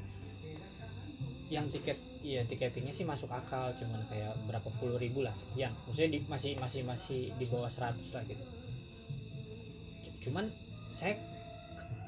Yang 1.50 1.66
tiket 1.82 1.98
iya 2.22 2.46
tiketingnya 2.46 2.94
sih 2.94 3.02
masuk 3.02 3.34
akal 3.34 3.74
cuman 3.82 3.98
kayak 4.06 4.38
berapa 4.46 4.70
puluh 4.78 5.02
ribu 5.02 5.26
lah 5.26 5.34
sekian. 5.34 5.74
Maksudnya 5.90 6.10
di, 6.14 6.20
masih 6.30 6.54
masih 6.62 6.86
masih 6.86 7.34
di 7.42 7.46
bawah 7.50 7.66
100 7.66 7.98
lah 8.14 8.24
gitu. 8.30 8.46
C- 10.06 10.30
cuman 10.30 10.46
saya 10.94 11.18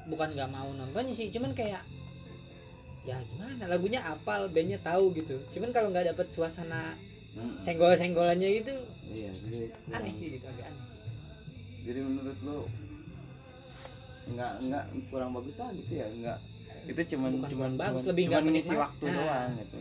bukan 0.06 0.38
nggak 0.38 0.50
mau 0.54 0.70
nontonnya 0.70 1.18
sih 1.18 1.34
cuman 1.34 1.50
kayak 1.50 1.82
ya 3.04 3.18
gimana 3.20 3.66
lagunya 3.66 4.06
apal 4.06 4.46
bandnya 4.54 4.78
tahu 4.78 5.10
gitu. 5.18 5.34
Cuman 5.50 5.74
kalau 5.74 5.90
nggak 5.90 6.14
dapet 6.14 6.30
suasana 6.30 6.94
Hmm. 7.34 7.58
senggol-senggolannya 7.58 8.46
gitu 8.62 8.70
iya 9.10 9.34
aneh 9.90 10.14
sih 10.14 10.38
gitu 10.38 10.46
agak 10.46 10.70
aneh 10.70 10.82
jadi 11.84 12.00
menurut 12.00 12.38
lo 12.42 12.58
nggak 14.26 14.52
nggak 14.62 14.84
kurang 15.08 15.30
bagus 15.30 15.56
lah 15.56 15.70
gitu 15.70 15.92
ya 15.94 16.06
nggak. 16.10 16.38
Itu 16.84 17.00
cuman 17.14 17.30
Bukan 17.34 17.50
cuman 17.50 17.70
bagus, 17.74 18.00
cuman- 18.00 18.08
lebih 18.10 18.24
nggak 18.26 18.40
cuman 18.40 18.52
ngisi 18.54 18.74
waktu 18.74 19.04
Nah. 19.04 19.14
doang 19.14 19.50
gitu. 19.54 19.76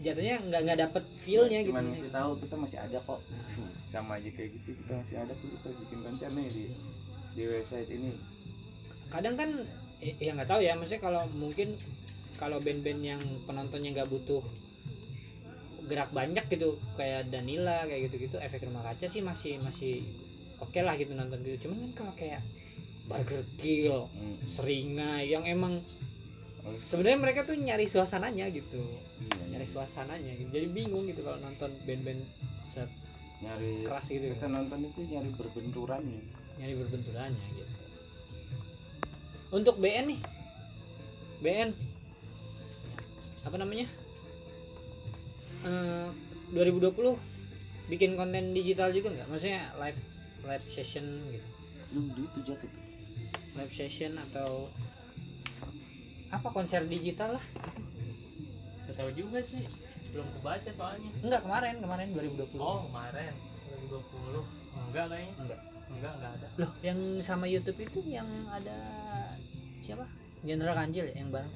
Jatuhnya 0.00 0.34
nggak 0.42 0.60
nggak 0.62 0.78
dapet 0.80 1.04
feelnya 1.14 1.58
gitu. 1.60 1.72
cuman 1.72 1.84
ngasih 1.90 2.10
tahu 2.10 2.30
kita 2.38 2.54
masih 2.56 2.78
ada 2.78 2.98
kok. 3.00 3.20
Gitu. 3.20 3.60
sama 3.90 4.12
aja 4.14 4.30
kayak 4.30 4.50
gitu 4.54 4.70
kita 4.78 4.92
masih 4.94 5.16
ada 5.18 5.32
kok 5.32 5.48
kita 5.50 5.68
bikin 5.74 5.98
konser 6.00 6.30
nih 6.30 6.48
di 6.48 6.64
di 7.30 7.42
website 7.44 7.90
ini. 7.90 8.10
Kadang 9.08 9.34
kan 9.34 9.50
eh, 9.98 10.14
ya 10.16 10.30
nggak 10.32 10.46
tahu 10.46 10.60
ya 10.60 10.72
maksudnya 10.72 11.02
kalau 11.02 11.22
mungkin 11.34 11.74
kalau 12.36 12.56
band-band 12.56 13.00
yang 13.02 13.20
penontonnya 13.44 13.90
nggak 13.92 14.08
butuh 14.08 14.40
gerak 15.82 16.08
banyak 16.10 16.44
gitu 16.46 16.68
kayak 16.94 17.26
Danila 17.28 17.82
kayak 17.82 18.08
gitu-gitu 18.08 18.38
efek 18.38 18.62
rumah 18.62 18.80
kaca 18.82 19.04
sih 19.04 19.20
masih 19.20 19.58
masih 19.58 20.06
oke 20.60 20.80
lah 20.80 20.94
gitu 20.94 21.12
nonton 21.12 21.40
gitu. 21.42 21.68
Cuman 21.68 21.76
kan 21.80 22.04
kalau 22.04 22.14
kayak 22.14 22.40
Burger 23.08 23.42
Kill 23.58 24.06
Hmm. 24.06 24.36
Seringai 24.46 25.26
yang 25.26 25.42
emang 25.44 25.82
Oh. 26.60 26.68
sebenarnya 26.68 27.18
mereka 27.18 27.40
tuh 27.48 27.56
nyari 27.56 27.88
suasananya 27.88 28.52
gitu. 28.52 28.84
Iya, 29.24 29.56
nyari 29.56 29.64
suasananya 29.64 30.32
gitu. 30.36 30.52
Jadi 30.52 30.66
bingung 30.68 31.08
gitu 31.08 31.24
kalau 31.24 31.40
nonton 31.40 31.72
band-band 31.88 32.20
set 32.60 32.88
nyari 33.40 33.88
keras 33.88 34.12
gitu 34.12 34.28
kita 34.28 34.44
nonton 34.44 34.84
itu 34.84 35.00
nyari 35.08 35.32
berbenturan 35.32 36.04
ya. 36.04 36.20
Nyari 36.60 36.74
berbenturannya 36.76 37.46
gitu. 37.56 37.74
Untuk 39.50 39.80
BN 39.80 40.12
nih. 40.12 40.20
BN 41.40 41.72
apa 43.40 43.56
namanya? 43.56 43.88
Eh 45.64 46.08
2020 46.52 47.16
bikin 47.88 48.20
konten 48.20 48.52
digital 48.52 48.92
juga 48.92 49.16
nggak? 49.16 49.28
Maksudnya 49.32 49.64
live 49.80 50.00
live 50.46 50.66
session 50.68 51.04
gitu. 51.32 51.48
Lu 51.96 52.00
di 52.14 52.22
itu 52.24 52.38
jatuh 52.46 52.68
tuh. 52.70 52.84
Live 53.58 53.74
session 53.74 54.14
atau 54.30 54.70
apa 56.30 56.48
konser 56.54 56.86
digital 56.86 57.36
lah. 57.36 57.44
Gak 58.86 58.94
tahu 58.96 59.10
juga 59.14 59.42
sih. 59.42 59.66
Belum 60.14 60.26
kebaca 60.38 60.70
soalnya. 60.74 61.10
Enggak 61.22 61.42
kemarin 61.46 61.74
kemarin 61.82 62.08
2020 62.14 62.58
oh 62.62 62.86
kemarin. 62.90 63.34
2020 63.90 64.86
enggak 64.90 65.04
kayaknya. 65.10 65.34
Enggak. 65.42 65.60
Enggak 65.90 66.12
enggak 66.18 66.32
ada. 66.38 66.48
Loh 66.62 66.72
yang 66.86 66.98
sama 67.20 67.46
YouTube 67.50 67.78
itu 67.82 67.98
yang 68.06 68.28
ada 68.50 68.78
siapa? 69.82 70.06
Jenderal 70.46 70.78
Kanjil 70.78 71.10
ya 71.10 71.14
yang 71.20 71.30
bareng. 71.34 71.54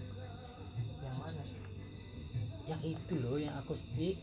Yang 1.01 1.17
mana? 1.17 1.43
Yang 2.67 2.83
itu 2.99 3.15
loh 3.23 3.37
yang 3.39 3.55
akustik 3.57 4.19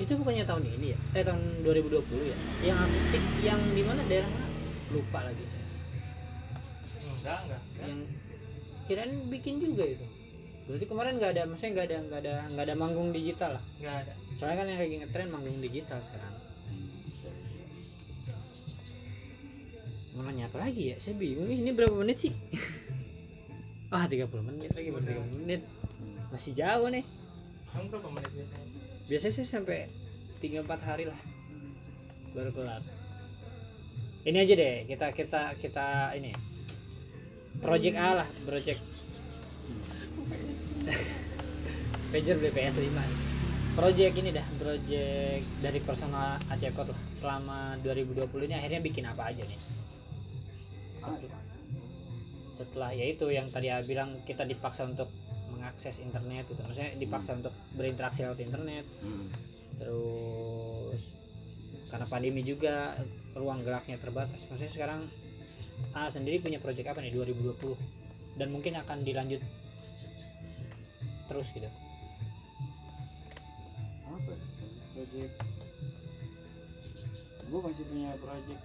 itu 0.00 0.16
bukannya 0.16 0.48
tahun 0.48 0.64
ini 0.64 0.96
ya? 0.96 0.98
Eh 1.12 1.22
tahun 1.22 1.60
2020 1.60 2.00
ya? 2.24 2.36
Yang 2.64 2.78
akustik 2.88 3.24
yang 3.44 3.60
di 3.76 3.82
mana? 3.84 4.00
Daerah 4.08 4.28
mana? 4.32 4.48
Lupa 4.96 5.18
lagi 5.28 5.44
saya. 5.44 5.68
Enggak 7.20 7.38
enggak, 7.44 7.60
enggak. 7.60 7.84
yang 7.84 8.00
kirain 8.88 9.12
bikin 9.28 9.60
juga 9.60 9.84
itu. 9.84 10.06
Berarti 10.64 10.86
kemarin 10.88 11.20
nggak 11.20 11.32
ada 11.36 11.42
maksudnya 11.44 11.72
nggak 11.76 11.86
ada 11.92 11.98
nggak 12.08 12.20
ada 12.24 12.34
nggak 12.48 12.64
ada 12.64 12.74
manggung 12.80 13.12
digital 13.12 13.60
lah? 13.60 13.64
Enggak 13.76 13.96
ada. 14.08 14.12
Soalnya 14.40 14.56
kan 14.56 14.66
yang 14.72 14.80
lagi 14.80 14.94
ngetren 15.04 15.28
manggung 15.28 15.58
digital 15.60 15.98
sekarang. 16.00 16.34
Mau 20.16 20.24
nanya 20.24 20.48
apa 20.48 20.58
lagi 20.64 20.82
ya? 20.90 20.96
Saya 20.96 21.20
bingung. 21.20 21.44
Ini 21.44 21.70
berapa 21.76 21.92
menit 21.92 22.24
sih? 22.24 22.32
Ah 23.90 24.06
30 24.06 24.30
menit 24.46 24.70
lagi 24.70 24.86
baru 24.94 25.02
30 25.02 25.42
menit. 25.42 25.66
Masih 26.30 26.54
jauh 26.54 26.86
nih. 26.94 27.02
Kamu 27.74 27.90
berapa 27.90 28.06
menit 28.14 28.30
biasanya 28.38 28.69
biasanya 29.10 29.34
sih 29.34 29.42
sampai 29.42 29.90
3-4 30.38 30.86
hari 30.86 31.04
lah 31.10 31.18
baru 32.30 32.54
kelar. 32.54 32.78
Ini 34.22 34.38
aja 34.38 34.54
deh 34.54 34.86
kita 34.86 35.10
kita 35.10 35.58
kita 35.58 36.14
ini. 36.14 36.30
Project 37.58 37.96
A 37.98 38.22
lah 38.22 38.28
project. 38.46 38.78
Pager 42.14 42.36
BPS 42.38 42.78
5 42.78 43.30
project 43.74 44.14
ini 44.18 44.30
dah 44.34 44.46
project 44.58 45.44
dari 45.62 45.80
personal 45.82 46.38
Acepot 46.50 46.90
lah. 46.90 47.00
Selama 47.10 47.78
2020 47.82 48.28
ini 48.46 48.54
akhirnya 48.54 48.80
bikin 48.82 49.06
apa 49.06 49.30
aja 49.30 49.42
nih? 49.46 49.60
Setelah, 51.00 51.42
setelah 52.54 52.90
ya 52.92 53.04
itu 53.08 53.26
yang 53.32 53.48
tadi 53.48 53.72
bilang 53.86 54.20
kita 54.26 54.44
dipaksa 54.44 54.84
untuk 54.84 55.08
mengakses 55.60 56.00
internet 56.00 56.48
gitu. 56.48 56.64
Maksudnya 56.64 56.96
dipaksa 56.96 57.36
untuk 57.36 57.52
berinteraksi 57.76 58.24
lewat 58.24 58.40
internet. 58.40 58.88
Hmm. 59.04 59.28
terus 59.80 61.16
karena 61.88 62.04
pandemi 62.04 62.44
juga 62.44 62.96
ruang 63.36 63.60
geraknya 63.60 64.00
terbatas. 64.00 64.48
Maksudnya 64.48 64.72
sekarang 64.72 65.00
A 65.96 66.08
sendiri 66.12 66.40
punya 66.40 66.60
proyek 66.60 66.92
apa 66.92 67.00
nih 67.00 67.12
2020 67.12 68.36
dan 68.36 68.48
mungkin 68.52 68.76
akan 68.76 69.00
dilanjut 69.04 69.40
terus 71.28 71.48
gitu. 71.56 71.68
Apa 74.04 74.30
ya? 74.32 74.38
project. 74.92 75.32
Gue 77.50 77.60
masih 77.64 77.84
punya 77.88 78.10
project 78.20 78.62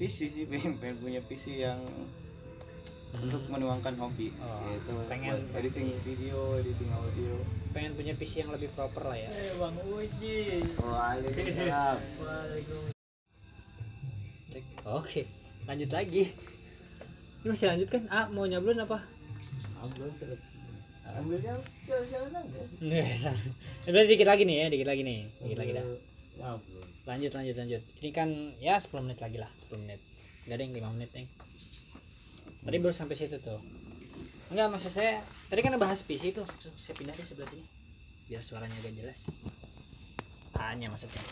PC 0.00 0.18
sih 0.32 0.44
pengen, 0.50 0.74
pengen 0.82 0.98
punya 0.98 1.20
PC 1.22 1.62
yang 1.62 1.78
untuk 3.12 3.42
menuangkan 3.52 3.94
hobi. 4.00 4.32
Oh, 4.40 4.64
yaitu 4.72 4.92
pengen- 5.04 5.44
buat 5.44 5.60
editing 5.60 5.88
video 6.00 6.56
editing 6.56 6.90
audio. 6.90 7.32
Pengen 7.72 7.92
punya 7.92 8.12
PC 8.16 8.44
yang 8.44 8.52
lebih 8.52 8.72
proper 8.72 9.04
lah 9.04 9.16
ya. 9.16 9.28
Eh 9.28 9.52
bang 9.56 9.76
Uji. 9.84 10.36
Waalaikumsalam 10.80 11.98
Waalaikumsalam. 12.20 12.92
Oke 14.82 15.22
lanjut 15.64 15.90
lagi. 15.92 16.22
Ini 17.42 17.46
masih 17.46 17.68
lanjut 17.68 17.88
kan? 17.90 18.02
Ah 18.08 18.26
mau 18.32 18.48
nyablon 18.48 18.80
apa? 18.80 18.98
Ambil 19.82 20.08
terus. 20.16 20.40
Ambilnya 21.12 21.52
jalan-jalan 21.84 22.32
aja. 22.40 22.62
Nggak, 22.80 23.04
salah. 23.20 23.42
Udah 23.84 24.08
dikit 24.08 24.24
lagi 24.24 24.42
nih 24.48 24.56
ya 24.56 24.66
dikit 24.72 24.88
lagi 24.88 25.02
nih. 25.04 25.18
Dikit 25.44 25.58
lagi 25.60 25.72
dah. 25.76 25.84
Ambil. 26.40 26.80
lanjut 27.02 27.32
lanjut 27.34 27.56
lanjut. 27.58 27.82
Ini 27.98 28.10
kan 28.14 28.28
ya 28.62 28.78
10 28.78 29.04
menit 29.04 29.18
lagi 29.20 29.36
lah 29.36 29.50
10 29.68 29.82
menit. 29.84 30.00
Nggak 30.48 30.56
ada 30.56 30.62
yang 30.64 30.74
5 30.74 30.94
menit 30.96 31.10
nih 31.12 31.26
tadi 32.62 32.76
baru 32.78 32.94
sampai 32.94 33.16
situ 33.18 33.36
tuh. 33.42 33.58
Enggak 34.52 34.68
maksud 34.68 34.92
saya 34.92 35.24
tadi 35.48 35.60
kan 35.64 35.74
bahas 35.80 36.04
PC 36.04 36.36
tuh. 36.36 36.46
Saya 36.78 36.94
pindah 36.94 37.14
deh 37.16 37.26
sebelah 37.26 37.48
sini. 37.50 37.64
Biar 38.30 38.42
suaranya 38.44 38.76
agak 38.78 38.94
jelas. 38.94 39.18
Hanya 40.60 40.92
maksudnya. 40.92 41.22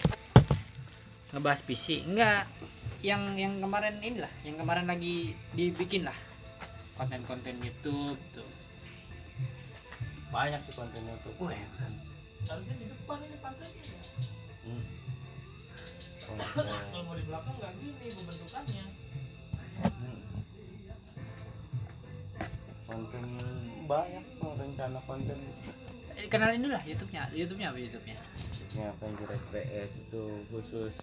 Ngebahas 1.30 1.60
PC. 1.62 2.08
Enggak 2.08 2.48
yang 3.00 3.36
yang 3.36 3.56
kemarin 3.64 3.96
inilah 4.04 4.32
yang 4.44 4.56
kemarin 4.58 4.88
lagi 4.90 5.36
dibikin 5.54 6.08
lah. 6.08 6.16
Konten-konten 6.98 7.56
YouTube 7.62 8.20
tuh. 8.36 8.50
Banyak 10.30 10.60
sih 10.68 10.74
konten 10.76 11.02
YouTube. 11.02 11.36
Wah, 11.42 11.56
harusnya 12.46 12.74
di 12.76 12.86
depan 12.86 13.18
ini 13.24 13.36
pantainya 13.40 13.82
ya? 13.82 14.02
Hmm. 14.68 14.84
Kalau 16.30 17.02
mau 17.02 17.14
di 17.18 17.24
belakang 17.26 17.54
nggak 17.58 17.72
gini 17.82 18.06
bentukannya 18.22 18.84
konten 22.90 23.24
banyak 23.86 24.24
kok 24.42 24.54
rencana 24.58 24.98
konten. 25.06 25.38
Eh, 26.18 26.26
kenalin 26.26 26.60
dulu 26.66 26.74
lah 26.74 26.84
YouTube-nya. 26.84 27.22
YouTube-nya 27.30 27.68
apa 27.70 27.78
YouTube-nya? 27.78 28.16
Ya 28.70 28.86
Avenger 28.94 29.28
SPS 29.34 29.90
itu 29.98 30.24
khusus 30.50 30.94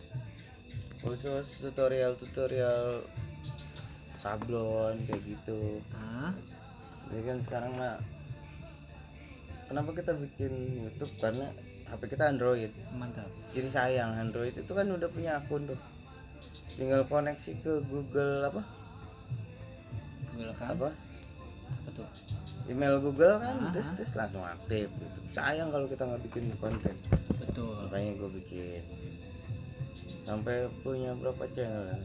khusus 1.03 1.45
tutorial 1.63 2.15
tutorial 2.19 3.03
sablon 4.19 4.95
kayak 5.07 5.23
gitu. 5.23 5.83
Ah 5.95 6.31
jadi 7.07 7.21
kan 7.23 7.37
sekarang 7.43 7.71
mah 7.75 7.95
kenapa 9.71 9.89
kita 9.95 10.11
bikin 10.15 10.51
YouTube? 10.87 11.11
Karena 11.19 11.47
HP 11.87 12.01
kita 12.15 12.27
Android. 12.27 12.71
Mantap. 12.99 13.31
Jadi 13.55 13.67
sayang 13.71 14.11
Android 14.15 14.55
itu 14.55 14.71
kan 14.71 14.87
udah 14.87 15.07
punya 15.11 15.39
akun 15.39 15.63
tuh. 15.67 15.79
Tinggal 16.75 17.07
koneksi 17.07 17.51
ke 17.63 17.73
Google 17.89 18.47
apa? 18.47 18.61
Google 20.35 20.51
Account? 20.53 20.71
Apa 20.77 21.06
tuh 21.97 22.07
email 22.67 22.99
Google 22.99 23.39
kan 23.39 23.55
Ah. 23.57 23.71
terus 23.71 23.89
terus 23.95 24.11
langsung 24.13 24.43
aktif 24.43 24.87
gitu. 24.91 25.17
Sayang 25.33 25.71
kalau 25.71 25.87
kita 25.87 26.03
nggak 26.03 26.21
bikin 26.29 26.45
konten. 26.59 26.95
Betul. 27.39 27.75
Makanya 27.87 28.11
gue 28.19 28.29
bikin. 28.43 28.81
Sampai 30.23 30.67
punya 30.83 31.15
berapa 31.15 31.43
channel 31.55 31.87
ya? 31.87 31.99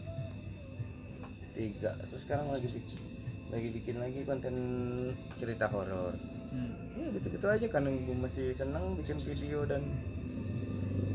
tiga. 1.52 1.90
Terus 2.08 2.22
sekarang 2.24 2.48
lagi 2.48 2.68
bikin 2.70 2.98
lagi 3.52 3.68
bikin 3.68 3.96
lagi 4.00 4.20
konten 4.24 4.54
cerita 5.36 5.68
horor. 5.68 6.16
Hmm. 6.52 6.72
ya 7.00 7.08
gitu 7.16 7.32
gitu 7.32 7.46
aja 7.48 7.66
karena 7.66 7.88
gue 7.92 8.16
masih 8.16 8.52
seneng 8.52 8.96
bikin 9.00 9.18
video 9.24 9.64
dan 9.64 9.80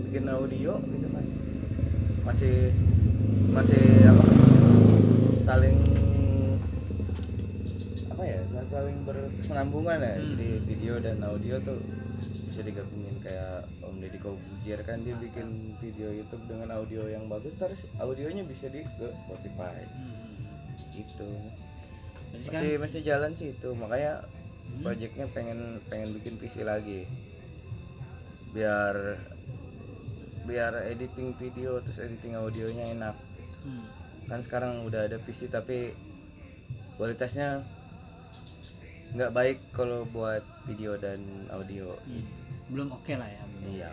bikin 0.09 0.25
audio 0.27 0.77
gitu 0.91 1.07
kan. 1.09 1.25
Masih 2.25 2.73
masih 3.53 3.81
apa 4.05 4.36
saling 9.39 9.69
berkesinambungan 9.69 9.97
ya 9.99 10.13
Hmm. 10.15 10.25
jadi 10.33 10.49
video 10.65 10.93
dan 10.97 11.17
audio 11.21 11.55
tuh 11.61 11.77
bisa 12.47 12.61
digabungin 12.63 13.15
kayak 13.21 13.53
Om 13.81 13.95
Deddy 13.99 14.17
Kobuzier 14.17 14.81
kan 14.81 14.97
dia 14.99 15.13
bikin 15.15 15.45
video 15.77 16.09
YouTube 16.09 16.41
dengan 16.47 16.73
audio 16.73 17.05
yang 17.05 17.27
bagus 17.27 17.53
terus 17.53 17.85
audionya 17.97 18.41
bisa 18.43 18.65
di 18.67 18.81
ke 18.81 19.07
Spotify 19.19 19.77
Hmm. 19.85 20.41
gitu 20.91 21.29
Berarti 22.27 22.49
masih 22.49 22.71
masih 22.79 23.01
jalan 23.03 23.31
sih 23.33 23.53
itu 23.53 23.69
makanya 23.73 24.25
Hmm. 24.67 24.83
projectnya 24.83 25.25
pengen 25.29 25.59
pengen 25.85 26.09
bikin 26.13 26.35
PC 26.35 26.65
lagi 26.65 27.05
biar 28.51 29.21
biar 30.43 30.73
editing 30.87 31.35
video 31.35 31.77
terus 31.79 31.99
editing 31.99 32.33
audionya 32.33 32.89
enak 32.91 33.15
Hmm. 33.59 33.85
kan 34.25 34.39
sekarang 34.41 34.81
udah 34.81 35.05
ada 35.05 35.19
PC 35.19 35.45
tapi 35.47 35.93
kualitasnya 36.95 37.61
nggak 39.15 39.31
baik 39.31 39.57
kalau 39.71 40.03
buat 40.11 40.43
video 40.67 40.99
dan 40.99 41.21
audio. 41.53 41.95
Hmm. 42.03 42.25
belum 42.67 42.91
oke 42.91 43.13
lah 43.15 43.29
ya 43.31 43.43
belum. 43.47 43.71
iya. 43.79 43.91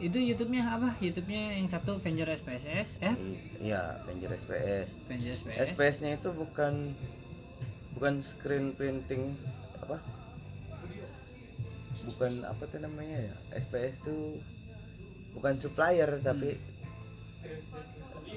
itu 0.00 0.16
YouTube-nya 0.20 0.64
apa? 0.76 0.92
YouTube-nya 1.00 1.56
yang 1.56 1.68
satu 1.68 1.96
Avenger 1.96 2.28
SPSS 2.36 3.00
eh 3.00 3.16
iya 3.64 3.96
Avenger 4.04 4.36
SPS 4.36 4.88
Avenger 5.08 5.32
SPS 5.40 5.56
SPS 5.72 5.96
nya 6.04 6.10
itu 6.20 6.28
bukan 6.36 6.92
bukan 7.96 8.20
screen 8.20 8.76
printing 8.76 9.32
apa? 9.80 9.96
Bukan 12.04 12.44
apa 12.44 12.62
tuh 12.68 12.80
namanya 12.80 13.28
ya? 13.28 13.34
SPS 13.56 14.04
tuh 14.04 14.36
bukan 15.36 15.56
supplier 15.56 16.10
tapi 16.20 16.60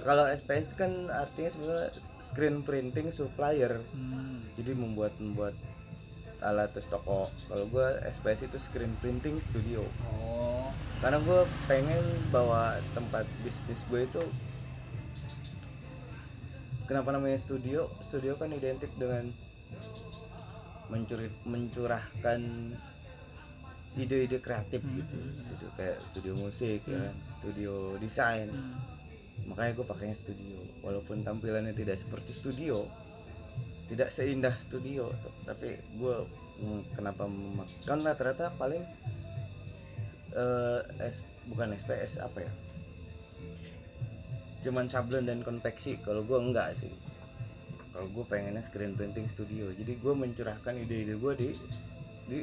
kalau 0.04 0.28
SPS 0.32 0.76
kan 0.76 0.92
artinya 1.12 1.50
sebenarnya 1.52 1.92
screen 2.34 2.62
printing 2.62 3.08
supplier 3.10 3.78
Hmm. 3.94 4.42
jadi 4.56 4.74
membuat 4.74 5.14
membuat 5.18 5.54
alat 6.42 6.74
terus 6.74 6.86
toko 6.86 7.30
kalau 7.48 7.66
gue 7.66 7.88
SPS 8.04 8.44
itu 8.44 8.58
screen 8.60 8.92
printing 9.00 9.38
studio 9.40 9.86
Oh. 10.04 10.68
karena 11.00 11.22
gue 11.22 11.40
pengen 11.66 12.02
bawa 12.30 12.74
tempat 12.92 13.24
bisnis 13.40 13.86
gue 13.88 14.04
itu 14.04 14.24
kenapa 16.84 17.12
namanya 17.12 17.38
studio 17.38 17.88
studio 18.04 18.36
kan 18.36 18.52
identik 18.52 18.92
dengan 18.94 19.30
mencuri 20.90 21.32
mencurahkan 21.44 22.42
ide-ide 23.96 24.38
kreatif 24.40 24.82
Hmm, 24.82 24.98
gitu 24.98 25.16
hmm, 25.16 25.24
hmm. 25.24 25.42
studio 25.46 25.70
kayak 25.76 25.98
studio 26.04 26.34
musik 26.36 26.82
ya 26.84 26.98
kan, 27.00 27.14
studio 27.40 27.74
desain 27.98 28.50
Hmm. 28.50 28.74
Makanya 29.50 29.72
gue 29.78 29.86
pakainya 29.86 30.18
studio. 30.18 30.58
Walaupun 30.84 31.24
tampilannya 31.24 31.76
tidak 31.76 32.00
seperti 32.00 32.32
studio 32.32 32.86
tidak 33.92 34.10
seindah 34.10 34.56
studio 34.58 35.12
tapi 35.44 35.76
gue 36.00 36.16
kenapa 36.96 37.28
memak- 37.28 37.70
kan 37.84 38.00
rata-rata 38.02 38.50
paling 38.56 38.82
eh, 40.34 40.82
S, 41.04 41.22
bukan 41.52 41.76
SPS 41.78 42.18
apa 42.18 42.42
ya? 42.42 42.52
Cuman 44.64 44.88
sablon 44.88 45.28
dan 45.28 45.44
konveksi. 45.44 46.00
Kalau 46.02 46.24
gue 46.24 46.40
enggak 46.40 46.74
sih. 46.74 46.90
Kalau 47.94 48.10
gue 48.10 48.26
pengennya 48.26 48.64
screen 48.64 48.98
printing 48.98 49.28
studio. 49.30 49.70
Jadi 49.76 49.94
gue 50.00 50.14
mencurahkan 50.16 50.74
ide-ide 50.74 51.20
gue 51.20 51.34
di 51.38 51.50
di 52.26 52.40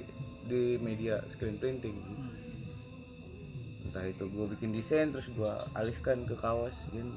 di 0.46 0.62
media 0.78 1.18
screen 1.32 1.56
printing. 1.58 1.96
Entah 3.90 4.06
itu 4.06 4.22
gue 4.30 4.46
bikin 4.54 4.70
desain 4.70 5.10
terus 5.10 5.26
gue 5.34 5.50
alihkan 5.74 6.22
ke 6.22 6.38
kaos 6.38 6.86
gitu 6.94 7.10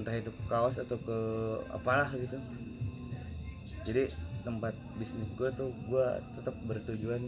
entah 0.00 0.16
itu 0.16 0.32
ke 0.32 0.42
kaos 0.48 0.80
atau 0.80 0.96
ke 0.96 1.18
apalah 1.76 2.08
gitu. 2.16 2.40
Jadi 3.84 4.08
tempat 4.40 4.72
bisnis 4.96 5.28
gue 5.36 5.52
tuh 5.52 5.68
gue 5.92 6.06
tetap 6.40 6.56
bertujuan. 6.64 7.20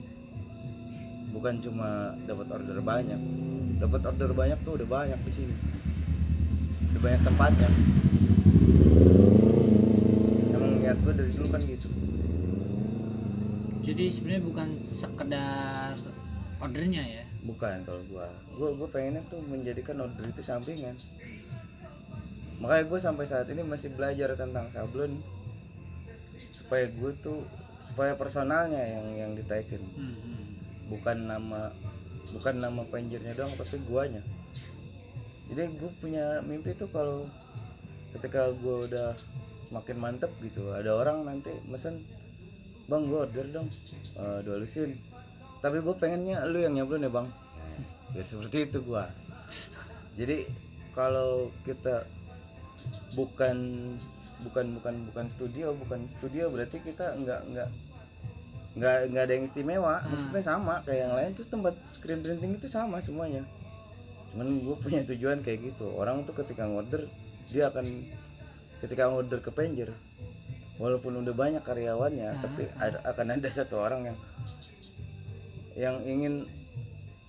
Bukan 1.37 1.61
cuma 1.65 2.17
dapat 2.25 2.49
order 2.49 2.81
banyak. 2.81 3.21
Dapat 3.77 4.01
order 4.09 4.33
banyak 4.33 4.59
tuh 4.65 4.81
udah 4.81 4.89
banyak 4.89 5.21
di 5.21 5.33
sini. 5.33 5.55
Udah 6.93 7.01
banyak 7.05 7.21
tempatnya. 7.25 7.71
Emang 10.57 10.73
niat 10.81 10.99
gue 11.01 11.13
dari 11.13 11.31
dulu 11.37 11.49
kan 11.53 11.61
gitu. 11.69 11.89
Jadi 13.83 14.05
sebenarnya 14.09 14.45
bukan 14.49 14.69
sekedar 14.81 15.99
ordernya 16.63 17.05
ya. 17.05 17.25
Bukan 17.43 17.83
kalau 17.87 18.03
gua. 18.11 18.29
Gua 18.55 18.71
gua 18.75 18.89
pengennya 18.91 19.23
tuh 19.27 19.43
menjadikan 19.47 19.99
order 20.03 20.27
itu 20.27 20.43
sampingan. 20.43 20.95
Makanya 22.63 22.85
gue 22.87 23.01
sampai 23.03 23.27
saat 23.27 23.51
ini 23.51 23.67
masih 23.67 23.91
belajar 23.99 24.39
tentang 24.39 24.71
sablon 24.71 25.19
supaya 26.55 26.87
gue 26.87 27.11
tuh 27.19 27.43
supaya 27.83 28.15
personalnya 28.15 28.79
yang 28.79 29.07
yang 29.19 29.31
ditaikin. 29.35 29.83
Hmm. 29.99 30.15
bukan 30.87 31.25
nama 31.25 31.73
bukan 32.37 32.55
nama 32.63 32.87
penjernya 32.87 33.35
doang 33.35 33.51
tapi 33.59 33.83
guanya. 33.91 34.23
Jadi 35.51 35.75
gue 35.75 35.91
punya 35.99 36.39
mimpi 36.47 36.71
tuh 36.79 36.87
kalau 36.95 37.27
ketika 38.15 38.53
gue 38.55 38.77
udah 38.87 39.17
makin 39.73 39.97
mantep 39.99 40.31
gitu 40.45 40.69
ada 40.77 40.93
orang 40.93 41.25
nanti 41.25 41.49
mesen 41.67 41.97
bang 42.87 43.09
gue 43.09 43.19
order 43.25 43.47
dong 43.49 43.69
eh, 44.21 44.39
dua 44.45 44.61
lusin 44.61 44.93
tapi 45.63 45.79
gue 45.79 45.95
pengennya 45.95 46.43
lu 46.51 46.59
yang 46.59 46.75
nyablon 46.75 47.07
ya 47.07 47.11
bang. 47.15 47.29
Ya. 48.19 48.23
Seperti 48.27 48.67
itu 48.67 48.83
gua. 48.83 49.07
Jadi 50.19 50.45
kalau 50.93 51.49
kita 51.65 52.05
bukan 53.15 53.57
bukan 54.43 54.67
bukan 54.75 54.95
bukan 55.09 55.27
studio 55.31 55.71
bukan 55.79 56.03
studio 56.19 56.51
berarti 56.51 56.83
kita 56.83 57.15
nggak 57.15 57.41
nggak 57.55 57.69
nggak 58.75 58.97
nggak 59.15 59.23
ada 59.23 59.33
yang 59.33 59.45
istimewa. 59.47 60.03
Hmm. 60.03 60.11
maksudnya 60.13 60.43
sama 60.43 60.75
kayak 60.83 61.01
yang 61.09 61.15
lain 61.15 61.31
terus 61.39 61.49
tempat 61.49 61.75
screen 61.89 62.21
printing 62.27 62.59
itu 62.59 62.67
sama 62.67 62.99
semuanya. 62.99 63.47
Cuman 64.35 64.67
gue 64.67 64.77
punya 64.83 65.07
tujuan 65.07 65.47
kayak 65.47 65.73
gitu. 65.73 65.95
Orang 65.95 66.27
tuh 66.27 66.35
ketika 66.43 66.67
ngorder 66.67 67.07
dia 67.55 67.71
akan 67.71 67.87
ketika 68.83 69.07
ngorder 69.07 69.39
ke 69.39 69.55
Panger 69.55 69.95
walaupun 70.83 71.23
udah 71.23 71.31
banyak 71.37 71.63
karyawannya 71.63 72.29
Ah, 72.35 72.41
tapi 72.43 72.67
ada, 72.81 72.99
akan 73.07 73.39
ada 73.39 73.49
satu 73.53 73.79
orang 73.79 74.11
yang 74.11 74.19
yang 75.75 75.97
ingin 76.03 76.45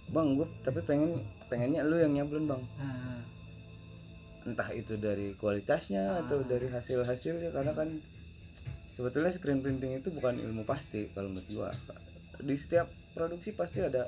bang 0.10 0.28
gue 0.34 0.48
tapi 0.62 0.80
pengen 0.82 1.18
pengennya 1.46 1.82
lu 1.82 1.96
yang 1.96 2.14
nyablon 2.14 2.46
bang 2.48 2.64
Ah, 2.78 3.20
entah 4.44 4.70
itu 4.72 4.94
dari 4.96 5.32
kualitasnya 5.34 6.22
atau 6.22 6.38
Ah. 6.38 6.46
dari 6.46 6.68
hasil 6.68 7.02
hasilnya 7.02 7.50
karena 7.50 7.72
kan 7.72 7.90
sebetulnya 8.94 9.32
screen 9.32 9.60
printing 9.60 9.96
itu 9.96 10.12
bukan 10.12 10.36
ilmu 10.36 10.64
pasti 10.64 11.10
kalau 11.10 11.28
menurut 11.28 11.50
gua 11.50 11.70
di 12.40 12.54
setiap 12.54 12.86
produksi 13.12 13.50
pasti 13.52 13.80
ada 13.80 14.06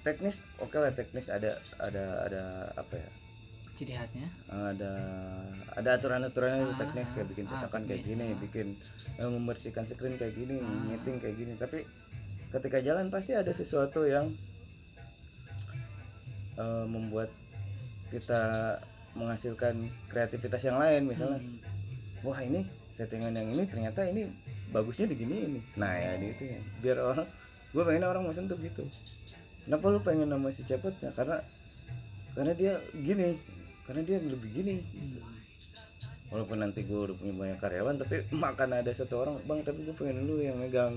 teknis 0.00 0.40
oke 0.58 0.74
lah 0.74 0.90
teknis 0.90 1.28
ada 1.28 1.54
ada 1.78 2.04
ada 2.24 2.42
apa 2.74 2.96
ya 2.96 3.10
ciri 3.72 3.96
khasnya. 3.96 4.28
ada 4.50 4.92
ada 5.72 5.88
aturan-aturannya 5.96 6.64
Ah, 6.66 6.76
teknis 6.76 7.08
kayak 7.10 7.28
bikin 7.30 7.44
ah, 7.46 7.50
cetakan 7.54 7.82
kayak 7.86 8.02
teknis, 8.02 8.10
gini 8.10 8.24
ah. 8.26 8.38
bikin 8.38 8.66
eh, 9.16 9.30
membersihkan 9.30 9.84
screen 9.86 10.16
kayak 10.16 10.34
gini 10.34 10.56
Ah. 10.58 10.68
nyeting 10.86 11.16
kayak 11.16 11.36
gini 11.36 11.52
tapi 11.56 11.84
ketika 12.50 12.78
jalan 12.82 13.08
pasti 13.08 13.32
ada 13.32 13.50
sesuatu 13.50 14.04
yang 14.04 14.26
eh, 16.58 16.84
membuat 16.86 17.30
kita 18.10 18.76
menghasilkan 19.14 19.74
kreativitas 20.06 20.62
yang 20.62 20.78
lain 20.78 21.06
misalnya 21.06 21.38
Hmm. 21.38 21.58
wah 22.26 22.38
ini 22.42 22.62
settingan 22.94 23.34
yang 23.34 23.48
ini 23.54 23.64
ternyata 23.66 24.06
ini 24.06 24.28
bagusnya 24.70 25.10
di 25.10 25.16
gini 25.18 25.36
ini 25.46 25.60
nah 25.74 25.94
ya 25.94 26.14
di 26.14 26.30
itu 26.30 26.44
ya. 26.46 26.60
Biar 26.82 26.98
orang 27.00 27.26
gue 27.70 27.82
pengen 27.86 28.04
orang 28.06 28.22
mau 28.26 28.34
sentuh 28.34 28.58
gitu. 28.58 28.82
Kenapa 29.66 29.84
lu 29.94 30.02
pengen 30.02 30.26
nama 30.26 30.50
si 30.50 30.66
cepetnya? 30.66 31.14
Karena 31.14 31.38
karena 32.34 32.52
dia 32.54 32.78
gini 32.94 33.38
karena 33.86 34.02
dia 34.06 34.18
lebih 34.22 34.50
gini 34.50 34.74
Hmm. 34.78 35.22
walaupun 36.30 36.62
nanti 36.62 36.86
gue 36.86 36.98
udah 37.10 37.16
punya 37.18 37.34
banyak 37.34 37.58
karyawan 37.58 37.96
tapi 37.98 38.22
makan 38.46 38.70
ada 38.78 38.90
satu 38.94 39.14
orang 39.26 39.34
bang 39.46 39.60
tapi 39.66 39.82
gue 39.82 39.94
pengen 39.98 40.26
lu 40.26 40.38
yang 40.38 40.54
megang 40.58 40.94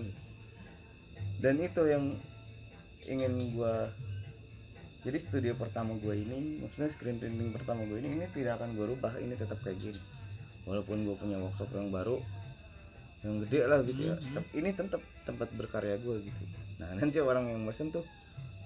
dan 1.43 1.59
itu 1.59 1.81
yang 1.83 2.15
ingin 3.03 3.51
gue 3.51 3.75
jadi 5.03 5.19
studio 5.19 5.51
pertama 5.59 5.91
gue 5.99 6.15
ini 6.15 6.63
maksudnya 6.63 6.87
screen 6.87 7.19
printing 7.19 7.51
pertama 7.51 7.83
gue 7.83 7.99
ini 7.99 8.15
ini 8.15 8.25
tidak 8.31 8.63
akan 8.63 8.71
gue 8.79 8.85
rubah 8.95 9.11
ini 9.19 9.35
tetap 9.35 9.59
kayak 9.59 9.75
gini. 9.75 9.99
Walaupun 10.63 11.03
gue 11.03 11.15
punya 11.19 11.35
workshop 11.43 11.67
yang 11.75 11.91
baru 11.91 12.23
yang 13.27 13.43
gede 13.43 13.61
lah 13.67 13.83
gitu 13.83 14.01
ya. 14.07 14.15
Mhm. 14.15 14.31
tapi 14.35 14.49
ini 14.63 14.69
tetap 14.71 15.01
tempat 15.27 15.51
berkarya 15.59 15.99
gue 15.99 16.15
gitu. 16.23 16.43
Nah 16.79 16.87
nanti 17.03 17.19
orang 17.19 17.51
yang 17.51 17.59
mesen 17.67 17.91
tuh 17.91 18.07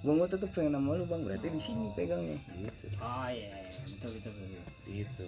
gue 0.05 0.13
gue 0.13 0.29
tetap 0.29 0.53
pengen 0.53 0.77
nama 0.77 0.93
lu 0.93 1.09
bang. 1.09 1.25
Berarti 1.25 1.49
di 1.49 1.57
sini 1.57 1.89
pegangnya 1.97 2.37
gitu. 2.61 2.85
Oh 3.01 3.25
iya, 3.33 3.49
iya, 3.57 3.81
betul 3.89 4.13
betul 4.21 4.31
betul. 4.37 4.61
gitu. 4.93 5.27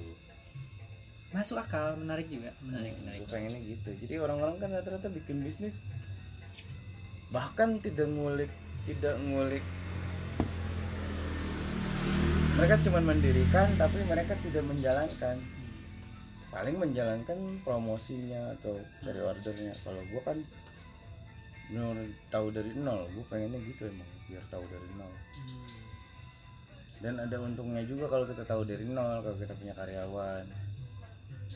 Masuk 1.33 1.57
akal, 1.57 1.97
menarik 1.97 2.29
juga, 2.29 2.53
menarik 2.61 2.93
menarik. 3.01 3.25
gue 3.25 3.29
pengennya 3.33 3.61
gitu. 3.65 3.89
Jadi 4.05 4.13
orang-orang 4.21 4.61
kan 4.61 4.69
rata-rata 4.69 5.09
bikin 5.09 5.41
bisnis 5.41 5.73
bahkan 7.29 7.77
tidak 7.77 8.09
ngulik 8.09 8.49
tidak 8.89 9.15
ngulik. 9.21 9.65
Mereka 12.57 12.75
cuma 12.89 12.99
mendirikan 13.05 13.69
tapi 13.77 14.01
mereka 14.09 14.33
tidak 14.41 14.65
menjalankan. 14.65 15.37
Paling 16.49 16.81
menjalankan 16.81 17.61
promosinya 17.61 18.57
atau 18.57 18.73
cari 19.05 19.21
ordernya. 19.21 19.77
Kalau 19.85 20.01
gue 20.09 20.21
kan 20.25 20.37
bener 21.69 22.09
tahu 22.33 22.49
dari 22.49 22.73
nol. 22.81 23.05
Gue 23.13 23.25
pengennya 23.29 23.61
gitu 23.61 23.85
emang 23.85 24.09
biar 24.25 24.43
tahu 24.49 24.65
dari 24.65 24.89
nol. 24.97 25.13
Dan 26.99 27.15
ada 27.15 27.37
untungnya 27.39 27.85
juga 27.85 28.09
kalau 28.11 28.25
kita 28.25 28.43
tahu 28.43 28.65
dari 28.65 28.89
nol 28.89 29.21
kalau 29.21 29.37
kita 29.37 29.53
punya 29.53 29.77
karyawan. 29.77 30.45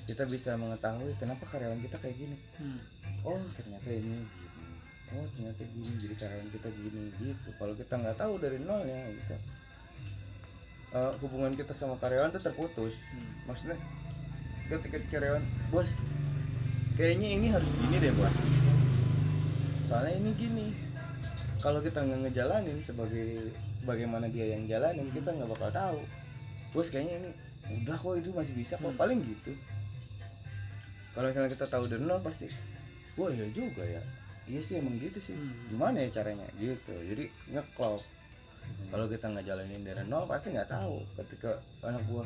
Kita 0.05 0.24
bisa 0.30 0.53
mengetahui 0.55 1.17
kenapa 1.17 1.49
karyawan 1.49 1.82
kita 1.82 1.97
kayak 1.97 2.15
gini. 2.15 2.38
Hmm. 2.61 2.80
oh 3.24 3.39
ternyata 3.55 3.88
ini 3.88 4.42
oh 5.14 5.28
ternyata 5.38 5.61
gini 5.70 5.93
jadi 6.01 6.16
karyawan 6.18 6.49
kita 6.49 6.70
gini 6.74 7.01
gitu. 7.22 7.49
Kalau 7.61 7.74
kita 7.78 7.93
nggak 8.01 8.18
tahu 8.18 8.34
dari 8.41 8.57
nolnya 8.61 8.99
gitu. 9.14 9.36
Eh, 10.93 11.11
hubungan 11.26 11.53
kita 11.53 11.74
sama 11.74 11.97
karyawan 12.01 12.34
tuh 12.34 12.41
terputus. 12.41 12.93
Hmm. 13.14 13.49
maksudnya 13.49 13.78
ketika 14.70 14.97
karyawan 15.11 15.43
bos 15.70 15.89
kayaknya 16.97 17.30
ini 17.38 17.47
harus 17.53 17.70
gini 17.78 17.95
deh 18.01 18.14
bos. 18.18 18.36
Soalnya 19.89 20.14
ini 20.18 20.32
gini 20.34 20.68
kalau 21.61 21.80
kita 21.80 22.01
nggak 22.01 22.30
ngejalanin 22.30 22.78
sebagai 22.82 23.53
sebagaimana 23.78 24.28
dia 24.28 24.51
yang 24.57 24.66
jalanin 24.66 25.09
kita 25.14 25.30
nggak 25.30 25.49
bakal 25.53 25.70
tahu. 25.70 25.99
Bos 26.74 26.89
kayaknya 26.89 27.22
ini 27.22 27.30
udah 27.86 27.97
kok 27.97 28.18
itu 28.18 28.30
masih 28.34 28.53
bisa 28.57 28.74
kok. 28.82 28.89
Hmm. 28.89 28.97
paling 28.97 29.22
gitu. 29.22 29.53
Kalau 31.14 31.30
misalnya 31.30 31.53
kita 31.53 31.70
tahu 31.70 31.86
dari 31.86 32.01
nol 32.01 32.18
pasti 32.26 32.49
wah 33.14 33.30
iya 33.30 33.45
juga 33.53 33.86
ya 33.86 34.01
iya 34.47 34.61
sih 34.63 34.75
emang 34.79 34.99
gitu 34.99 35.19
sih. 35.19 35.35
Hmm. 35.35 35.53
gimana 35.71 35.97
ya 36.03 36.09
caranya? 36.21 36.47
Gitu. 36.59 36.93
Jadi 36.93 37.25
ngeklop 37.55 38.03
kalau 38.91 39.05
kita 39.11 39.25
nggak 39.27 39.45
jalanin 39.47 39.83
dari 39.83 40.03
nol 40.07 40.23
pasti 40.23 40.55
nggak 40.55 40.71
tahu 40.71 41.03
ketika 41.19 41.59
anak 41.83 42.03
gua 42.07 42.23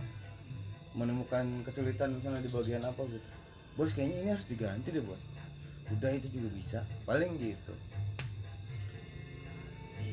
menemukan 0.97 1.45
kesulitan 1.65 2.13
misalnya 2.13 2.41
di 2.41 2.49
bagian 2.49 2.83
apa 2.85 3.01
gitu. 3.05 3.29
Bos 3.77 3.93
kayaknya 3.93 4.17
ini 4.25 4.29
harus 4.33 4.47
diganti 4.49 4.89
deh 4.89 5.03
bos. 5.05 5.21
Udah 5.93 6.11
itu 6.13 6.27
juga 6.33 6.49
bisa. 6.53 6.79
Paling 7.05 7.37
gitu. 7.37 7.73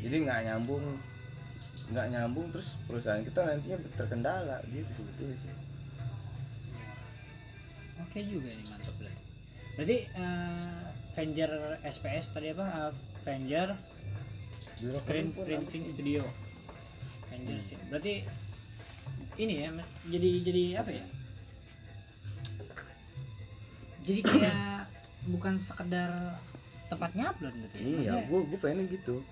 Jadi 0.04 0.16
nggak 0.28 0.40
nyambung 0.48 0.84
nggak 1.84 2.06
nyambung 2.16 2.48
terus 2.52 2.76
perusahaan 2.88 3.24
kita 3.24 3.40
nantinya 3.44 3.78
terkendala. 3.96 4.56
Gitu 4.68 4.90
sebetulnya 4.92 5.36
sih. 5.40 5.52
Oke 8.04 8.18
juga 8.30 8.48
nih 8.52 8.66
mantap 8.68 8.94
berarti 9.00 9.22
berarti 9.74 9.96
eh, 10.06 10.86
Avenger 11.14 11.78
SPS 11.86 12.34
tadi 12.34 12.50
apa? 12.50 12.90
Avenger 13.22 13.78
Screen 14.98 15.30
Printing 15.30 15.86
Studio. 15.86 16.26
Avenger 17.30 17.58
sih. 17.62 17.78
Berarti 17.86 18.14
ini 19.38 19.62
ya 19.62 19.70
jadi 20.10 20.30
jadi 20.42 20.64
apa 20.82 20.90
ya? 20.90 21.06
Jadi 24.02 24.20
kayak 24.26 24.90
bukan 25.38 25.54
sekedar 25.62 26.10
tempat 26.90 27.10
nyablan 27.14 27.54
berarti 27.62 27.78
ya? 27.78 27.86
iya 27.86 28.14
gua 28.26 28.42
gua 28.50 28.58
pengen 28.58 28.90
gitu. 28.90 29.22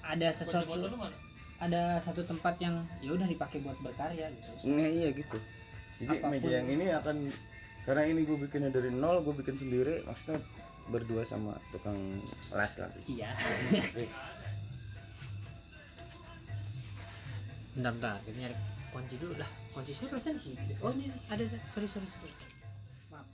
Ada 0.00 0.32
sesuatu 0.32 0.80
ada 1.60 2.00
satu 2.00 2.24
tempat 2.24 2.56
yang 2.64 2.80
ya 3.04 3.12
udah 3.12 3.28
dipakai 3.28 3.60
buat 3.60 3.76
berkarya 3.84 4.32
gitu. 4.32 4.48
Nggak, 4.64 4.90
iya 4.96 5.08
gitu. 5.12 5.38
Jadi 6.00 6.16
Apa 6.18 6.24
pun. 6.24 6.32
meja 6.32 6.48
yang 6.56 6.68
ini 6.72 6.86
akan 6.88 7.16
karena 7.84 8.02
ini 8.08 8.24
gue 8.24 8.36
bikinnya 8.40 8.72
dari 8.72 8.88
nol 8.88 9.20
gue 9.20 9.34
bikin 9.36 9.60
sendiri 9.60 10.00
maksudnya 10.04 10.40
berdua 10.88 11.24
sama 11.24 11.52
tukang 11.72 11.96
las 12.52 12.76
lah. 12.76 12.88
Iya. 13.08 13.28
Bentar 17.74 17.92
bentar 17.92 18.16
kita 18.24 18.38
nyari 18.38 18.56
kunci 18.92 19.14
dulu 19.18 19.34
lah. 19.36 19.50
Kunci 19.74 19.92
saya 19.92 20.08
perasaan 20.12 20.36
sih 20.38 20.54
oh 20.80 20.92
ini 20.94 21.10
ada 21.28 21.42
ada. 21.42 21.58
Sorry 21.74 21.88
sorry 21.90 22.06
sorry. 22.06 22.32
Maaf. 23.10 23.26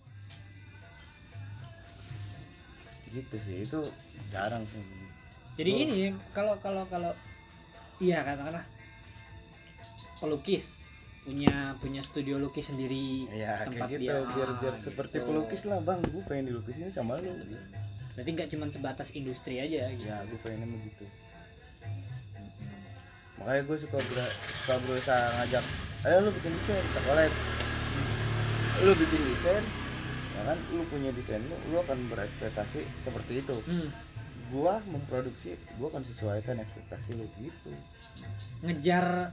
Gitu 3.12 3.36
sih 3.38 3.57
itu 3.68 3.80
jarang 4.32 4.64
sih. 4.66 4.80
Jadi 5.59 5.70
Oh. 5.70 5.82
ini 5.84 5.98
kalau 6.32 6.55
kalau 6.59 6.82
kalau 6.88 7.12
iya 8.01 8.24
katakanlah 8.24 8.64
pelukis 10.18 10.80
punya 11.20 11.52
punya 11.76 12.00
studio 12.00 12.36
lukis 12.36 12.68
sendiri 12.68 13.28
ya 13.30 13.62
tempat 13.62 13.86
kayak 13.86 14.00
gitu 14.00 14.02
dia. 14.08 14.24
biar 14.26 14.50
biar 14.56 14.74
Ah, 14.74 14.80
seperti 14.80 15.16
gitu. 15.16 15.26
pelukis 15.26 15.62
lah 15.64 15.78
bang. 15.78 16.00
Gue 16.02 16.22
pengen 16.24 16.44
dilukisin 16.48 16.88
sama 16.88 17.16
lu. 17.16 17.30
Berarti 18.10 18.30
nggak 18.32 18.48
cuma 18.50 18.64
sebatas 18.66 19.12
industri 19.12 19.56
aja 19.56 19.88
gitu. 19.90 20.04
Ya 20.04 20.20
gue 20.22 20.38
pengennya 20.40 20.68
begitu 20.70 21.04
makanya 23.40 23.62
gue 23.64 23.78
suka 23.78 23.96
ber- 23.96 24.36
suka 24.60 24.74
berusaha 24.84 25.24
ngajak 25.34 25.64
ayo 26.02 26.16
lu 26.20 26.30
bikin 26.30 26.52
desain 26.52 26.76
kita 26.82 27.00
collab. 27.02 27.32
Lu 28.80 28.92
bikin 28.94 29.20
desain 29.26 29.64
ya 30.30 30.42
kan? 30.44 30.58
Lu 30.70 30.82
punya 30.84 31.08
desain 31.10 31.40
lu 31.40 31.56
lu 31.68 31.76
akan 31.78 31.98
berekspektasi 32.08 32.84
seperti 32.98 33.40
itu. 33.40 33.56
Hmm, 33.64 33.88
gua 34.48 34.84
memproduksi 34.84 35.56
gua 35.76 35.88
akan 35.88 36.04
sesuaikan 36.04 36.56
ekspektasi 36.58 37.16
lu 37.16 37.24
gitu. 37.38 37.72
Ngejar 38.60 39.32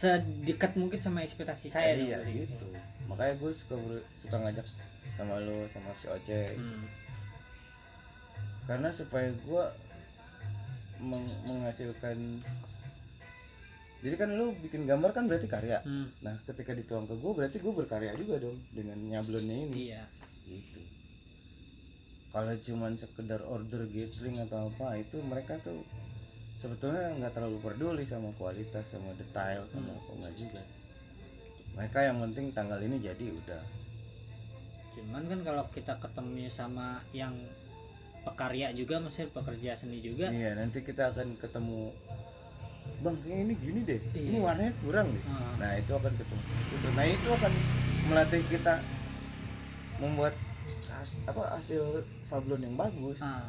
sedekat 0.00 0.72
mungkin 0.80 0.96
sama 0.96 1.20
ekspektasi 1.20 1.68
saya 1.68 1.92
dong. 1.92 2.08
iya 2.08 2.18
gitu. 2.24 2.64
Makanya 3.04 3.36
gue 3.36 3.52
suka 3.52 3.76
suka 4.16 4.36
ngajak 4.40 4.64
sama 5.12 5.36
lu 5.44 5.68
sama 5.68 5.92
si 5.92 6.08
Oce. 6.08 6.56
Hmm. 6.56 6.84
karena 8.64 8.86
supaya 8.94 9.26
gua 9.44 9.66
meng- 11.02 11.42
menghasilkan 11.42 12.14
jadi 14.00 14.14
kan 14.14 14.30
lu 14.32 14.54
bikin 14.62 14.86
gambar 14.86 15.10
kan 15.12 15.26
berarti 15.26 15.44
karya. 15.44 15.82
Hmm, 15.84 16.06
nah 16.24 16.32
ketika 16.48 16.72
dituang 16.72 17.04
ke 17.04 17.18
gua 17.18 17.34
berarti 17.36 17.58
gua 17.60 17.74
berkarya 17.76 18.14
juga 18.16 18.40
dong 18.40 18.56
dengan 18.72 18.96
nyablonnya 18.96 19.68
ini. 19.68 19.90
Iya. 19.90 20.02
Gitu. 20.48 20.80
Kalau 22.30 22.54
cuman 22.56 22.94
sekedar 22.94 23.42
order 23.44 23.84
gathering 23.90 24.38
atau 24.38 24.70
apa 24.70 25.02
itu 25.02 25.18
mereka 25.26 25.58
tuh 25.60 25.82
sebetulnya 26.60 27.16
nggak 27.16 27.32
terlalu 27.32 27.58
peduli 27.58 28.04
sama 28.04 28.28
kualitas 28.36 28.84
sama 28.84 29.16
detail 29.16 29.64
sama 29.66 29.90
apa 29.90 30.10
enggak 30.14 30.34
juga. 30.36 30.62
Mereka 31.72 31.98
yang 32.02 32.18
penting 32.20 32.52
tanggal 32.52 32.76
ini 32.78 33.00
jadi 33.00 33.26
udah. 33.32 33.62
Cuman 34.92 35.22
kan 35.24 35.40
kalau 35.40 35.64
kita 35.72 35.96
ketemu 35.96 36.52
sama 36.52 37.00
yang 37.10 37.32
pekarya 38.20 38.76
juga 38.76 39.00
maksudnya 39.00 39.32
pekerja 39.32 39.70
seni 39.72 40.04
juga. 40.04 40.28
Iya 40.28 40.52
nanti 40.52 40.84
kita 40.84 41.08
akan 41.08 41.40
ketemu 41.40 41.88
bang 43.00 43.16
ini 43.24 43.54
gini 43.56 43.80
deh. 43.80 44.00
Ini 44.12 44.36
Iya. 44.36 44.44
warnanya 44.44 44.72
kurang 44.84 45.08
deh. 45.08 45.24
Ah, 45.26 45.56
nah 45.56 45.70
itu 45.72 45.88
akan 45.90 46.12
ketemu 46.12 46.42
seperti 46.44 46.74
itu 46.76 46.88
nah 46.92 47.04
itu 47.08 47.28
akan 47.32 47.52
melatih 48.04 48.42
kita 48.52 48.74
membuat 49.96 50.34
has- 50.90 51.20
apa 51.24 51.42
hasil 51.56 52.04
sablon 52.20 52.60
yang 52.60 52.76
bagus. 52.76 53.16
Ah. 53.24 53.40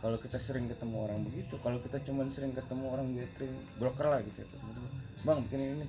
Kalau 0.00 0.16
kita 0.16 0.40
sering 0.40 0.64
ketemu 0.66 0.96
orang 1.04 1.20
begitu 1.22 1.54
kalau 1.60 1.76
kita 1.78 2.00
cuman 2.00 2.32
sering 2.32 2.52
ketemu 2.52 2.84
orang 2.88 3.06
gathering 3.12 3.52
broker 3.76 4.06
lah 4.08 4.20
gitu 4.20 4.40
ya 4.40 4.48
teman-teman. 4.48 4.90
bang 5.20 5.38
bikin 5.44 5.60
ini. 5.60 5.86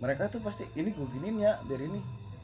Mereka 0.00 0.22
tuh 0.28 0.40
pasti 0.42 0.64
ini 0.74 0.90
gue 0.90 1.06
giniin 1.08 1.36
ya 1.38 1.54
biar 1.64 1.80
ini. 1.80 2.00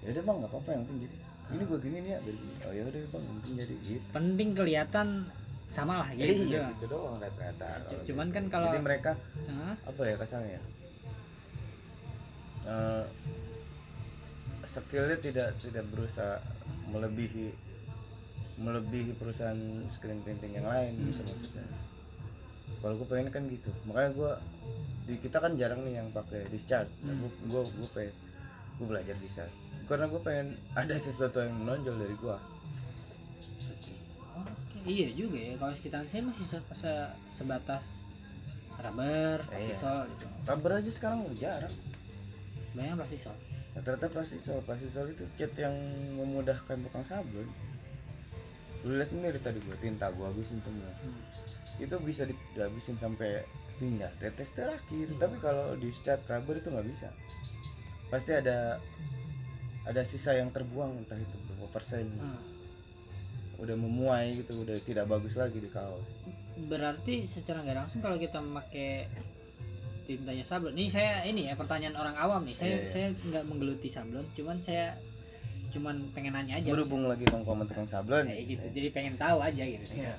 Ya 0.06 0.14
udah 0.14 0.22
bang 0.22 0.36
nggak 0.38 0.50
apa-apa 0.54 0.70
yang 0.70 0.82
penting 0.86 0.98
jadi. 1.10 1.16
Ini 1.46 1.62
gue 1.66 1.78
giniin 1.82 2.04
ya 2.06 2.18
biar 2.22 2.36
gini. 2.38 2.54
Oh 2.62 2.72
ya 2.72 2.82
udah 2.86 3.00
bang 3.10 3.22
yang 3.26 3.34
penting 3.42 3.54
jadi. 3.58 3.74
Gitu. 3.82 4.06
Penting 4.12 4.48
kelihatan 4.54 5.08
sama 5.66 5.98
lah 5.98 6.08
gitu 6.14 6.22
iya 6.46 6.62
doang. 6.62 6.70
gitu 6.78 6.84
doang 6.86 7.14
rata-rata. 7.18 7.66
Cuman 8.06 8.26
gitu. 8.30 8.36
kan 8.38 8.44
kalau- 8.46 8.70
jadi 8.70 8.82
mereka 8.86 9.12
Ah, 9.50 9.74
apa 9.82 10.00
ya 10.06 10.14
kasarnya 10.14 10.60
Eh, 12.66 13.04
skillnya 14.66 15.18
tidak 15.22 15.54
tidak 15.62 15.86
berusaha 15.90 16.42
melebihi 16.90 17.54
melebihi 18.56 19.12
perusahaan 19.14 19.58
screen 19.90 20.20
printing 20.20 20.52
yang 20.54 20.64
lain 20.64 20.96
gitu 20.98 21.20
Hmm. 21.20 21.28
maksudnya. 21.30 21.64
Kalau 22.76 22.94
gue 22.94 23.06
pengen 23.06 23.28
kan 23.30 23.42
gitu. 23.46 23.70
Makanya 23.84 24.10
gue 24.12 24.32
di 25.04 25.14
kita 25.18 25.38
kan 25.38 25.54
jarang 25.54 25.80
nih 25.82 25.98
yang 25.98 26.08
pakai 26.10 26.48
discharge. 26.48 26.90
Nah, 27.00 27.10
Hmm. 27.10 27.20
gue 27.22 27.30
gue 27.46 27.62
gue 27.74 27.88
pengen 27.92 28.14
gue 28.76 28.86
belajar 28.86 29.16
discharge. 29.16 29.54
Karena 29.84 30.06
gue 30.06 30.18
pengen 30.18 30.48
ada 30.72 30.94
sesuatu 30.96 31.38
yang 31.38 31.54
menonjol 31.54 31.96
dari 31.96 32.16
gue 32.16 32.36
oke. 32.36 33.92
iya 34.84 35.08
juga 35.10 35.36
ya 35.36 35.54
kalau 35.56 35.72
sekitar 35.72 36.02
saya 36.04 36.22
masih 36.22 36.44
se- 36.44 36.72
se- 36.72 37.12
sebatas 37.32 37.98
rubber 38.76 39.40
Iya. 39.40 39.48
plastisol 39.48 39.98
gitu. 40.08 40.24
Rubber 40.44 40.72
aja 40.74 40.90
sekarang 40.90 41.18
udah 41.22 41.36
jarang. 41.36 41.74
Banyak 42.72 42.94
plastisol 42.96 43.36
rata-rata 43.72 44.08
plastisol 44.08 44.58
plastisol 44.62 45.04
itu 45.06 45.24
cat 45.34 45.52
yang 45.54 45.76
memudahkan 46.14 46.80
tukang 46.80 47.04
sablon 47.04 47.44
lu 48.82 48.92
lihat 48.92 49.08
sendiri 49.08 49.38
tadi 49.38 49.58
gua 49.60 49.76
tinta 49.76 50.10
gua 50.10 50.28
habisin 50.28 50.60
semua 50.60 50.90
Hmm. 50.96 51.20
itu 51.78 51.96
bisa 52.02 52.22
di- 52.22 52.44
dihabisin 52.52 52.96
sampai 52.96 53.40
hingga 53.76 54.08
tetes 54.16 54.50
terakhir 54.50 55.06
Hmm. 55.06 55.18
tapi 55.18 55.36
kalau 55.38 55.72
di 55.74 55.88
cat 55.98 56.20
rubber 56.24 56.56
itu 56.56 56.68
nggak 56.68 56.86
bisa 56.86 57.08
pasti 58.06 58.32
ada 58.32 58.76
ada 59.84 60.02
sisa 60.02 60.32
yang 60.32 60.48
terbuang 60.48 60.92
entah 60.96 61.14
itu 61.14 61.36
berapa 61.46 61.68
persen 61.70 62.06
Ah. 62.18 62.38
udah 63.56 63.72
memuai 63.74 64.36
gitu 64.36 64.58
udah 64.58 64.76
tidak 64.80 65.06
bagus 65.06 65.34
lagi 65.34 65.56
di 65.56 65.68
kaos 65.68 66.04
berarti 66.62 67.22
secara 67.22 67.60
nggak 67.60 67.78
langsung 67.78 68.00
kalau 68.00 68.16
kita 68.16 68.36
memakai 68.38 69.04
tintanya 70.02 70.40
sablon 70.40 70.72
ini 70.72 70.86
saya 70.86 71.20
ini 71.22 71.46
ya 71.46 71.54
pertanyaan 71.54 71.94
orang 71.94 72.16
awam 72.16 72.42
nih 72.42 72.54
saya 72.54 72.68
Iya, 72.70 72.78
iya. 72.78 72.88
saya 72.88 73.06
nggak 73.12 73.44
menggeluti 73.44 73.88
sablon 73.88 74.24
cuman 74.32 74.56
saya 74.60 74.94
cuman 75.76 75.96
pengen 76.16 76.32
nanya 76.32 76.56
aja 76.56 76.68
berhubung 76.72 77.04
lagi 77.04 77.24
sama 77.28 77.62
tukang 77.68 77.88
sablon 77.88 78.24
kayak 78.26 78.44
gitu 78.48 78.64
jadi 78.72 78.88
pengen 78.90 79.14
tahu 79.20 79.38
aja 79.44 79.62
gitu. 79.62 79.84
Iya. 79.92 80.16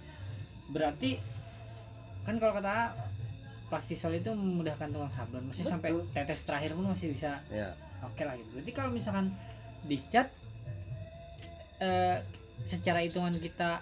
berarti 0.69 1.17
kan 2.27 2.35
kalau 2.37 2.53
kata 2.59 2.93
plastisol 3.67 4.15
itu 4.15 4.31
memudahkan 4.31 4.87
tukang 4.91 5.11
sablon. 5.11 5.43
Masih 5.47 5.63
Betul. 5.67 5.71
sampai 5.75 5.89
tetes 6.15 6.41
terakhir 6.47 6.71
pun 6.75 6.87
masih 6.87 7.11
bisa 7.11 7.39
ya 7.51 7.71
oke 8.03 8.23
lah 8.23 8.35
gitu. 8.39 8.49
Berarti 8.55 8.71
kalau 8.71 8.91
misalkan 8.91 9.31
discharge 9.87 10.31
eh, 11.79 12.17
secara 12.63 13.03
hitungan 13.03 13.37
kita 13.37 13.79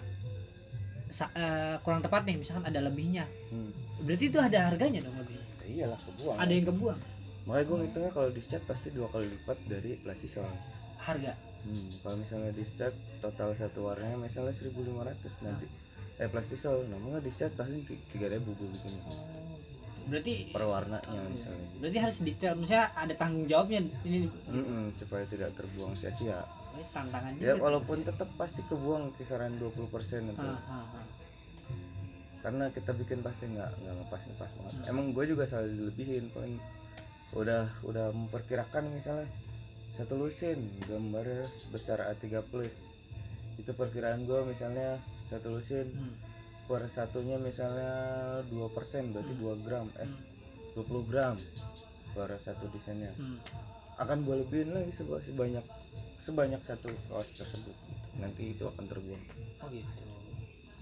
sa- 1.10 1.32
eh, 1.32 1.76
kurang 1.80 2.02
tepat 2.04 2.26
nih 2.28 2.36
misalkan 2.38 2.66
ada 2.66 2.80
lebihnya. 2.82 3.24
Hmm. 3.50 3.70
berarti 3.96 4.28
itu 4.28 4.36
ada 4.36 4.68
harganya 4.68 5.00
dong 5.00 5.16
lebih? 5.16 5.40
Ya 5.40 5.66
iyalah 5.72 6.00
kebuang. 6.04 6.36
Ada 6.36 6.52
yang 6.52 6.66
kebuang? 6.68 7.00
Makanya 7.48 7.64
gue 7.64 7.76
ngitungnya 7.80 8.10
kalau 8.12 8.28
di 8.28 8.42
cat 8.44 8.62
pasti 8.68 8.88
dua 8.92 9.08
kali 9.08 9.26
lipat 9.32 9.58
dari 9.70 9.96
plastisol. 10.04 10.44
Harga 11.00 11.32
Hmm, 11.66 11.90
kalau 11.98 12.16
misalnya 12.16 12.50
di 12.50 12.62
cat 12.70 12.94
total 13.18 13.50
satu 13.52 13.84
warnanya 13.84 14.14
misalnya 14.16 14.54
1500 14.54 15.02
nanti. 15.42 15.66
Eh 16.16 16.26
plastisol 16.26 16.86
namanya 16.86 17.18
di 17.18 17.28
cat 17.28 17.50
pasti 17.52 17.82
ti- 17.82 18.00
3000 18.14 18.38
gue 18.46 18.68
bikin. 18.70 18.94
Berarti 20.06 20.32
per 20.48 20.62
warnanya 20.62 21.20
misalnya. 21.26 21.66
berarti 21.76 21.98
harus 21.98 22.18
detail. 22.20 22.54
Misalnya 22.54 22.94
ada 22.94 23.14
tanggung 23.14 23.44
jawabnya 23.44 23.82
ini. 24.00 24.30
Mm-mm, 24.46 24.94
supaya 24.94 25.26
tidak 25.26 25.50
terbuang 25.52 25.92
sia-sia. 25.92 26.38
Eh, 26.72 26.86
tantangan 26.88 27.34
ya 27.36 27.52
juga. 27.52 27.62
walaupun 27.64 27.98
tetap 28.00 28.28
pasti 28.36 28.62
kebuang 28.62 29.10
kisaran 29.14 29.56
20% 29.56 29.82
atau 30.30 30.44
Ah, 30.46 30.60
ah, 30.70 30.84
ah. 30.94 31.06
karena 32.38 32.68
kita 32.68 32.92
bikin 32.94 33.18
pasti 33.20 33.48
nggak 33.48 33.70
nggak 33.74 33.94
ngepas 33.96 34.22
ngepas 34.22 34.50
banget 34.54 34.72
emang 34.86 35.10
gue 35.10 35.24
juga 35.24 35.48
selalu 35.48 35.66
dilebihin 35.72 36.24
paling 36.30 36.54
udah 37.32 37.64
udah 37.82 38.06
memperkirakan 38.12 38.92
misalnya 38.92 39.24
satu 39.96 40.14
lusin 40.16 40.58
gambarnya 40.84 41.48
sebesar 41.50 42.04
A3 42.04 42.24
plus 42.44 42.84
itu 43.56 43.70
perkiraan 43.70 44.22
gue 44.22 44.40
misalnya 44.44 45.00
satu 45.26 45.50
lusin 45.50 45.88
Hmm. 45.88 46.12
per 46.66 46.84
satunya 46.86 47.38
misalnya 47.38 47.92
2% 48.46 48.68
berarti 49.08 49.32
2 49.34 49.56
gram 49.58 49.86
eh 49.96 50.04
Hmm. 50.04 50.20
20 50.76 51.02
gram 51.04 51.36
per 52.12 52.30
satu 52.36 52.68
desainnya 52.68 53.08
Hmm. 53.14 53.40
akan 53.96 54.18
gue 54.22 54.36
lebihin 54.38 54.70
lagi 54.70 54.92
seba- 54.92 55.20
sebanyak 55.20 55.64
sebanyak 56.18 56.60
satu 56.60 56.90
kaos 57.08 57.32
tersebut 57.32 57.72
gitu. 57.72 58.04
nanti 58.18 58.42
itu 58.50 58.64
akan 58.66 58.84
terbuang 58.84 59.24
Oh 59.58 59.68
gitu. 59.68 60.02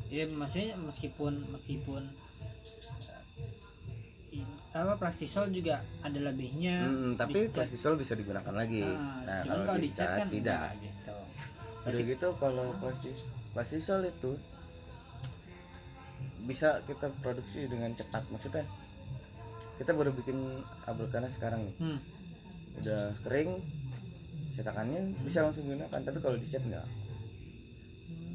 Iya 0.07 0.25
maksudnya 0.29 0.75
meskipun 0.79 1.33
meskipun 1.49 2.03
apa 4.75 4.99
plastisol 4.99 5.55
juga 5.55 5.79
ada 6.03 6.19
lebihnya. 6.19 6.83
Hmm, 6.83 7.15
tapi 7.15 7.47
dicat. 7.47 7.63
plastisol 7.63 7.95
bisa 7.95 8.19
digunakan 8.19 8.51
lagi 8.51 8.83
Ah, 8.83 9.23
nah 9.23 9.39
cuman 9.47 9.55
kalau 9.55 9.65
kalau 9.71 9.79
di 9.79 9.87
dicat 9.87 10.03
cat 10.03 10.19
kan 10.19 10.29
tidak 10.35 10.59
enggak 10.59 10.75
gitu. 10.83 11.15
udah 11.15 11.85
Berarti 11.85 12.03
gitu 12.11 12.29
kalau 12.43 12.67
plastis 12.83 13.19
plastisol 13.55 14.01
itu 14.03 14.33
bisa 16.51 16.83
kita 16.91 17.07
produksi 17.23 17.71
dengan 17.71 17.95
cepat 17.95 18.27
maksudnya 18.35 18.67
kita 19.79 19.91
baru 19.95 20.11
bikin 20.11 20.39
abrokana 20.91 21.31
sekarang 21.31 21.63
nih 21.65 21.77
hmm, 21.79 21.99
udah 22.83 23.03
kering 23.25 23.63
cetakannya 24.59 25.01
bisa 25.23 25.47
langsung 25.47 25.71
gunakan 25.71 26.01
tapi 26.03 26.19
kalau 26.19 26.37
dicat 26.37 26.63
enggak 26.67 26.87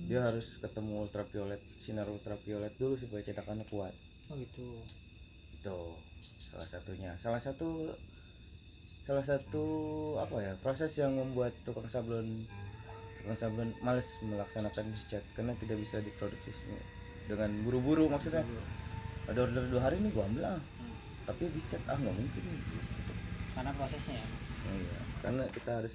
dia 0.09 0.25
harus 0.25 0.57
ketemu 0.57 1.05
ultraviolet 1.05 1.61
sinar 1.77 2.09
ultraviolet 2.09 2.73
dulu 2.81 2.97
supaya 2.97 3.21
cetakannya 3.21 3.67
kuat 3.69 3.93
oh 4.31 4.35
gitu. 4.39 4.67
itu 5.59 5.77
salah 6.51 6.67
satunya. 6.67 7.11
Salah 7.21 7.41
satu 7.41 7.69
salah 9.09 9.25
satu 9.25 9.65
apa 10.21 10.37
ya 10.37 10.53
proses 10.61 10.93
yang 11.01 11.17
membuat 11.17 11.49
tukang 11.65 11.89
sablon 11.89 12.45
tukang 13.25 13.39
sablon 13.41 13.69
males 13.81 14.05
melaksanakan 14.21 14.85
dicat 14.93 15.25
karena 15.33 15.57
tidak 15.57 15.81
bisa 15.81 15.97
diproduksi 15.97 16.53
dengan 17.25 17.49
buru-buru 17.65 18.09
maksudnya. 18.09 18.45
Ada 19.29 19.45
order 19.45 19.65
dua 19.69 19.81
hari 19.85 20.01
nih 20.01 20.09
gua 20.13 20.25
ambil 20.25 20.45
ah. 20.45 20.57
Hmm. 20.57 20.93
tapi 21.29 21.43
dicat 21.53 21.81
ah 21.85 21.97
nggak 21.97 22.15
mungkin 22.17 22.43
Karena 23.53 23.71
prosesnya 23.77 24.17
ya. 24.17 24.27
iya 24.73 24.99
karena 25.19 25.43
kita 25.53 25.71
harus 25.83 25.93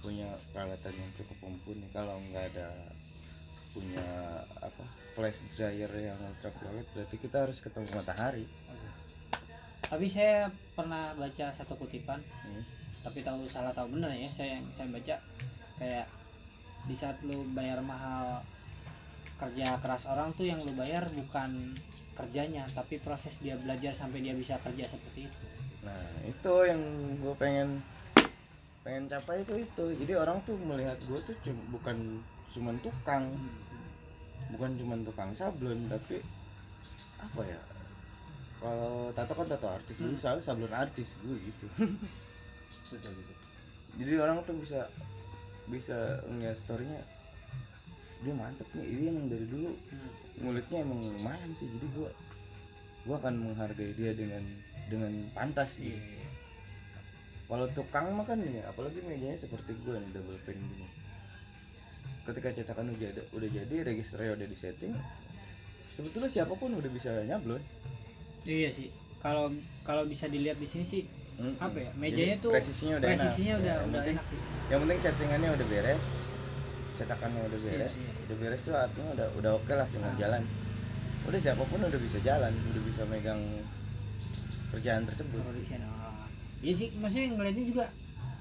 punya 0.00 0.28
peralatan 0.54 0.94
yang 0.96 1.10
cukup 1.20 1.36
mumpuni. 1.44 1.84
Kalau 1.92 2.16
nggak 2.32 2.44
ada 2.56 2.68
punya 3.76 4.06
apa 4.64 4.84
flash 5.12 5.44
dryer 5.52 5.92
yang 6.00 6.16
ultraviolet 6.16 6.88
berarti 6.96 7.16
kita 7.20 7.44
harus 7.44 7.60
ketemu 7.60 7.88
matahari 7.92 8.48
Tapi 9.86 10.06
saya 10.06 10.46
pernah 10.74 11.14
baca 11.14 11.46
satu 11.50 11.74
kutipan, 11.76 12.18
Hmm. 12.18 12.62
tapi 13.02 13.22
tahu 13.22 13.46
salah 13.46 13.70
tahu 13.70 13.94
benar 13.94 14.10
ya. 14.10 14.26
Saya 14.28 14.58
yang 14.58 14.66
saya 14.72 14.88
baca 14.90 15.16
kayak 15.76 16.06
di 16.86 16.94
saat 16.94 17.18
lu 17.22 17.46
bayar 17.50 17.78
mahal 17.80 18.42
kerja 19.36 19.76
keras 19.78 20.06
orang 20.06 20.32
tuh 20.32 20.44
yang 20.44 20.58
lu 20.58 20.72
bayar 20.72 21.04
bukan 21.12 21.76
kerjanya 22.16 22.64
tapi 22.72 22.96
proses 22.96 23.36
dia 23.36 23.52
belajar 23.54 23.92
sampai 23.92 24.24
dia 24.24 24.32
bisa 24.32 24.56
kerja 24.56 24.88
seperti 24.88 25.28
itu 25.28 25.44
Nah 25.84 26.02
itu 26.24 26.52
yang 26.64 26.80
gue 27.20 27.34
pengen 27.36 27.84
pengen 28.80 29.06
capai 29.06 29.42
itu 29.42 29.60
itu. 29.60 29.84
Jadi 29.98 30.12
orang 30.14 30.38
tuh 30.42 30.54
melihat 30.56 30.96
gue 31.00 31.18
tuh 31.20 31.36
cum- 31.42 31.66
bukan 31.68 32.22
cuman 32.50 32.74
tukang, 32.80 33.28
bukan 34.48 34.70
cuman 34.78 35.00
tukang 35.02 35.30
sablon, 35.30 35.86
tapi 35.86 36.22
apa 37.18 37.42
ya? 37.44 37.60
Kalau 38.66 39.14
tato 39.14 39.32
kan 39.38 39.46
tato 39.46 39.68
artis, 39.70 39.94
gue 39.94 40.18
soalnya 40.18 40.42
sablon 40.42 40.74
artis 40.74 41.14
gue 41.22 41.38
gitu. 41.38 41.66
betul 42.90 43.14
Jadi 43.96 44.12
orang 44.18 44.42
tuh 44.42 44.58
bisa 44.58 44.90
bisa 45.70 46.22
ngeliat 46.26 46.58
storynya 46.58 46.98
dia 48.22 48.32
mantep 48.32 48.68
nih 48.72 48.86
ini 48.86 49.04
emang 49.12 49.26
dari 49.28 49.46
dulu 49.50 49.70
Hmm. 49.76 50.10
ngulitnya 50.40 50.78
emang 50.84 51.00
lumayan 51.16 51.50
sih 51.56 51.68
jadi 51.68 51.86
gua 51.96 52.10
gua 53.04 53.16
akan 53.20 53.34
menghargai 53.40 53.92
dia 53.96 54.12
dengan 54.16 54.42
dengan 54.88 55.12
pantas 55.36 55.76
gitu. 55.76 55.92
Iya. 55.92 56.28
kalau 57.46 57.66
tukang 57.72 58.10
mah 58.16 58.26
kan 58.26 58.40
ya 58.42 58.62
apalagi 58.68 58.98
mejanya 59.06 59.38
seperti 59.38 59.74
gue 59.80 59.94
nih 59.94 60.10
double 60.12 60.38
pane 60.42 60.58
gini 60.58 60.86
ketika 62.26 62.48
cetakan 62.58 62.90
udah 62.90 62.98
jadi, 62.98 63.22
udah 63.32 63.48
jadi 63.48 63.76
registernya 63.86 64.34
udah 64.34 64.46
di 64.50 64.56
setting 64.58 64.94
sebetulnya 65.94 66.30
siapa 66.30 66.54
pun 66.58 66.74
udah 66.74 66.90
bisa 66.90 67.22
nyablon 67.22 67.62
iya 68.46 68.68
sih 68.68 68.88
kalau 69.18 69.50
kalau 69.82 70.02
bisa 70.04 70.26
dilihat 70.26 70.56
di 70.56 70.64
sini 70.64 70.84
sih 70.84 71.02
Mm-mm. 71.36 71.58
apa 71.58 71.76
ya 71.76 71.90
Jadi 71.90 72.00
mejanya 72.00 72.36
tuh 72.38 72.50
presisinya 72.50 72.94
udah 72.96 73.08
presisinya 73.08 73.52
enak. 73.52 73.60
udah 73.60 73.74
Ya, 73.74 73.82
udah 73.82 73.92
penting, 73.92 74.14
enak 74.14 74.24
sih 74.24 74.38
yang 74.66 74.80
penting 74.80 74.98
settingannya 74.98 75.50
udah 75.52 75.66
beres 75.66 76.02
cetakannya 76.96 77.40
udah 77.44 77.58
beres 77.60 77.76
Iya, 77.92 78.00
iya. 78.00 78.12
udah 78.24 78.36
beres 78.38 78.60
tuh 78.62 78.74
artinya 78.74 79.10
udah 79.12 79.26
udah 79.36 79.50
oke 79.54 79.72
lah 79.72 79.86
tinggal 79.86 80.08
Ah. 80.08 80.16
jalan 80.16 80.42
udah 81.26 81.38
siapa 81.38 81.62
pun 81.62 81.78
udah 81.82 82.00
bisa 82.00 82.18
jalan 82.20 82.52
udah 82.54 82.82
bisa 82.82 83.02
megang 83.04 83.42
kerjaan 84.68 85.02
tersebut 85.04 85.38
production 85.38 85.80
oh. 85.84 86.24
iya 86.58 86.72
sih 86.72 86.88
maksudnya 86.94 87.28
ngeliatnya 87.30 87.66
juga 87.66 87.84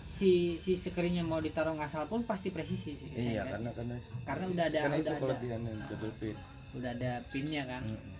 si 0.05 0.31
si 0.55 0.77
screennya 0.77 1.21
mau 1.21 1.37
ditaruh 1.37 1.73
ngasal 1.73 2.05
pun 2.05 2.21
pasti 2.23 2.47
presisi 2.47 2.93
sih 2.93 3.09
iya 3.11 3.41
karena 3.43 3.73
karena 3.73 3.95
karena 4.23 4.45
udah 4.47 4.65
ada 4.65 4.79
karena 4.79 4.95
itu 4.95 5.03
udah 5.03 5.11
ada 5.11 5.23
kelebihannya 5.25 5.71
double 5.89 6.13
pin 6.15 6.35
udah 6.75 6.91
ada 6.91 7.11
pinnya 7.27 7.63
kan 7.65 7.81
Mm-mm. 7.83 8.14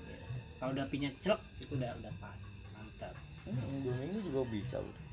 Kalau 0.56 0.72
udah 0.72 0.88
pinnya 0.88 1.12
celek 1.18 1.40
itu 1.60 1.76
udah 1.76 1.92
udah 1.96 2.14
pas. 2.18 2.40
Mantap. 2.72 3.14
Hmm, 3.44 3.86
minggu 3.86 4.20
juga 4.24 4.42
bisa 4.48 4.78
udah. 4.78 5.04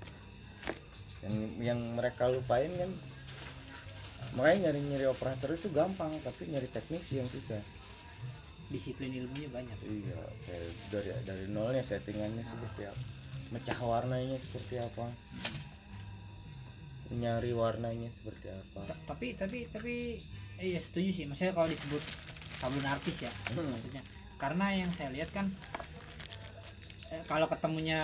Yang 1.23 1.35
yang 1.61 1.79
mereka 1.95 2.27
lupain 2.27 2.71
kan 2.73 2.91
makanya 4.33 4.71
nyari 4.71 4.81
nyari 4.83 5.07
operator 5.07 5.53
itu 5.53 5.69
gampang 5.69 6.09
tapi 6.21 6.49
nyari 6.49 6.67
teknisi 6.67 7.19
yang 7.19 7.29
susah. 7.29 7.61
disiplin 8.69 9.13
ilmunya 9.13 9.53
banyak. 9.53 9.77
Iya, 9.85 10.17
kayak 10.49 10.65
dari 10.89 11.11
dari 11.29 11.45
nolnya 11.47 11.85
settingannya 11.85 12.41
seperti 12.41 12.89
apa, 12.89 13.03
mecah 13.53 13.77
warnanya 13.77 14.41
seperti 14.41 14.81
apa, 14.81 15.13
nyari 17.13 17.53
warnanya 17.53 18.09
seperti 18.09 18.49
apa. 18.49 18.81
Ta- 18.89 19.03
tapi 19.13 19.37
tapi 19.37 19.69
tapi 19.69 20.17
eh, 20.57 20.69
ya 20.73 20.81
setuju 20.81 21.11
sih. 21.13 21.25
Maksudnya 21.29 21.53
kalau 21.53 21.69
disebut 21.69 22.01
sablon 22.57 22.87
artis 22.89 23.17
ya 23.21 23.33
Hmm. 23.53 23.69
maksudnya 23.69 24.01
karena 24.43 24.67
yang 24.75 24.91
saya 24.91 25.15
lihat 25.15 25.31
kan 25.31 25.47
eh, 27.15 27.23
kalau 27.31 27.47
ketemunya 27.47 28.03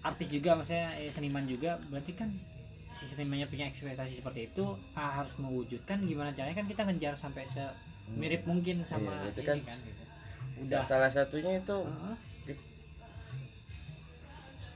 artis 0.00 0.32
juga 0.32 0.56
maksudnya 0.56 0.96
eh, 0.96 1.12
seniman 1.12 1.44
juga 1.44 1.76
berarti 1.92 2.16
kan 2.16 2.32
si 2.96 3.04
senimannya 3.04 3.44
punya 3.44 3.68
ekspektasi 3.68 4.24
seperti 4.24 4.48
itu 4.48 4.64
ah, 4.96 5.20
harus 5.20 5.36
mewujudkan 5.36 6.00
gimana 6.00 6.32
caranya 6.32 6.56
kan 6.56 6.64
kita 6.64 6.88
ngejar 6.88 7.12
sampai 7.20 7.44
se 7.44 7.60
mirip 8.16 8.42
mungkin 8.48 8.80
sama 8.88 9.12
Iya, 9.12 9.36
ini 9.36 9.44
kan 9.44 9.58
kan, 9.62 9.78
gitu. 9.84 10.02
Udah 10.66 10.82
salah 10.82 11.12
satunya 11.12 11.62
itu. 11.62 11.78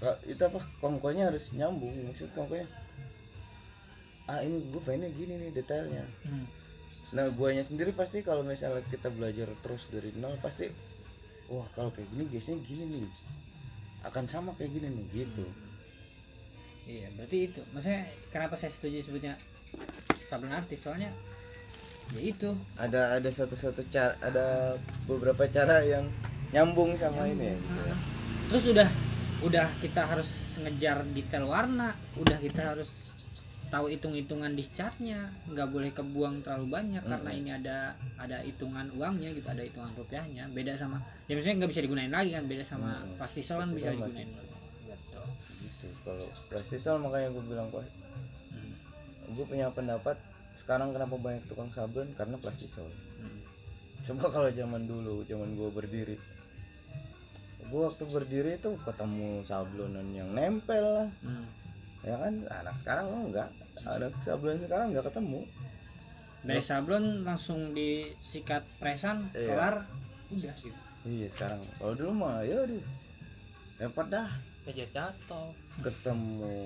Kak, 0.05 0.21
itu 0.29 0.43
apa 0.45 0.61
kongkonya 0.85 1.33
harus 1.33 1.49
nyambung 1.57 1.97
maksud 2.13 2.29
kongkonya 2.37 2.69
ah 4.29 4.41
ini 4.45 4.61
gue 4.69 4.81
pengennya 4.85 5.09
gini 5.17 5.33
nih 5.41 5.51
detailnya 5.57 6.05
Hmm. 6.29 6.45
Nah, 7.13 7.29
guanya 7.35 7.61
sendiri 7.67 7.93
pasti 7.93 8.25
kalau 8.25 8.41
misalnya 8.41 8.81
kita 8.89 9.13
belajar 9.13 9.51
terus 9.61 9.85
dari 9.93 10.15
nol 10.17 10.35
pasti 10.41 10.73
wah 11.53 11.69
kalau 11.77 11.93
kayak 11.93 12.09
gini 12.15 12.25
biasanya 12.33 12.59
gini 12.65 12.85
nih. 12.97 13.07
Akan 14.09 14.25
sama 14.25 14.57
kayak 14.57 14.73
gini 14.73 14.89
nih 14.89 15.07
gitu. 15.25 15.45
iya 16.85 17.09
berarti 17.17 17.49
itu 17.49 17.65
maksudnya 17.73 18.05
kenapa 18.29 18.61
saya 18.61 18.69
setuju 18.69 19.01
sebutnya 19.01 19.41
sablon 20.21 20.53
artis 20.53 20.85
soalnya 20.85 21.09
ya 22.13 22.21
itu 22.21 22.53
Ada 22.77 23.17
ada 23.17 23.31
satu-satu 23.33 23.89
cara 23.89 24.13
ada 24.21 24.77
beberapa 25.09 25.49
cara 25.49 25.81
yang 25.81 26.05
nyambung 26.53 26.93
sama 27.01 27.25
ini 27.25 27.51
ya 27.51 27.57
gitu 27.57 27.81
ya. 27.89 27.97
terus 28.53 28.65
udah 28.69 28.89
udah 29.49 29.67
kita 29.81 30.03
harus 30.05 30.61
ngejar 30.61 31.09
detail 31.17 31.49
warna 31.49 31.97
udah 32.21 32.37
kita 32.37 32.77
harus 32.77 33.04
tahu 33.75 33.91
hitung-hitungan 33.91 34.55
discharge-nya 34.55 35.19
nggak 35.51 35.67
boleh 35.67 35.91
kebuang 35.91 36.47
terlalu 36.47 36.67
banyak 36.71 37.03
karena 37.03 37.31
Mm-mm. 37.35 37.41
ini 37.43 37.51
ada 37.51 37.79
ada 38.17 38.39
hitungan 38.47 38.87
uangnya 38.95 39.35
gitu 39.35 39.49
ada 39.51 39.67
hitungan 39.67 39.91
rupiahnya 39.99 40.47
beda 40.55 40.79
sama 40.79 41.03
ya 41.27 41.35
maksudnya 41.35 41.59
nggak 41.59 41.71
bisa 41.75 41.83
digunain 41.83 42.13
lagi 42.15 42.31
kan 42.39 42.45
beda 42.47 42.63
sama 42.63 43.03
Mm-mm. 43.03 43.19
plastisol 43.19 43.59
kan 43.59 43.69
bisa 43.75 43.91
digunain 43.91 44.29
gitu 44.31 44.55
gitu. 45.65 45.87
Kalau 46.07 46.27
plastisol 46.47 46.97
makanya 47.03 47.29
gue 47.35 47.45
bilang 47.45 47.67
kok 47.69 47.83
Hmm. 48.55 48.75
gue 49.35 49.45
punya 49.51 49.67
pendapat 49.75 50.15
sekarang 50.55 50.95
kenapa 50.95 51.19
banyak 51.19 51.43
tukang 51.51 51.67
sablon 51.75 52.07
karena 52.15 52.39
plastisol. 52.39 52.87
Hmm. 53.19 53.41
Coba 54.07 54.31
kalau 54.31 54.49
zaman 54.55 54.87
dulu, 54.87 55.27
zaman 55.27 55.59
gue 55.59 55.69
berdiri, 55.75 56.17
gue 57.65 57.81
waktu 57.81 58.05
berdiri 58.07 58.55
itu 58.55 58.71
ketemu 58.85 59.43
sablonan 59.43 60.07
yang 60.15 60.31
nempel 60.31 60.85
lah. 60.85 61.09
Hmm. 61.27 61.47
ya 62.05 62.21
kan 62.21 62.35
anak 62.63 62.77
sekarang 62.77 63.09
enggak 63.33 63.49
anak 63.83 64.15
sablon 64.23 64.63
sekarang 64.63 64.95
enggak 64.95 65.11
ketemu. 65.11 65.41
Dari 66.45 66.63
sablon 66.63 67.25
langsung 67.25 67.73
disikat 67.73 68.63
presan 68.79 69.33
Iya. 69.33 69.49
kelar 69.49 69.77
udah 70.31 70.55
gitu. 70.61 70.81
Iya 71.05 71.27
sekarang. 71.29 71.61
Kalau 71.81 71.95
dulu 71.97 72.13
mah 72.15 72.45
ya 72.45 72.65
aduh 72.65 72.85
repot 73.81 74.07
dah. 74.09 74.29
Aja 74.65 74.85
jatuh. 74.89 75.49
ketemu. 75.83 76.57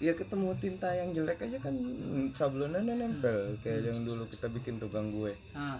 Ya 0.00 0.12
ketemu 0.16 0.56
tinta 0.56 0.88
yang 0.96 1.12
jelek 1.12 1.44
aja 1.44 1.58
kan 1.60 1.76
sablonannya 2.32 2.94
nempel. 2.96 3.56
Kayak 3.60 3.92
yang 3.92 4.04
dulu 4.04 4.24
kita 4.28 4.48
bikin 4.48 4.80
tukang 4.80 5.12
gue. 5.12 5.32
Ah. 5.52 5.76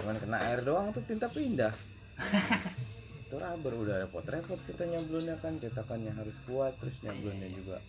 Cuman 0.00 0.16
kena 0.20 0.38
air 0.52 0.60
doang 0.64 0.92
tuh 0.92 1.04
tinta 1.04 1.28
pindah. 1.28 1.72
Itu 3.28 3.36
rubber 3.36 3.72
udah 3.76 3.96
repot-repot 4.04 4.60
kita 4.64 4.88
nyablonnya 4.88 5.36
kan. 5.40 5.56
Cetakannya 5.60 6.12
harus 6.12 6.36
kuat 6.48 6.76
terus 6.80 6.96
nyablonnya 7.04 7.48
juga 7.52 7.80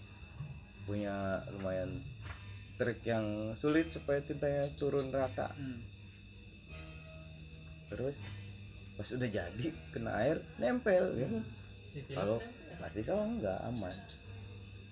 punya 0.89 1.45
lumayan 1.53 2.01
trik 2.81 3.05
yang 3.05 3.53
sulit 3.53 3.93
supaya 3.93 4.17
tintanya 4.25 4.65
turun 4.81 5.13
rata. 5.13 5.53
Hmm. 5.53 5.77
terus 7.89 8.21
pas 8.93 9.09
udah 9.09 9.25
jadi 9.25 9.67
kena 9.89 10.13
air 10.21 10.37
nempel 10.61 11.09
ya 11.17 11.25
kan? 11.25 11.43
Kalau 12.13 12.37
plastik 12.77 13.05
sol 13.05 13.21
enggak 13.25 13.57
aman. 13.65 13.93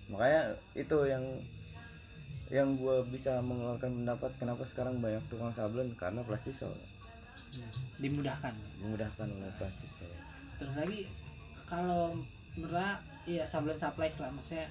Makanya 0.10 0.58
itu 0.74 0.98
yang 1.06 1.22
yang 2.50 2.74
gua 2.80 3.06
bisa 3.06 3.38
mengeluarkan 3.46 4.02
pendapat 4.02 4.32
kenapa 4.42 4.64
sekarang 4.66 4.98
banyak 4.98 5.22
tukang 5.30 5.54
sablon 5.54 5.90
karena 5.98 6.22
plastik 6.22 6.54
sol 6.54 6.74
Hmm. 7.48 7.72
dimudahkan. 7.98 8.54
Memudahkan 8.84 9.28
oleh 9.30 9.54
plastik 9.58 9.90
sol 9.98 10.14
terus 10.58 10.74
lagi 10.74 11.06
kalau 11.70 12.18
menurut 12.58 12.98
iya 13.30 13.46
sablon 13.46 13.78
supplies 13.78 14.18
lah 14.18 14.34
maksudnya 14.34 14.66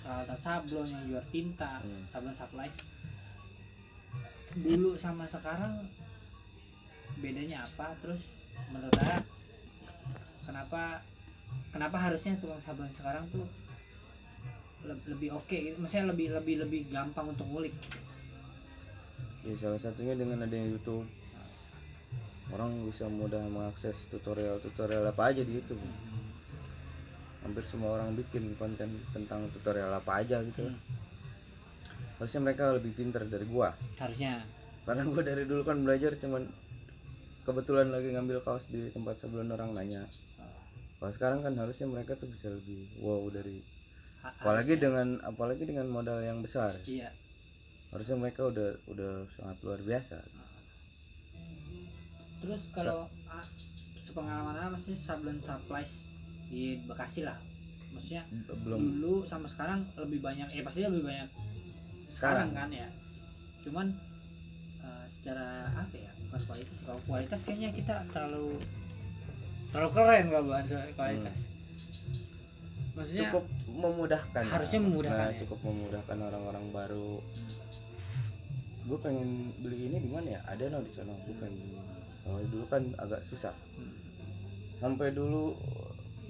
peralatan 0.00 0.38
sablon 0.38 0.86
yang 0.86 1.02
jual 1.06 1.24
tinta 1.28 1.82
Hmm. 1.82 2.04
sablon 2.08 2.32
supplies 2.32 2.74
dulu 4.56 4.96
sama 4.96 5.28
sekarang 5.28 5.84
bedanya 7.16 7.64
apa? 7.64 7.92
Terus 8.00 8.24
menurut 8.72 8.94
saya 8.96 9.20
kenapa 10.44 11.04
kenapa 11.72 11.96
harusnya 12.00 12.40
tukang 12.40 12.60
sablon 12.60 12.88
sekarang 12.92 13.24
tuh 13.28 13.44
le- 14.84 15.04
lebih 15.06 15.36
oke 15.36 15.52
gitu? 15.52 15.76
Maksudnya 15.76 16.08
lebih 16.08 16.32
lebih 16.32 16.54
lebih 16.64 16.80
gampang 16.88 17.28
untuk 17.28 17.44
ngulik. 17.48 17.74
Ya 19.44 19.54
salah 19.60 19.78
satunya 19.78 20.16
dengan 20.16 20.42
adanya 20.42 20.72
YouTube. 20.72 21.04
Orang 22.46 22.78
bisa 22.86 23.10
mudah 23.10 23.42
mengakses 23.50 24.06
tutorial-tutorial 24.08 25.02
apa 25.04 25.34
aja 25.34 25.42
di 25.42 25.52
YouTube 25.52 25.82
hampir 27.46 27.62
semua 27.62 27.96
orang 27.96 28.12
bikin 28.18 28.58
konten 28.58 28.90
tentang 29.14 29.46
tutorial 29.54 29.94
apa 29.94 30.20
aja 30.20 30.42
gitu. 30.42 30.66
Hmm. 30.66 30.78
harusnya 32.16 32.40
mereka 32.48 32.72
lebih 32.72 32.96
pintar 32.96 33.28
dari 33.28 33.44
gua. 33.44 33.76
Harusnya. 34.00 34.40
Karena 34.88 35.04
gua 35.04 35.22
dari 35.22 35.44
dulu 35.44 35.62
kan 35.62 35.78
belajar 35.84 36.16
cuman 36.16 36.48
kebetulan 37.44 37.92
lagi 37.92 38.10
ngambil 38.10 38.42
kaos 38.42 38.66
di 38.72 38.88
tempat 38.90 39.20
sebelum 39.20 39.52
orang 39.52 39.76
nanya. 39.76 40.02
Kalau 40.96 41.12
sekarang 41.12 41.44
kan 41.44 41.52
harusnya 41.60 41.86
mereka 41.86 42.16
tuh 42.16 42.26
bisa 42.26 42.48
lebih 42.48 42.88
wow 43.04 43.20
dari 43.28 43.60
Ha- 44.24 44.32
apalagi 44.42 44.80
dengan 44.80 45.20
apalagi 45.22 45.68
dengan 45.68 45.86
modal 45.92 46.24
yang 46.24 46.40
besar. 46.40 46.72
Iya. 46.88 47.12
Harusnya 47.92 48.16
mereka 48.16 48.48
udah 48.48 48.74
udah 48.90 49.12
sangat 49.36 49.56
luar 49.60 49.80
biasa. 49.84 50.16
Terus 52.40 52.62
kalau 52.72 53.06
ah, 53.28 53.46
sepengalaman 54.02 54.72
apa 54.72 54.78
sih 54.82 54.96
sablon 54.96 55.38
supplies 55.44 56.05
di 56.50 56.80
Bekasi 56.86 57.26
lah. 57.26 57.36
Maksudnya 57.96 58.22
belum. 58.60 58.78
dulu 59.00 59.14
sama 59.24 59.48
sekarang 59.48 59.80
lebih 59.96 60.20
banyak 60.20 60.52
ya 60.52 60.62
pasti 60.62 60.84
lebih 60.84 61.02
banyak 61.08 61.28
sekarang? 62.12 62.52
kan 62.52 62.68
ya. 62.68 62.88
Cuman 63.64 63.86
eh, 64.84 65.04
secara 65.16 65.72
apa 65.72 65.96
ya 65.96 66.10
bukan 66.28 66.40
kualitas 66.44 66.76
kalau 66.84 67.00
kualitas 67.08 67.40
kayaknya 67.46 67.70
kita 67.72 67.94
terlalu 68.12 68.60
terlalu 69.72 69.90
keren 69.96 70.24
kalau 70.28 70.44
bukan 70.52 70.64
kualitas. 70.94 71.38
Maksudnya 72.96 73.28
cukup 73.28 73.44
memudahkan 73.76 74.44
Harusnya 74.48 74.80
lah. 74.80 74.86
memudahkan 74.88 75.28
ya. 75.32 75.38
cukup 75.44 75.58
memudahkan 75.64 76.16
orang-orang 76.16 76.64
baru. 76.72 77.20
Gue 78.86 78.98
pengen 79.02 79.52
beli 79.60 79.90
ini 79.92 79.98
di 80.00 80.08
mana 80.08 80.28
ya? 80.36 80.40
Ada 80.48 80.72
no 80.72 80.80
di 80.80 80.92
sana 80.92 81.12
gue 81.12 81.36
pengen. 81.36 81.56
Beli 81.60 81.76
kalau 82.26 82.42
dulu 82.50 82.64
kan 82.66 82.82
agak 82.98 83.22
susah. 83.22 83.54
Hmm, 83.78 83.92
sampai 84.82 85.14
dulu 85.14 85.54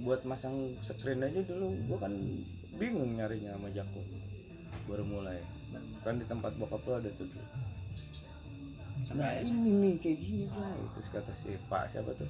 buat 0.05 0.20
masang 0.28 0.74
screen 0.84 1.24
aja 1.24 1.40
dulu. 1.47 1.72
Gue 1.88 1.99
kan 2.01 2.12
bingung 2.76 3.16
nyarinya 3.16 3.57
sama 3.57 3.68
jakun 3.72 4.07
baru 4.90 5.05
mulai. 5.07 5.40
Kan 6.05 6.20
di 6.20 6.26
tempat 6.28 6.53
bokap 6.61 6.82
lo 6.86 7.01
ada 7.01 7.11
tuh. 7.14 7.28
Nah 9.16 9.32
ini 9.40 9.70
nih 9.70 9.94
kayak 10.03 10.18
gini 10.18 10.47
lah 10.51 10.74
terus 10.97 11.09
kata 11.12 11.32
si 11.36 11.55
pak 11.70 11.88
siapa 11.88 12.11
tuh? 12.16 12.28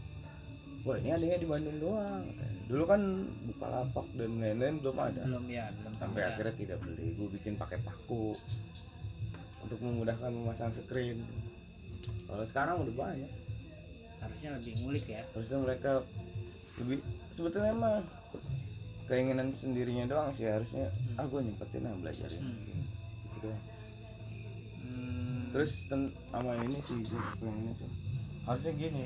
Wah 0.87 0.97
ini 1.03 1.11
adanya 1.11 1.39
di 1.43 1.49
Bandung 1.49 1.79
doang 1.83 2.23
dulu 2.67 2.83
kan 2.83 3.03
buka 3.47 3.67
lapak 3.71 4.07
dan 4.19 4.31
lain-lain 4.43 4.83
belum 4.83 4.99
ada. 4.99 5.23
Belum 5.23 5.47
ya 5.47 5.71
belum 5.83 5.95
sampai 5.95 6.21
ada. 6.27 6.35
akhirnya 6.35 6.55
tidak 6.59 6.79
beli. 6.83 7.15
Gue 7.15 7.29
bikin 7.39 7.55
pakai 7.55 7.79
paku 7.79 8.35
untuk 9.63 9.79
memudahkan 9.83 10.31
memasang 10.35 10.75
screen. 10.75 11.23
Kalau 12.27 12.43
sekarang 12.43 12.83
udah 12.83 12.95
banyak. 12.95 13.33
Harusnya 14.19 14.59
lebih 14.59 14.83
ngulik 14.83 15.07
ya. 15.07 15.23
Harusnya 15.31 15.59
mereka 15.63 16.03
lebih 16.79 16.99
sebetulnya 17.29 17.73
mah 17.73 17.99
keinginan 19.07 19.49
sendirinya 19.51 20.05
doang 20.05 20.31
sih 20.31 20.45
harusnya. 20.45 20.87
Hmm. 20.87 21.17
ah 21.17 21.25
gue 21.25 21.41
nyempetin 21.41 21.81
lah 21.81 21.95
belajarin 21.97 22.41
Hmm. 22.41 22.83
gitu 23.31 23.39
doang. 23.43 23.63
Hmm, 24.79 25.41
terus 25.51 25.87
ten- 25.87 26.15
sama 26.27 26.53
ini 26.59 26.79
sih 26.79 26.97
gue 27.01 27.21
pengennya 27.35 27.73
tuh 27.75 27.91
harusnya 28.45 28.73
gini 28.75 29.05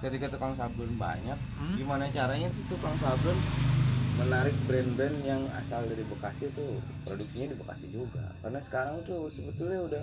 ketika 0.00 0.26
tukang 0.28 0.54
sablon 0.54 0.96
banyak 0.96 1.36
Hmm? 1.54 1.76
gimana 1.76 2.08
caranya 2.08 2.48
tuh 2.48 2.64
tukang 2.68 2.96
sablon 2.96 3.36
menarik 4.16 4.52
brand-brand 4.64 5.16
yang 5.22 5.40
asal 5.54 5.80
dari 5.82 6.02
Bekasi 6.02 6.48
tuh? 6.50 6.76
Produksinya 7.02 7.46
di 7.46 7.56
Bekasi 7.56 7.88
juga. 7.88 8.20
Karena 8.38 8.60
sekarang 8.60 9.00
tuh 9.02 9.28
sebetulnya 9.28 9.80
udah 9.82 10.02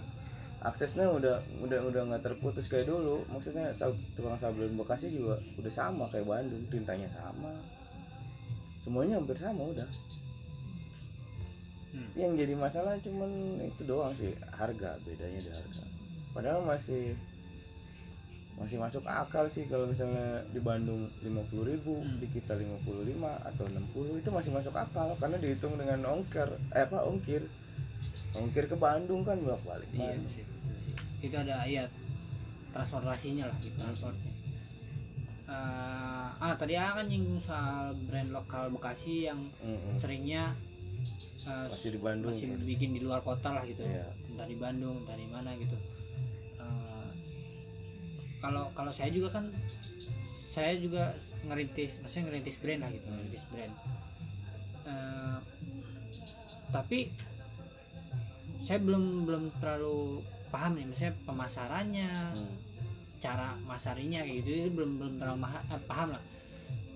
aksesnya 0.65 1.05
udah 1.05 1.37
udah 1.61 1.79
udah 1.85 2.01
nggak 2.09 2.23
terputus 2.25 2.65
kayak 2.71 2.89
dulu. 2.89 3.21
Maksudnya 3.29 3.69
tukang 4.17 4.37
sablon 4.41 4.73
Bekasi 4.77 5.13
juga 5.13 5.37
udah 5.61 5.71
sama 5.73 6.09
kayak 6.09 6.25
Bandung 6.25 6.63
tintanya 6.73 7.09
sama. 7.13 7.53
Semuanya 8.81 9.21
hampir 9.21 9.37
sama 9.37 9.63
udah. 9.67 9.89
Hmm. 11.97 12.13
yang 12.13 12.37
jadi 12.37 12.53
masalah 12.53 12.93
cuman 13.01 13.57
itu 13.63 13.81
doang 13.87 14.13
sih 14.13 14.29
harga 14.53 15.01
bedanya 15.01 15.39
di 15.41 15.49
harga. 15.49 15.83
Padahal 16.35 16.61
masih 16.61 17.17
masih 18.57 18.77
masuk 18.81 19.05
akal 19.05 19.45
sih 19.49 19.65
kalau 19.69 19.85
misalnya 19.85 20.41
di 20.49 20.61
Bandung 20.61 21.09
50.000 21.25 21.61
ribu 21.65 21.97
Hmm. 22.01 22.17
di 22.21 22.27
kita 22.29 22.53
55 22.53 23.33
atau 23.45 23.65
60 23.69 24.17
itu 24.21 24.29
masih 24.29 24.51
masuk 24.53 24.73
akal. 24.77 25.13
Karena 25.17 25.37
dihitung 25.41 25.73
dengan 25.77 26.05
ongkir 26.17 26.49
eh 26.77 26.85
apa 26.85 27.01
ongkir. 27.05 27.41
Ongkir 28.37 28.69
ke 28.69 28.77
Bandung 28.77 29.25
kan 29.25 29.41
bolak 29.41 29.63
balik 29.65 29.89
iya 29.97 30.13
sih. 30.29 30.46
Itu 31.21 31.33
ada 31.33 31.65
ayat 31.65 31.89
transportasinya 32.73 33.49
lah 33.49 33.57
gitu 33.63 33.77
transportnya. 33.79 34.33
Eh, 35.47 36.27
ah 36.43 36.53
tadi 36.59 36.75
akan 36.75 37.07
nyinggung 37.07 37.39
soal 37.39 37.95
brand 38.05 38.29
lokal 38.35 38.67
Bekasi 38.67 39.31
yang 39.31 39.39
seringnya 39.95 40.51
eh, 41.47 41.67
masih 41.71 41.95
di 41.95 41.99
Bandung 42.03 42.35
masih 42.35 42.51
kan. 42.51 42.59
bikin 42.67 42.89
di 42.93 43.01
luar 43.01 43.23
kota 43.23 43.55
lah 43.55 43.63
gitu. 43.63 43.81
Iya. 43.81 44.05
entah 44.35 44.45
di 44.45 44.57
Bandung 44.59 45.01
entah 45.01 45.17
di 45.17 45.27
mana 45.31 45.55
gitu. 45.57 45.77
Eh, 46.61 47.09
kalau 48.43 48.69
kalau 48.77 48.91
saya 48.91 49.09
juga 49.09 49.39
kan 49.41 49.47
saya 50.51 50.73
juga 50.77 51.13
ngerintis 51.47 52.01
maksudnya 52.03 52.23
ngerintis 52.29 52.57
brand 52.59 52.81
lah 52.83 52.89
gitu 52.91 53.07
ngerintis 53.07 53.43
brand. 53.49 53.73
Eh, 54.87 55.37
tapi 56.67 56.99
saya 58.67 58.79
belum 58.79 59.23
belum 59.23 59.43
terlalu 59.57 60.19
paham 60.49 60.75
nih 60.75 60.85
maksudnya 60.85 61.13
pemasarannya 61.23 62.11
Hmm. 62.35 62.55
cara 63.17 63.55
masarinya 63.63 64.21
kayak 64.21 64.35
gitu 64.37 64.49
itu 64.51 64.69
belum 64.69 64.91
belum 64.97 65.13
terlalu 65.17 65.39
maha- 65.39 65.65
eh, 65.69 65.81
paham 65.81 66.09
lah 66.11 66.23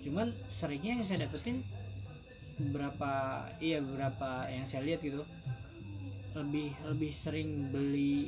cuman 0.01 0.27
seringnya 0.45 0.91
yang 0.93 1.05
saya 1.05 1.23
dapetin 1.23 1.63
beberapa 2.59 3.11
iya 3.57 3.79
beberapa 3.79 4.29
yang 4.47 4.65
saya 4.65 4.83
lihat 4.83 4.99
gitu 4.99 5.23
lebih 6.33 6.69
lebih 6.85 7.11
sering 7.11 7.49
beli 7.69 8.27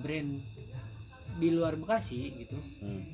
brand 0.00 0.40
di 1.34 1.48
luar 1.50 1.76
Bekasi 1.76 2.32
gitu 2.34 2.56
Hmm. 2.80 3.04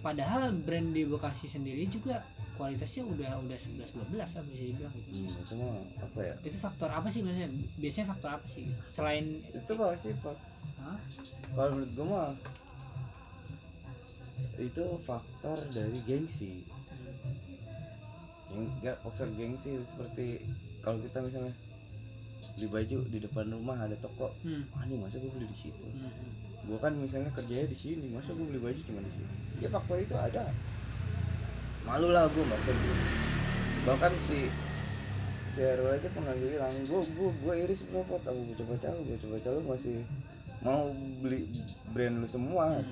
padahal 0.00 0.50
brand 0.56 0.90
di 0.90 1.04
Bekasi 1.04 1.46
sendiri 1.46 1.84
juga 1.86 2.24
kualitasnya 2.56 3.02
udah 3.04 3.30
udah 3.44 3.58
11 3.60 3.92
12 4.12 4.16
lah 4.16 4.44
bisa 4.48 4.62
dibilang 4.64 4.92
gitu. 4.96 5.08
Hmm, 5.12 5.42
itu 5.44 5.54
mah 5.60 5.72
apa 6.00 6.20
ya? 6.24 6.34
Itu 6.42 6.58
faktor 6.58 6.90
apa 6.90 7.08
sih 7.12 7.20
biasanya 7.22 7.48
biasanya 7.78 8.06
faktor 8.16 8.30
apa 8.40 8.46
sih? 8.48 8.64
Selain 8.88 9.24
itu 9.40 9.72
apa 9.76 9.96
sih 10.00 10.12
Pak. 10.24 10.36
Hah? 10.82 10.98
kalau 11.56 11.70
menurut 11.72 11.90
gue 11.96 12.06
mah 12.06 12.30
itu 14.56 14.84
faktor 15.04 15.58
dari 15.72 15.98
gengsi. 16.08 16.64
Yang 18.52 18.64
enggak 18.80 18.96
faktor 19.04 19.28
gengsi 19.36 19.70
seperti 19.84 20.26
kalau 20.80 20.98
kita 21.00 21.18
misalnya 21.24 21.52
beli 22.56 22.68
baju 22.72 22.98
di 23.12 23.18
depan 23.20 23.52
rumah 23.52 23.76
ada 23.76 23.92
toko 24.00 24.32
Hmm, 24.40 24.64
ah 24.80 24.82
ini 24.88 24.96
masa 24.96 25.20
gue 25.20 25.28
beli 25.28 25.44
di 25.44 25.58
situ? 25.68 25.86
Hmm, 25.92 26.08
hmm. 26.08 26.32
gue 26.72 26.78
kan 26.80 26.92
misalnya 26.96 27.28
kerjanya 27.36 27.68
di 27.68 27.76
sini 27.76 28.16
masa 28.16 28.32
gue 28.32 28.48
beli 28.48 28.58
baju 28.58 28.80
cuma 28.80 29.04
di 29.04 29.12
sini 29.12 29.28
ya 29.60 29.68
faktor 29.68 30.00
itu 30.00 30.16
ada 30.16 30.48
malu 31.86 32.10
lah 32.10 32.26
gue 32.26 32.44
masa 32.44 32.70
gue 32.74 32.96
bahkan 33.86 34.12
si 34.26 34.50
si 35.54 35.58
Herul 35.62 35.94
aja 35.94 36.10
pernah 36.10 36.34
bilang 36.34 36.74
gue 36.84 37.00
gue 37.06 37.30
gue 37.30 37.54
iris 37.64 37.86
berapa 37.88 38.18
tahu 38.26 38.38
gue 38.50 38.56
coba 38.60 38.74
coba 38.82 38.98
gue 39.06 39.16
coba 39.22 39.36
coba 39.40 39.58
masih 39.72 40.02
mau 40.64 40.90
beli 41.22 41.46
brand 41.94 42.18
lu 42.18 42.26
semua. 42.26 42.82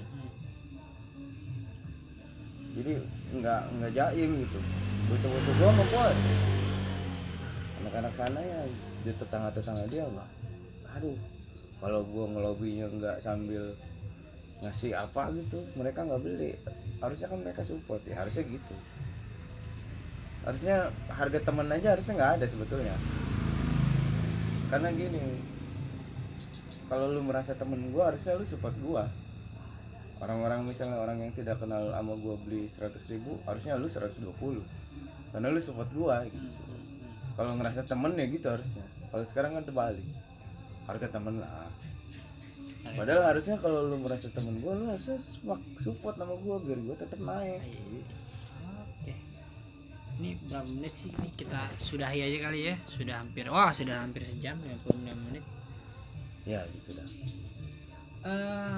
Jadi 2.74 3.02
nggak 3.34 3.60
nggak 3.82 3.92
jaim 3.98 4.30
gitu. 4.46 4.60
Gue 5.10 5.18
coba 5.18 5.36
coba 5.42 5.62
sama 5.74 5.84
gue 5.90 6.06
anak-anak 7.84 8.14
sana 8.16 8.40
ya 8.40 8.60
di 9.04 9.12
tetangga 9.12 9.52
tetangga 9.52 9.84
dia 9.92 10.08
mah 10.08 10.24
aduh 10.96 11.14
kalau 11.84 12.00
gue 12.00 12.24
ngelobinya 12.32 12.88
nggak 12.90 13.20
sambil 13.20 13.76
ngasih 14.62 14.94
apa 14.94 15.32
gitu 15.34 15.58
mereka 15.74 16.06
nggak 16.06 16.22
beli. 16.22 16.52
Harusnya 17.02 17.26
kan 17.26 17.38
mereka 17.42 17.66
support 17.66 18.00
ya 18.06 18.20
harusnya 18.22 18.44
gitu. 18.46 18.74
Harusnya 20.44 20.92
harga 21.10 21.38
temen 21.40 21.66
aja 21.72 21.96
harusnya 21.96 22.14
nggak 22.20 22.32
ada 22.40 22.46
sebetulnya. 22.46 22.94
Karena 24.70 24.88
gini 24.94 25.20
kalau 26.86 27.10
lu 27.10 27.24
merasa 27.24 27.56
temen 27.56 27.90
gua 27.90 28.12
harusnya 28.12 28.38
lu 28.38 28.46
support 28.46 28.76
gua. 28.84 29.08
Orang-orang 30.22 30.64
misalnya 30.64 31.02
orang 31.02 31.20
yang 31.20 31.32
tidak 31.34 31.58
kenal 31.58 31.90
sama 31.90 32.14
gua 32.16 32.38
beli 32.40 32.70
100 32.70 32.94
ribu 33.12 33.36
harusnya 33.44 33.76
lu 33.76 33.90
120 33.90 34.62
karena 35.34 35.50
lu 35.50 35.60
support 35.60 35.90
gua 35.92 36.22
gitu. 36.24 36.48
Kalau 37.34 37.58
ngerasa 37.58 37.82
temen 37.82 38.14
ya 38.14 38.26
gitu 38.30 38.46
harusnya. 38.46 38.86
Kalau 39.10 39.24
sekarang 39.26 39.58
kan 39.58 39.66
terbalik. 39.66 40.06
Harga 40.84 41.08
temen 41.16 41.40
lah 41.40 41.64
padahal 42.94 43.22
harusnya 43.26 43.56
kalau 43.56 43.84
lu 43.84 43.96
merasa 43.98 44.26
temen 44.28 44.58
gua 44.58 44.72
lu 44.72 44.86
harusnya 44.86 45.18
support 45.76 46.14
sama 46.14 46.34
gua 46.36 46.56
biar 46.58 46.78
gua 46.80 46.94
tetap 46.94 47.18
naik 47.18 47.60
Oke. 48.94 49.14
Ini 50.14 50.30
berapa 50.46 50.64
menit 50.64 50.94
sih? 50.94 51.10
Ini 51.10 51.28
kita 51.34 51.58
sudahi 51.76 52.22
aja 52.22 52.38
kali 52.46 52.60
ya. 52.70 52.74
Sudah 52.86 53.18
hampir. 53.18 53.44
Wah, 53.46 53.68
sudah 53.70 53.98
hampir 53.98 54.22
sejam 54.24 54.54
56 54.56 54.94
menit. 55.26 55.44
ya 56.44 56.60
gitu 56.70 56.94
dah 56.94 57.08
Eh, 58.24 58.76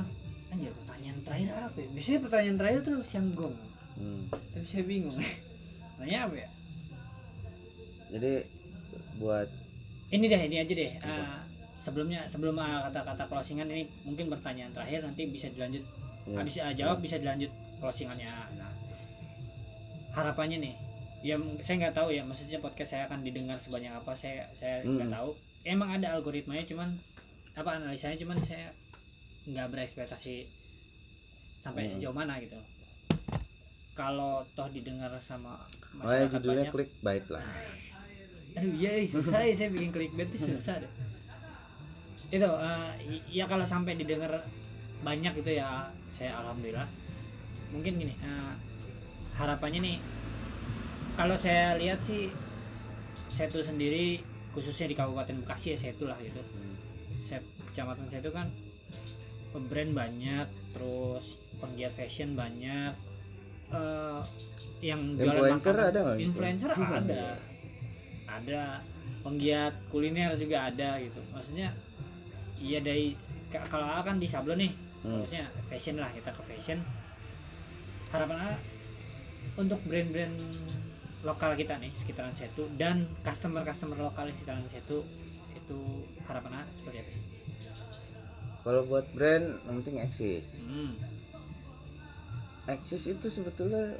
anjir 0.48 0.72
pertanyaan 0.74 1.18
terakhir 1.22 1.48
apa 1.52 1.76
ya? 1.76 1.88
Biasanya 1.92 2.20
pertanyaan 2.20 2.56
terakhir 2.56 2.80
terus 2.82 3.08
yang 3.12 3.26
gong. 3.32 3.56
hmm. 3.94 4.22
Tapi 4.32 4.64
saya 4.64 4.82
bingung. 4.82 5.14
Nanya 6.00 6.18
apa 6.24 6.36
ya? 6.36 6.48
jadi 8.06 8.32
buat 9.16 9.48
Ini 10.08 10.24
deh, 10.24 10.40
ini 10.46 10.56
aja 10.56 10.72
deh. 10.72 10.92
Eh, 10.94 11.36
sebelumnya 11.76 12.24
sebelum 12.26 12.56
eh, 12.56 12.80
kata-kata 12.84 13.24
closingan 13.26 13.68
ini 13.68 13.84
mungkin 14.02 14.26
pertanyaan 14.28 14.72
terakhir 14.72 15.04
nanti 15.04 15.28
bisa 15.28 15.48
dilanjut. 15.48 15.84
Ya, 16.26 16.36
habis 16.36 16.54
eh, 16.56 16.74
jawab 16.74 16.98
bisa 16.98 17.16
dilanjut 17.16 17.48
closingannya. 17.78 18.28
Nah 18.56 18.72
harapannya 20.12 20.58
nih 20.58 20.74
ya 21.20 21.36
saya 21.58 21.76
nggak 21.78 21.94
tahu 21.94 22.08
ya 22.08 22.22
maksudnya 22.22 22.56
podcast 22.58 22.94
saya 22.94 23.04
akan 23.04 23.20
didengar 23.20 23.56
sebanyak 23.56 23.90
apa 23.90 24.12
saya 24.14 24.48
saya 24.52 24.80
nggak 24.82 25.08
Mm. 25.08 25.16
tahu. 25.16 25.30
Emang 25.62 25.90
ada 25.90 26.14
algoritmanya 26.14 26.64
cuman 26.64 26.88
apa 27.52 27.70
analisanya 27.74 28.16
cuman 28.16 28.38
saya 28.38 28.70
nggak 29.44 29.66
berekspektasi 29.70 30.46
sampai 31.56 31.86
Mm. 31.86 31.92
sejauh 31.92 32.12
mana 32.12 32.38
gitu. 32.38 32.56
Kalau 33.92 34.44
toh 34.52 34.68
didengar 34.68 35.08
sama 35.18 35.56
masyarakat 35.94 36.28
judulnya 36.34 36.68
banyak 36.68 36.72
klik 36.74 36.90
bait 37.00 37.24
lah 37.32 37.40
aduh 38.56 38.72
iya 38.72 38.92
iya, 38.96 39.04
susah 39.04 39.40
ya 39.40 39.52
saya 39.52 39.68
bikin 39.68 39.92
clickbait 39.92 40.28
itu 40.28 40.48
susah 40.48 40.80
deh 40.80 40.88
itu 42.28 42.48
i- 43.04 43.24
ya 43.32 43.46
kalau 43.46 43.62
sampai 43.62 43.94
didengar 43.94 44.42
banyak 45.00 45.32
gitu 45.36 45.52
ya 45.52 45.86
saya 46.04 46.40
alhamdulillah. 46.40 46.88
Mungkin 47.70 47.92
gini 47.96 48.14
eh, 48.16 48.52
harapannya 49.36 49.80
nih 49.82 49.96
kalau 51.14 51.36
saya 51.36 51.76
lihat 51.76 52.00
sih 52.00 52.32
Setu 53.26 53.60
sendiri 53.60 54.22
khususnya 54.50 54.88
di 54.88 54.96
Kabupaten 54.96 55.44
Bekasi 55.44 55.72
ya 55.72 55.78
Setu 55.78 56.08
lah 56.08 56.16
gitu. 56.18 56.40
Set, 57.20 57.42
kecamatan 57.68 58.06
Setu 58.06 58.30
kan 58.30 58.48
brand 59.56 59.92
banyak 59.92 60.44
terus 60.72 61.40
penggiat 61.56 61.88
fashion 61.90 62.32
banyak 62.32 62.92
eh, 63.68 64.20
yang 64.84 65.00
jualan 65.16 65.56
influencer 65.56 65.72
makanan- 65.72 65.88
ada 65.88 66.00
nggak 66.02 66.18
influencer 66.20 66.70
ada. 66.72 67.24
Ada. 68.28 68.64
Penggiat 69.22 69.74
kuliner 69.88 70.36
juga 70.36 70.68
ada 70.68 71.00
gitu. 71.00 71.18
Maksudnya 71.32 71.72
iya 72.58 72.78
dari 72.78 73.12
ka- 73.46 73.66
kalau 73.66 73.86
A 73.86 74.00
kan 74.00 74.16
di 74.16 74.26
sablon 74.26 74.58
nih 74.58 74.72
Hmm. 74.98 75.20
maksudnya 75.20 75.46
fashion 75.64 75.96
lah 75.96 76.10
kita 76.10 76.30
ke 76.30 76.42
fashion 76.44 76.78
harapan 78.08 78.38
A 78.38 78.50
untuk 79.54 79.78
brand-brand 79.82 80.34
lokal 81.22 81.54
kita 81.54 81.76
nih 81.76 81.90
sekitaran 81.92 82.32
Setu 82.32 82.66
dan 82.74 83.06
customer-customer 83.20 83.96
lokal 83.96 84.26
di 84.26 84.34
sekitaran 84.34 84.66
Setu 84.66 85.06
itu 85.54 85.78
harapan 86.24 86.58
A 86.58 86.62
seperti 86.72 86.96
apa 86.98 87.10
sih? 87.10 87.22
kalau 88.60 88.82
buat 88.84 89.06
brand 89.12 89.46
yang 89.62 89.74
penting 89.80 89.96
eksis 90.00 90.58
Hmm. 90.60 90.92
eksis 92.66 93.06
itu 93.06 93.26
sebetulnya 93.28 93.94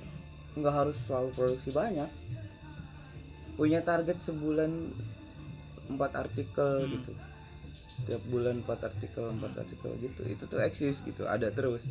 nggak 0.55 0.75
harus 0.75 0.97
selalu 1.01 1.29
produksi 1.33 1.71
banyak 1.71 2.11
punya 3.55 3.81
target 3.81 4.19
sebulan 4.19 4.73
empat 5.87 6.11
artikel 6.19 6.83
Hmm. 6.83 6.93
gitu 6.93 7.13
tiap 8.05 8.21
bulan 8.29 8.61
empat 8.61 8.93
artikel 8.93 9.33
empat 9.33 9.65
artikel 9.65 9.97
gitu. 10.05 10.23
Itu 10.29 10.45
tuh 10.45 10.61
eksis 10.61 11.01
gitu 11.01 11.25
ada 11.25 11.49
terus. 11.49 11.89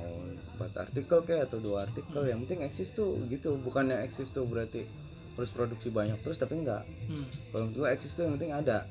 Mau 0.00 0.12
empat 0.56 0.88
artikel 0.88 1.18
kayak 1.28 1.52
atau 1.52 1.60
dua 1.60 1.84
artikel 1.84 2.24
yang 2.24 2.40
penting 2.48 2.64
eksis 2.64 2.96
tuh 2.96 3.20
gitu. 3.28 3.60
Bukannya 3.60 4.00
eksis 4.08 4.32
tuh 4.32 4.48
berarti 4.48 4.88
harus 5.36 5.52
produksi 5.52 5.92
banyak 5.92 6.16
terus 6.24 6.40
tapi 6.40 6.58
enggak. 6.58 6.82
Hmm. 7.06 7.28
kalau 7.54 7.70
menurut 7.70 7.92
eksis 7.92 8.16
tuh 8.16 8.24
yang 8.24 8.40
penting 8.40 8.56
ada. 8.56 8.88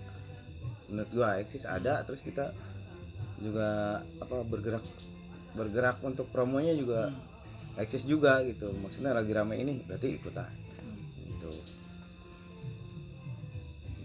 Menurut 0.88 1.10
gua 1.12 1.42
eksis 1.42 1.66
ada 1.66 2.06
terus 2.06 2.22
kita 2.22 2.54
juga 3.42 4.00
apa 4.22 4.46
bergerak 4.48 4.86
bergerak 5.58 5.98
untuk 6.06 6.30
promonya 6.30 6.78
juga 6.78 7.10
eksis 7.82 8.06
juga 8.06 8.46
gitu. 8.46 8.70
Maksudnya 8.78 9.12
lagi 9.12 9.34
rame 9.34 9.58
ini 9.58 9.82
berarti 9.84 10.16
ikutan. 10.16 10.48
Gitu. 11.28 11.52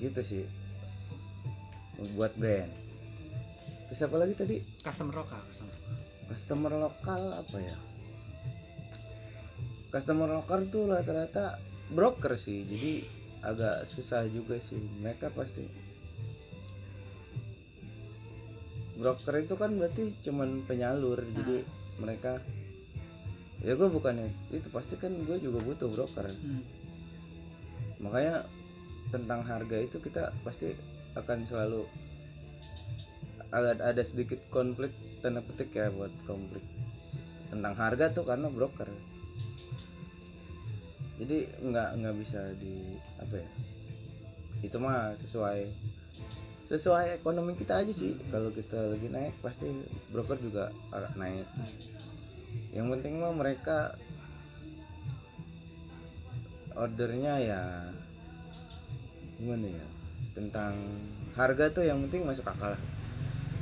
Gitu 0.03 0.23
sih 0.25 0.62
buat 2.15 2.33
brand. 2.37 2.71
Terus 3.89 4.01
apa 4.09 4.17
lagi 4.19 4.35
tadi? 4.35 4.57
Customer 4.81 5.15
lokal 5.15 5.41
customer. 5.51 5.77
customer 6.33 6.73
lokal 6.73 7.23
apa 7.45 7.57
ya? 7.61 7.77
Customer 9.93 10.29
lokal 10.33 10.65
tuh 10.73 10.89
rata-rata 10.89 11.61
broker 11.93 12.41
sih 12.41 12.65
jadi 12.65 13.05
agak 13.45 13.85
susah 13.85 14.25
juga 14.33 14.57
sih. 14.57 14.81
Mereka 15.05 15.29
pasti 15.37 15.69
broker 19.03 19.35
itu 19.43 19.55
kan 19.59 19.75
berarti 19.75 20.15
cuman 20.23 20.63
penyalur 20.65 21.19
jadi 21.35 21.67
mereka 21.99 22.39
ya 23.67 23.75
gue 23.75 23.89
bukannya 23.91 24.31
itu 24.55 24.69
pasti 24.71 24.95
kan 24.99 25.11
gue 25.27 25.37
juga 25.43 25.59
butuh 25.63 25.91
broker. 25.91 26.31
Hmm. 26.31 26.63
makanya 28.03 28.43
tentang 29.15 29.47
harga 29.47 29.79
itu 29.79 30.03
kita 30.03 30.35
pasti 30.43 30.75
akan 31.13 31.39
selalu 31.45 31.83
ada 33.53 33.77
ada 33.85 34.03
sedikit 34.03 34.41
konflik 34.49 34.93
tanda 35.21 35.45
petik 35.45 35.77
ya 35.77 35.93
buat 35.93 36.11
konflik 36.25 36.65
tentang 37.53 37.77
harga 37.77 38.09
tuh 38.17 38.25
karena 38.25 38.49
broker. 38.49 38.89
Jadi 41.21 41.45
nggak 41.61 41.89
nggak 42.01 42.17
bisa 42.17 42.41
di 42.57 42.97
apa 43.21 43.37
ya 43.37 43.49
itu 44.63 44.77
mah 44.81 45.13
sesuai 45.19 45.69
sesuai 46.73 47.21
ekonomi 47.21 47.53
kita 47.61 47.85
aja 47.85 47.93
sih. 47.93 48.17
Kalau 48.33 48.49
kita 48.49 48.97
lagi 48.97 49.13
naik 49.13 49.37
pasti 49.45 49.69
broker 50.09 50.41
juga 50.41 50.73
agak 50.89 51.13
naik. 51.21 51.45
Yang 52.73 52.87
penting 52.97 53.21
mah 53.21 53.37
mereka 53.37 53.93
ordernya 56.73 57.37
ya 57.37 57.63
gimana 59.37 59.69
ya 59.69 59.92
tentang 60.33 60.75
harga 61.37 61.69
tuh 61.73 61.85
yang 61.85 62.01
penting 62.09 62.25
masuk 62.25 62.45
akal 62.49 62.73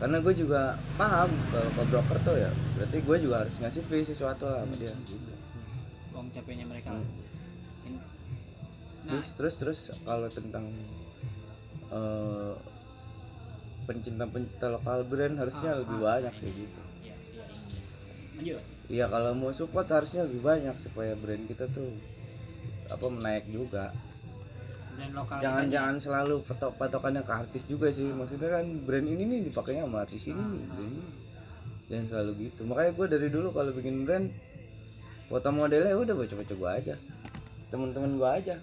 karena 0.00 0.16
gue 0.24 0.34
juga 0.34 0.80
paham 0.96 1.28
kalau 1.52 1.70
ke 1.76 1.82
broker 1.92 2.18
tuh 2.24 2.36
ya 2.40 2.50
berarti 2.78 2.98
gue 3.04 3.16
juga 3.20 3.36
harus 3.44 3.54
ngasih 3.60 3.84
fee 3.84 4.06
sesuatu 4.06 4.48
lah 4.48 4.64
sama 4.64 4.74
dia. 4.80 4.96
Gitu 5.04 5.32
uang 6.16 6.28
capeknya 6.36 6.66
mereka 6.68 6.92
Hmm. 6.92 7.96
Nah. 9.00 9.16
Terus 9.16 9.28
terus 9.32 9.54
terus 9.56 9.80
kalau 10.04 10.28
tentang 10.28 10.68
eh, 11.88 12.52
pencinta-pencinta 13.88 14.68
lokal 14.68 15.08
brand 15.08 15.40
harusnya 15.40 15.72
Ah, 15.74 15.78
lebih 15.80 15.98
ah, 15.98 16.02
banyak 16.04 16.34
sih 16.36 16.50
gitu. 16.52 16.80
Iya 17.00 17.16
iya. 17.16 17.44
Lanjut. 18.36 18.62
Iya 18.92 19.04
kalau 19.08 19.30
mau 19.32 19.50
support 19.56 19.88
harusnya 19.88 20.28
lebih 20.28 20.44
banyak 20.44 20.76
supaya 20.76 21.16
brand 21.16 21.44
kita 21.48 21.66
tuh 21.72 21.88
apa 22.92 23.06
menaik 23.08 23.48
juga 23.48 23.96
brand 25.00 25.14
lokal 25.16 25.36
jangan 25.40 25.64
kita 25.64 25.72
jangan 25.72 25.94
selalu 25.96 26.34
patok 26.44 26.72
patokannya 26.76 27.22
ke 27.24 27.32
artis 27.32 27.62
juga 27.64 27.88
sih. 27.88 28.04
Maksudnya 28.04 28.48
kan 28.52 28.64
brand 28.84 29.06
ini 29.08 29.22
nih 29.24 29.40
dipakainya 29.48 29.88
sama 29.88 30.04
artis 30.04 30.28
ini 30.28 30.36
brand 30.44 30.84
ini. 30.84 31.00
Jangan 31.88 32.04
selalu 32.06 32.30
gitu. 32.44 32.60
Makanya 32.68 32.90
gue 32.92 33.06
dari 33.08 33.28
dulu 33.32 33.48
kalau 33.50 33.70
bikin 33.72 34.04
brand 34.04 34.28
foto 35.26 35.48
modelnya 35.48 35.96
udah 35.96 36.14
baca-baca 36.14 36.54
gue 36.54 36.70
aja. 36.70 36.94
Temen-temen 37.72 38.20
gue 38.20 38.28
aja. 38.28 38.56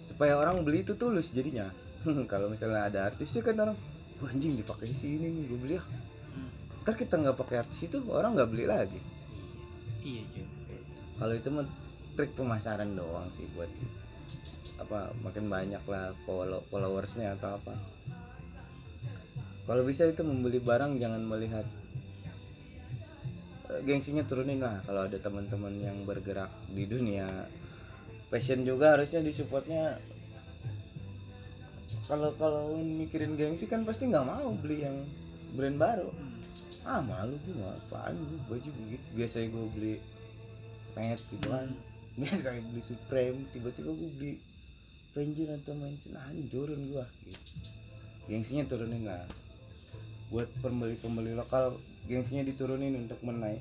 Supaya 0.00 0.40
orang 0.40 0.64
beli 0.64 0.80
itu 0.80 0.96
tulus 0.96 1.30
jadinya. 1.30 1.68
Kalau 2.32 2.50
misalnya 2.50 2.90
ada 2.90 2.98
artisnya 3.06 3.42
kan 3.46 3.54
orang 3.58 3.76
"Wah, 4.18 4.30
anjing 4.30 4.54
dipakai 4.58 4.90
di 4.90 4.96
sini 4.96 5.30
nih 5.30 5.44
gue 5.46 5.58
beli 5.60 5.76
ah 5.78 5.86
Hmm. 6.32 6.48
ntar 6.80 6.96
kita 6.96 7.20
nggak 7.20 7.36
pakai 7.36 7.60
artis 7.60 7.84
itu 7.84 8.00
orang 8.08 8.32
nggak 8.32 8.48
beli 8.48 8.64
lagi. 8.64 8.96
Iya 10.00 10.24
juga. 10.32 10.76
Kalau 11.20 11.34
itu 11.36 11.48
mah 11.52 11.66
trik 12.16 12.32
pemasaran 12.32 12.88
doang 12.96 13.28
sih 13.36 13.44
buat 13.52 13.68
apa 14.82 15.14
makin 15.22 15.46
banyak 15.46 15.82
lah 15.86 16.12
follow 16.26 16.60
followersnya 16.68 17.38
atau 17.38 17.56
apa. 17.58 17.74
Kalau 19.62 19.82
bisa 19.86 20.04
itu 20.10 20.26
membeli 20.26 20.58
barang 20.58 20.98
jangan 20.98 21.22
melihat 21.22 21.66
eh, 23.70 23.80
gengsinya 23.86 24.26
turunin 24.26 24.58
lah. 24.58 24.82
Kalau 24.82 25.06
ada 25.06 25.18
teman-teman 25.18 25.74
yang 25.78 25.96
bergerak 26.02 26.50
di 26.74 26.84
dunia 26.84 27.26
fashion 28.28 28.66
juga 28.66 28.98
harusnya 28.98 29.22
disupportnya. 29.22 29.96
Kalau 32.10 32.34
kalau 32.36 32.76
mikirin 32.76 33.38
gengsi 33.38 33.70
kan 33.70 33.86
pasti 33.86 34.10
nggak 34.10 34.26
mau 34.26 34.50
beli 34.58 34.84
yang 34.84 34.98
brand 35.54 35.78
baru. 35.78 36.10
Ah 36.82 36.98
malu 36.98 37.38
gue 37.46 37.54
mau 37.54 37.70
apaan 37.70 38.18
gue 38.18 38.40
baju 38.50 38.70
begitu. 38.82 39.06
Biasanya 39.14 39.46
gue 39.54 39.66
beli 39.78 39.94
pet 40.92 41.20
gitu 41.32 41.48
kan 41.48 41.68
biasanya 42.16 42.60
beli 42.68 42.82
Supreme 42.84 43.38
tiba-tiba 43.56 43.90
gue 43.92 44.10
beli 44.20 44.32
Ranger 45.12 45.48
atau 45.60 45.76
Mansion 45.76 46.16
hancurin 46.16 46.80
gue 46.88 47.04
gitu. 47.28 47.40
Gengsinya 48.32 48.64
turunin 48.64 49.04
lah. 49.04 49.24
Buat 50.32 50.48
pembeli-pembeli 50.64 51.36
lokal 51.36 51.76
gengsinya 52.08 52.48
diturunin 52.48 52.96
untuk 52.96 53.20
menaik 53.20 53.60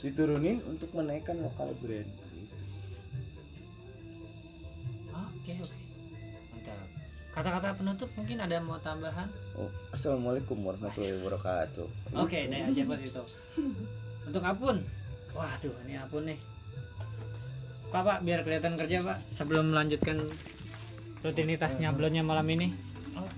diturunin 0.00 0.58
untuk 0.64 0.90
menaikkan 0.96 1.36
lokal 1.38 1.70
brand. 1.78 2.08
Gitu. 2.08 2.56
oke 5.12 5.52
oke. 5.60 5.76
Mantap. 6.56 6.88
Kata-kata 7.30 7.68
penutup 7.78 8.10
mungkin 8.16 8.38
ada 8.42 8.56
mau 8.64 8.80
tambahan? 8.82 9.28
Oh, 9.54 9.70
assalamualaikum 9.94 10.58
warahmatullahi 10.64 11.20
wabarakatuh. 11.20 11.86
Oke 12.16 12.48
deh 12.48 12.60
aja 12.64 12.82
buat 12.88 12.98
itu. 12.98 13.22
Untuk 14.26 14.42
Apun. 14.42 14.82
Waduh 15.36 15.74
ini 15.86 15.94
Apun 16.00 16.26
nih. 16.26 16.38
Pak 17.90 18.02
Pak 18.06 18.18
biar 18.22 18.40
kelihatan 18.46 18.74
kerja 18.78 19.02
Pak 19.04 19.18
sebelum 19.30 19.74
melanjutkan 19.74 20.22
rutinitasnya 21.20 21.92
belonnya 21.92 22.24
malam 22.24 22.46
ini. 22.48 22.72
Oh 23.16 23.28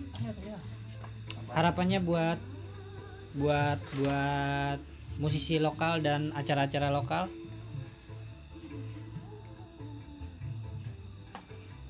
harapannya 1.52 2.00
buat 2.00 2.40
buat 3.36 3.80
buat 4.00 4.78
musisi 5.20 5.60
lokal 5.60 6.00
dan 6.00 6.32
acara-acara 6.32 6.88
lokal. 6.92 7.28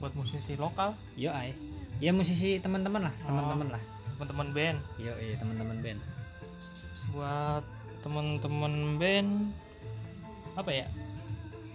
Buat 0.02 0.12
musisi 0.18 0.58
lokal? 0.58 0.98
Yo 1.14 1.30
ay 1.30 1.54
ya 2.02 2.10
musisi 2.10 2.58
teman-teman 2.58 3.06
lah 3.06 3.14
teman-teman 3.22 3.78
lah. 3.78 3.82
teman-teman 4.18 4.48
band? 4.54 4.78
Yo 5.02 5.14
iya 5.18 5.34
teman-teman 5.38 5.78
band. 5.82 6.00
Buat 7.14 7.64
teman-teman 8.02 8.74
band 8.98 9.30
apa 10.58 10.70
ya? 10.70 10.86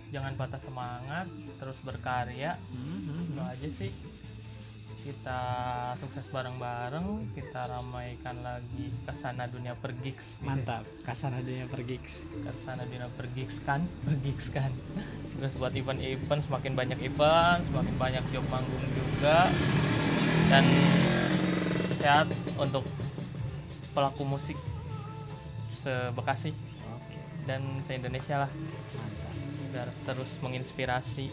Jangan 0.07 0.39
patah 0.39 0.59
semangat 0.59 1.27
terus 1.59 1.75
berkarya. 1.83 2.55
Hmm, 2.71 3.27
itu 3.27 3.41
aja 3.43 3.67
sih 3.75 3.91
kita 5.07 5.41
sukses 6.03 6.27
bareng-bareng 6.35 7.31
kita 7.31 7.71
ramaikan 7.71 8.43
lagi 8.43 8.91
ke 8.91 9.13
sana 9.15 9.47
dunia 9.47 9.71
pergigs 9.79 10.35
gitu. 10.35 10.43
mantap 10.43 10.83
kasana 11.07 11.39
dunia 11.39 11.63
pergigs 11.71 12.27
ke 12.27 12.51
sana 12.67 12.83
dunia 12.83 13.07
pergigs 13.15 13.63
kan? 13.63 13.87
Pergigs 14.03 14.51
kan? 14.51 14.67
Terus 15.39 15.55
buat 15.55 15.71
event-event 15.71 16.43
semakin 16.43 16.75
banyak 16.75 16.99
event 17.07 17.63
semakin 17.71 17.95
banyak 17.95 18.23
job 18.35 18.43
manggung 18.51 18.83
juga. 18.91 19.47
Dan 20.51 20.67
sehat 22.03 22.27
untuk 22.59 22.83
pelaku 23.95 24.27
musik 24.27 24.59
se-Bekasi. 25.87 26.51
Oke. 26.91 27.15
Dan 27.47 27.63
se-Indonesia 27.87 28.43
lah. 28.43 28.51
Mantap. 28.51 29.33
Biar 29.71 29.89
terus 30.03 30.35
menginspirasi 30.43 31.31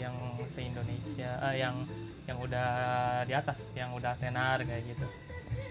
yang 0.00 0.16
se-Indonesia 0.48 1.30
eh, 1.52 1.60
yang 1.60 1.76
yang 2.30 2.38
udah 2.38 2.70
di 3.26 3.34
atas 3.34 3.58
yang 3.74 3.90
udah 3.94 4.14
tenar 4.18 4.62
kayak 4.62 4.82
gitu. 4.86 5.06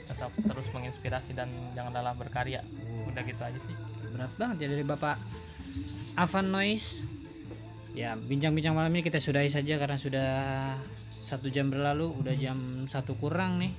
Tetap 0.07 0.31
terus 0.35 0.67
menginspirasi 0.75 1.31
dan 1.33 1.47
jangan 1.73 1.95
lelah 1.95 2.15
berkarya. 2.15 2.61
Udah 3.07 3.21
gitu 3.23 3.41
aja 3.41 3.59
sih. 3.67 3.75
Berat 4.11 4.33
banget 4.35 4.67
ya 4.67 4.67
dari 4.75 4.83
bapak 4.83 5.15
Avan 6.19 6.51
Noise 6.51 7.07
ya 7.91 8.15
bincang-bincang 8.15 8.71
malam 8.71 8.91
ini 8.95 9.03
kita 9.03 9.19
sudahi 9.19 9.51
saja 9.51 9.75
karena 9.75 9.99
sudah 9.99 10.31
satu 11.19 11.51
jam 11.51 11.67
berlalu 11.67 12.07
udah 12.19 12.35
jam 12.35 12.87
satu 12.87 13.15
kurang 13.15 13.63
nih. 13.63 13.71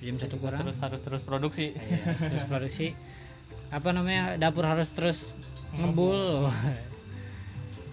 Jam 0.00 0.16
satu 0.16 0.40
kurang. 0.40 0.66
terus 0.66 0.78
harus 0.82 1.00
terus 1.04 1.22
produksi. 1.22 1.76
Iya, 1.76 1.98
harus 2.10 2.22
terus 2.26 2.44
produksi. 2.50 2.86
Apa 3.70 3.94
namanya 3.94 4.34
dapur 4.34 4.66
harus 4.66 4.90
terus 4.90 5.36
ngebul 5.70 6.50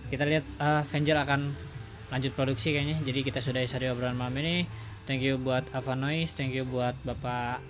kita 0.07 0.23
lihat 0.23 0.45
uh, 0.57 0.82
Avenger 0.88 1.17
akan 1.19 1.51
lanjut 2.12 2.32
produksi 2.36 2.72
kayaknya. 2.76 2.97
Jadi 3.03 3.20
kita 3.24 3.39
sudah 3.43 3.64
saja 3.68 3.91
obrolan 3.91 4.16
malam 4.16 4.36
ini. 4.39 4.68
Thank 5.08 5.24
you 5.24 5.39
buat 5.39 5.64
Avanoise 5.72 6.36
thank 6.36 6.51
you 6.51 6.68
buat 6.68 6.91
bapak 7.08 7.64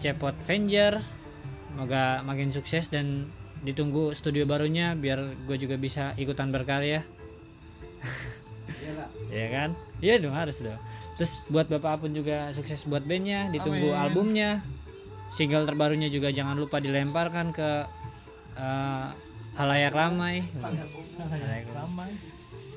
Cepot 0.00 0.32
Avenger 0.48 1.04
semoga 1.68 2.24
makin 2.24 2.48
sukses 2.54 2.88
dan 2.88 3.28
ditunggu 3.60 4.14
studio 4.16 4.48
barunya 4.48 4.96
biar 4.96 5.20
gue 5.44 5.56
juga 5.58 5.76
bisa 5.76 6.16
ikutan 6.16 6.48
berkarya. 6.48 7.04
Ya 9.34 9.46
kan? 9.50 9.74
Iya 9.98 10.22
dong 10.22 10.36
harus 10.36 10.62
dong. 10.62 10.78
Terus 11.18 11.32
buat 11.50 11.66
bapak 11.66 12.06
pun 12.06 12.14
juga 12.14 12.54
sukses 12.54 12.86
buat 12.86 13.02
bandnya 13.02 13.50
ditunggu 13.50 13.90
Amin. 13.90 14.02
albumnya. 14.04 14.50
Single 15.34 15.66
terbarunya 15.66 16.06
juga 16.06 16.30
jangan 16.30 16.54
lupa 16.54 16.78
dilemparkan 16.78 17.50
ke 17.50 17.70
eh, 18.54 19.06
halayak 19.58 19.92
ramai. 19.92 20.46
Halayak 21.26 21.68
ramai. 21.74 22.10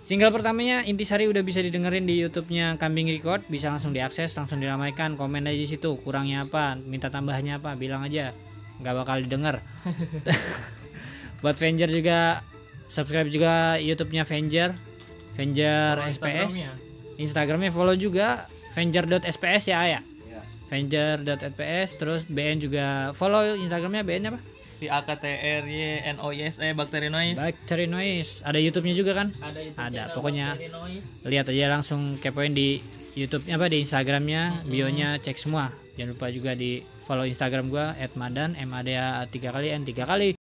Single 0.08 0.32
pertamanya 0.32 0.88
Intisari 0.88 1.28
udah 1.28 1.43
bisa 1.43 1.60
didengerin 1.60 2.08
di 2.08 2.24
YouTube-nya 2.24 2.80
Kambing 2.80 3.12
Record, 3.12 3.43
bisa 3.51 3.68
langsung 3.68 3.91
diakses, 3.91 4.32
langsung 4.39 4.64
diramaikan, 4.64 5.20
komen 5.20 5.43
aja 5.43 5.60
di 5.60 5.68
situ, 5.68 5.99
kurangnya 5.99 6.47
apa, 6.47 6.80
minta 6.80 7.12
tambahannya 7.12 7.60
apa, 7.60 7.76
bilang 7.76 8.08
aja, 8.08 8.32
nggak 8.80 8.95
bakal 9.03 9.20
didengar. 9.20 9.60
Buat 11.43 11.60
Venger 11.60 11.91
juga 11.91 12.39
subscribe 12.88 13.28
juga 13.28 13.76
YouTube-nya 13.84 14.24
Venger, 14.24 14.80
Venger 15.36 15.99
SPS, 15.99 16.16
Instagramnya, 16.16 16.72
Instagramnya 17.20 17.72
follow 17.76 17.99
juga 17.99 18.47
Venger.sps 18.80 19.76
ya 19.76 19.80
ya. 19.91 19.99
Ya. 20.24 20.41
Venger.sps, 20.72 21.99
terus 21.99 22.24
BN 22.32 22.64
juga 22.64 23.12
follow 23.12 23.60
Instagramnya 23.60 24.08
BN 24.08 24.32
apa? 24.32 24.39
Di 24.78 24.88
AKTRY 24.88 26.13
NOISE 26.13 26.61
Bakteri 26.78 27.09
Noise 27.09 27.41
Bakteri 27.41 27.89
Noise, 27.89 28.45
ada 28.45 28.61
YouTube-nya 28.61 28.95
juga 28.95 29.17
kan? 29.17 29.34
ada 29.41 29.59
Ada, 29.73 30.03
pokoknya 30.13 30.53
lihat 31.25 31.49
aja 31.49 31.65
langsung 31.73 32.21
kepoin 32.21 32.53
di 32.53 32.78
YouTube 33.17 33.49
apa 33.49 33.65
di 33.65 33.82
Instagramnya 33.82 34.61
bionya 34.69 35.17
cek 35.17 35.41
semua. 35.41 35.73
Jangan 35.97 36.13
lupa 36.13 36.30
juga 36.30 36.53
di 36.53 36.86
follow 37.09 37.25
Instagram 37.25 37.73
gua 37.73 37.97
@madan 38.13 38.53
m 38.53 38.69
a 38.78 38.86
d 38.86 38.93
a 38.93 39.25
tiga 39.25 39.49
kali 39.49 39.73
n 39.73 39.82
tiga 39.82 40.05
kali 40.05 40.36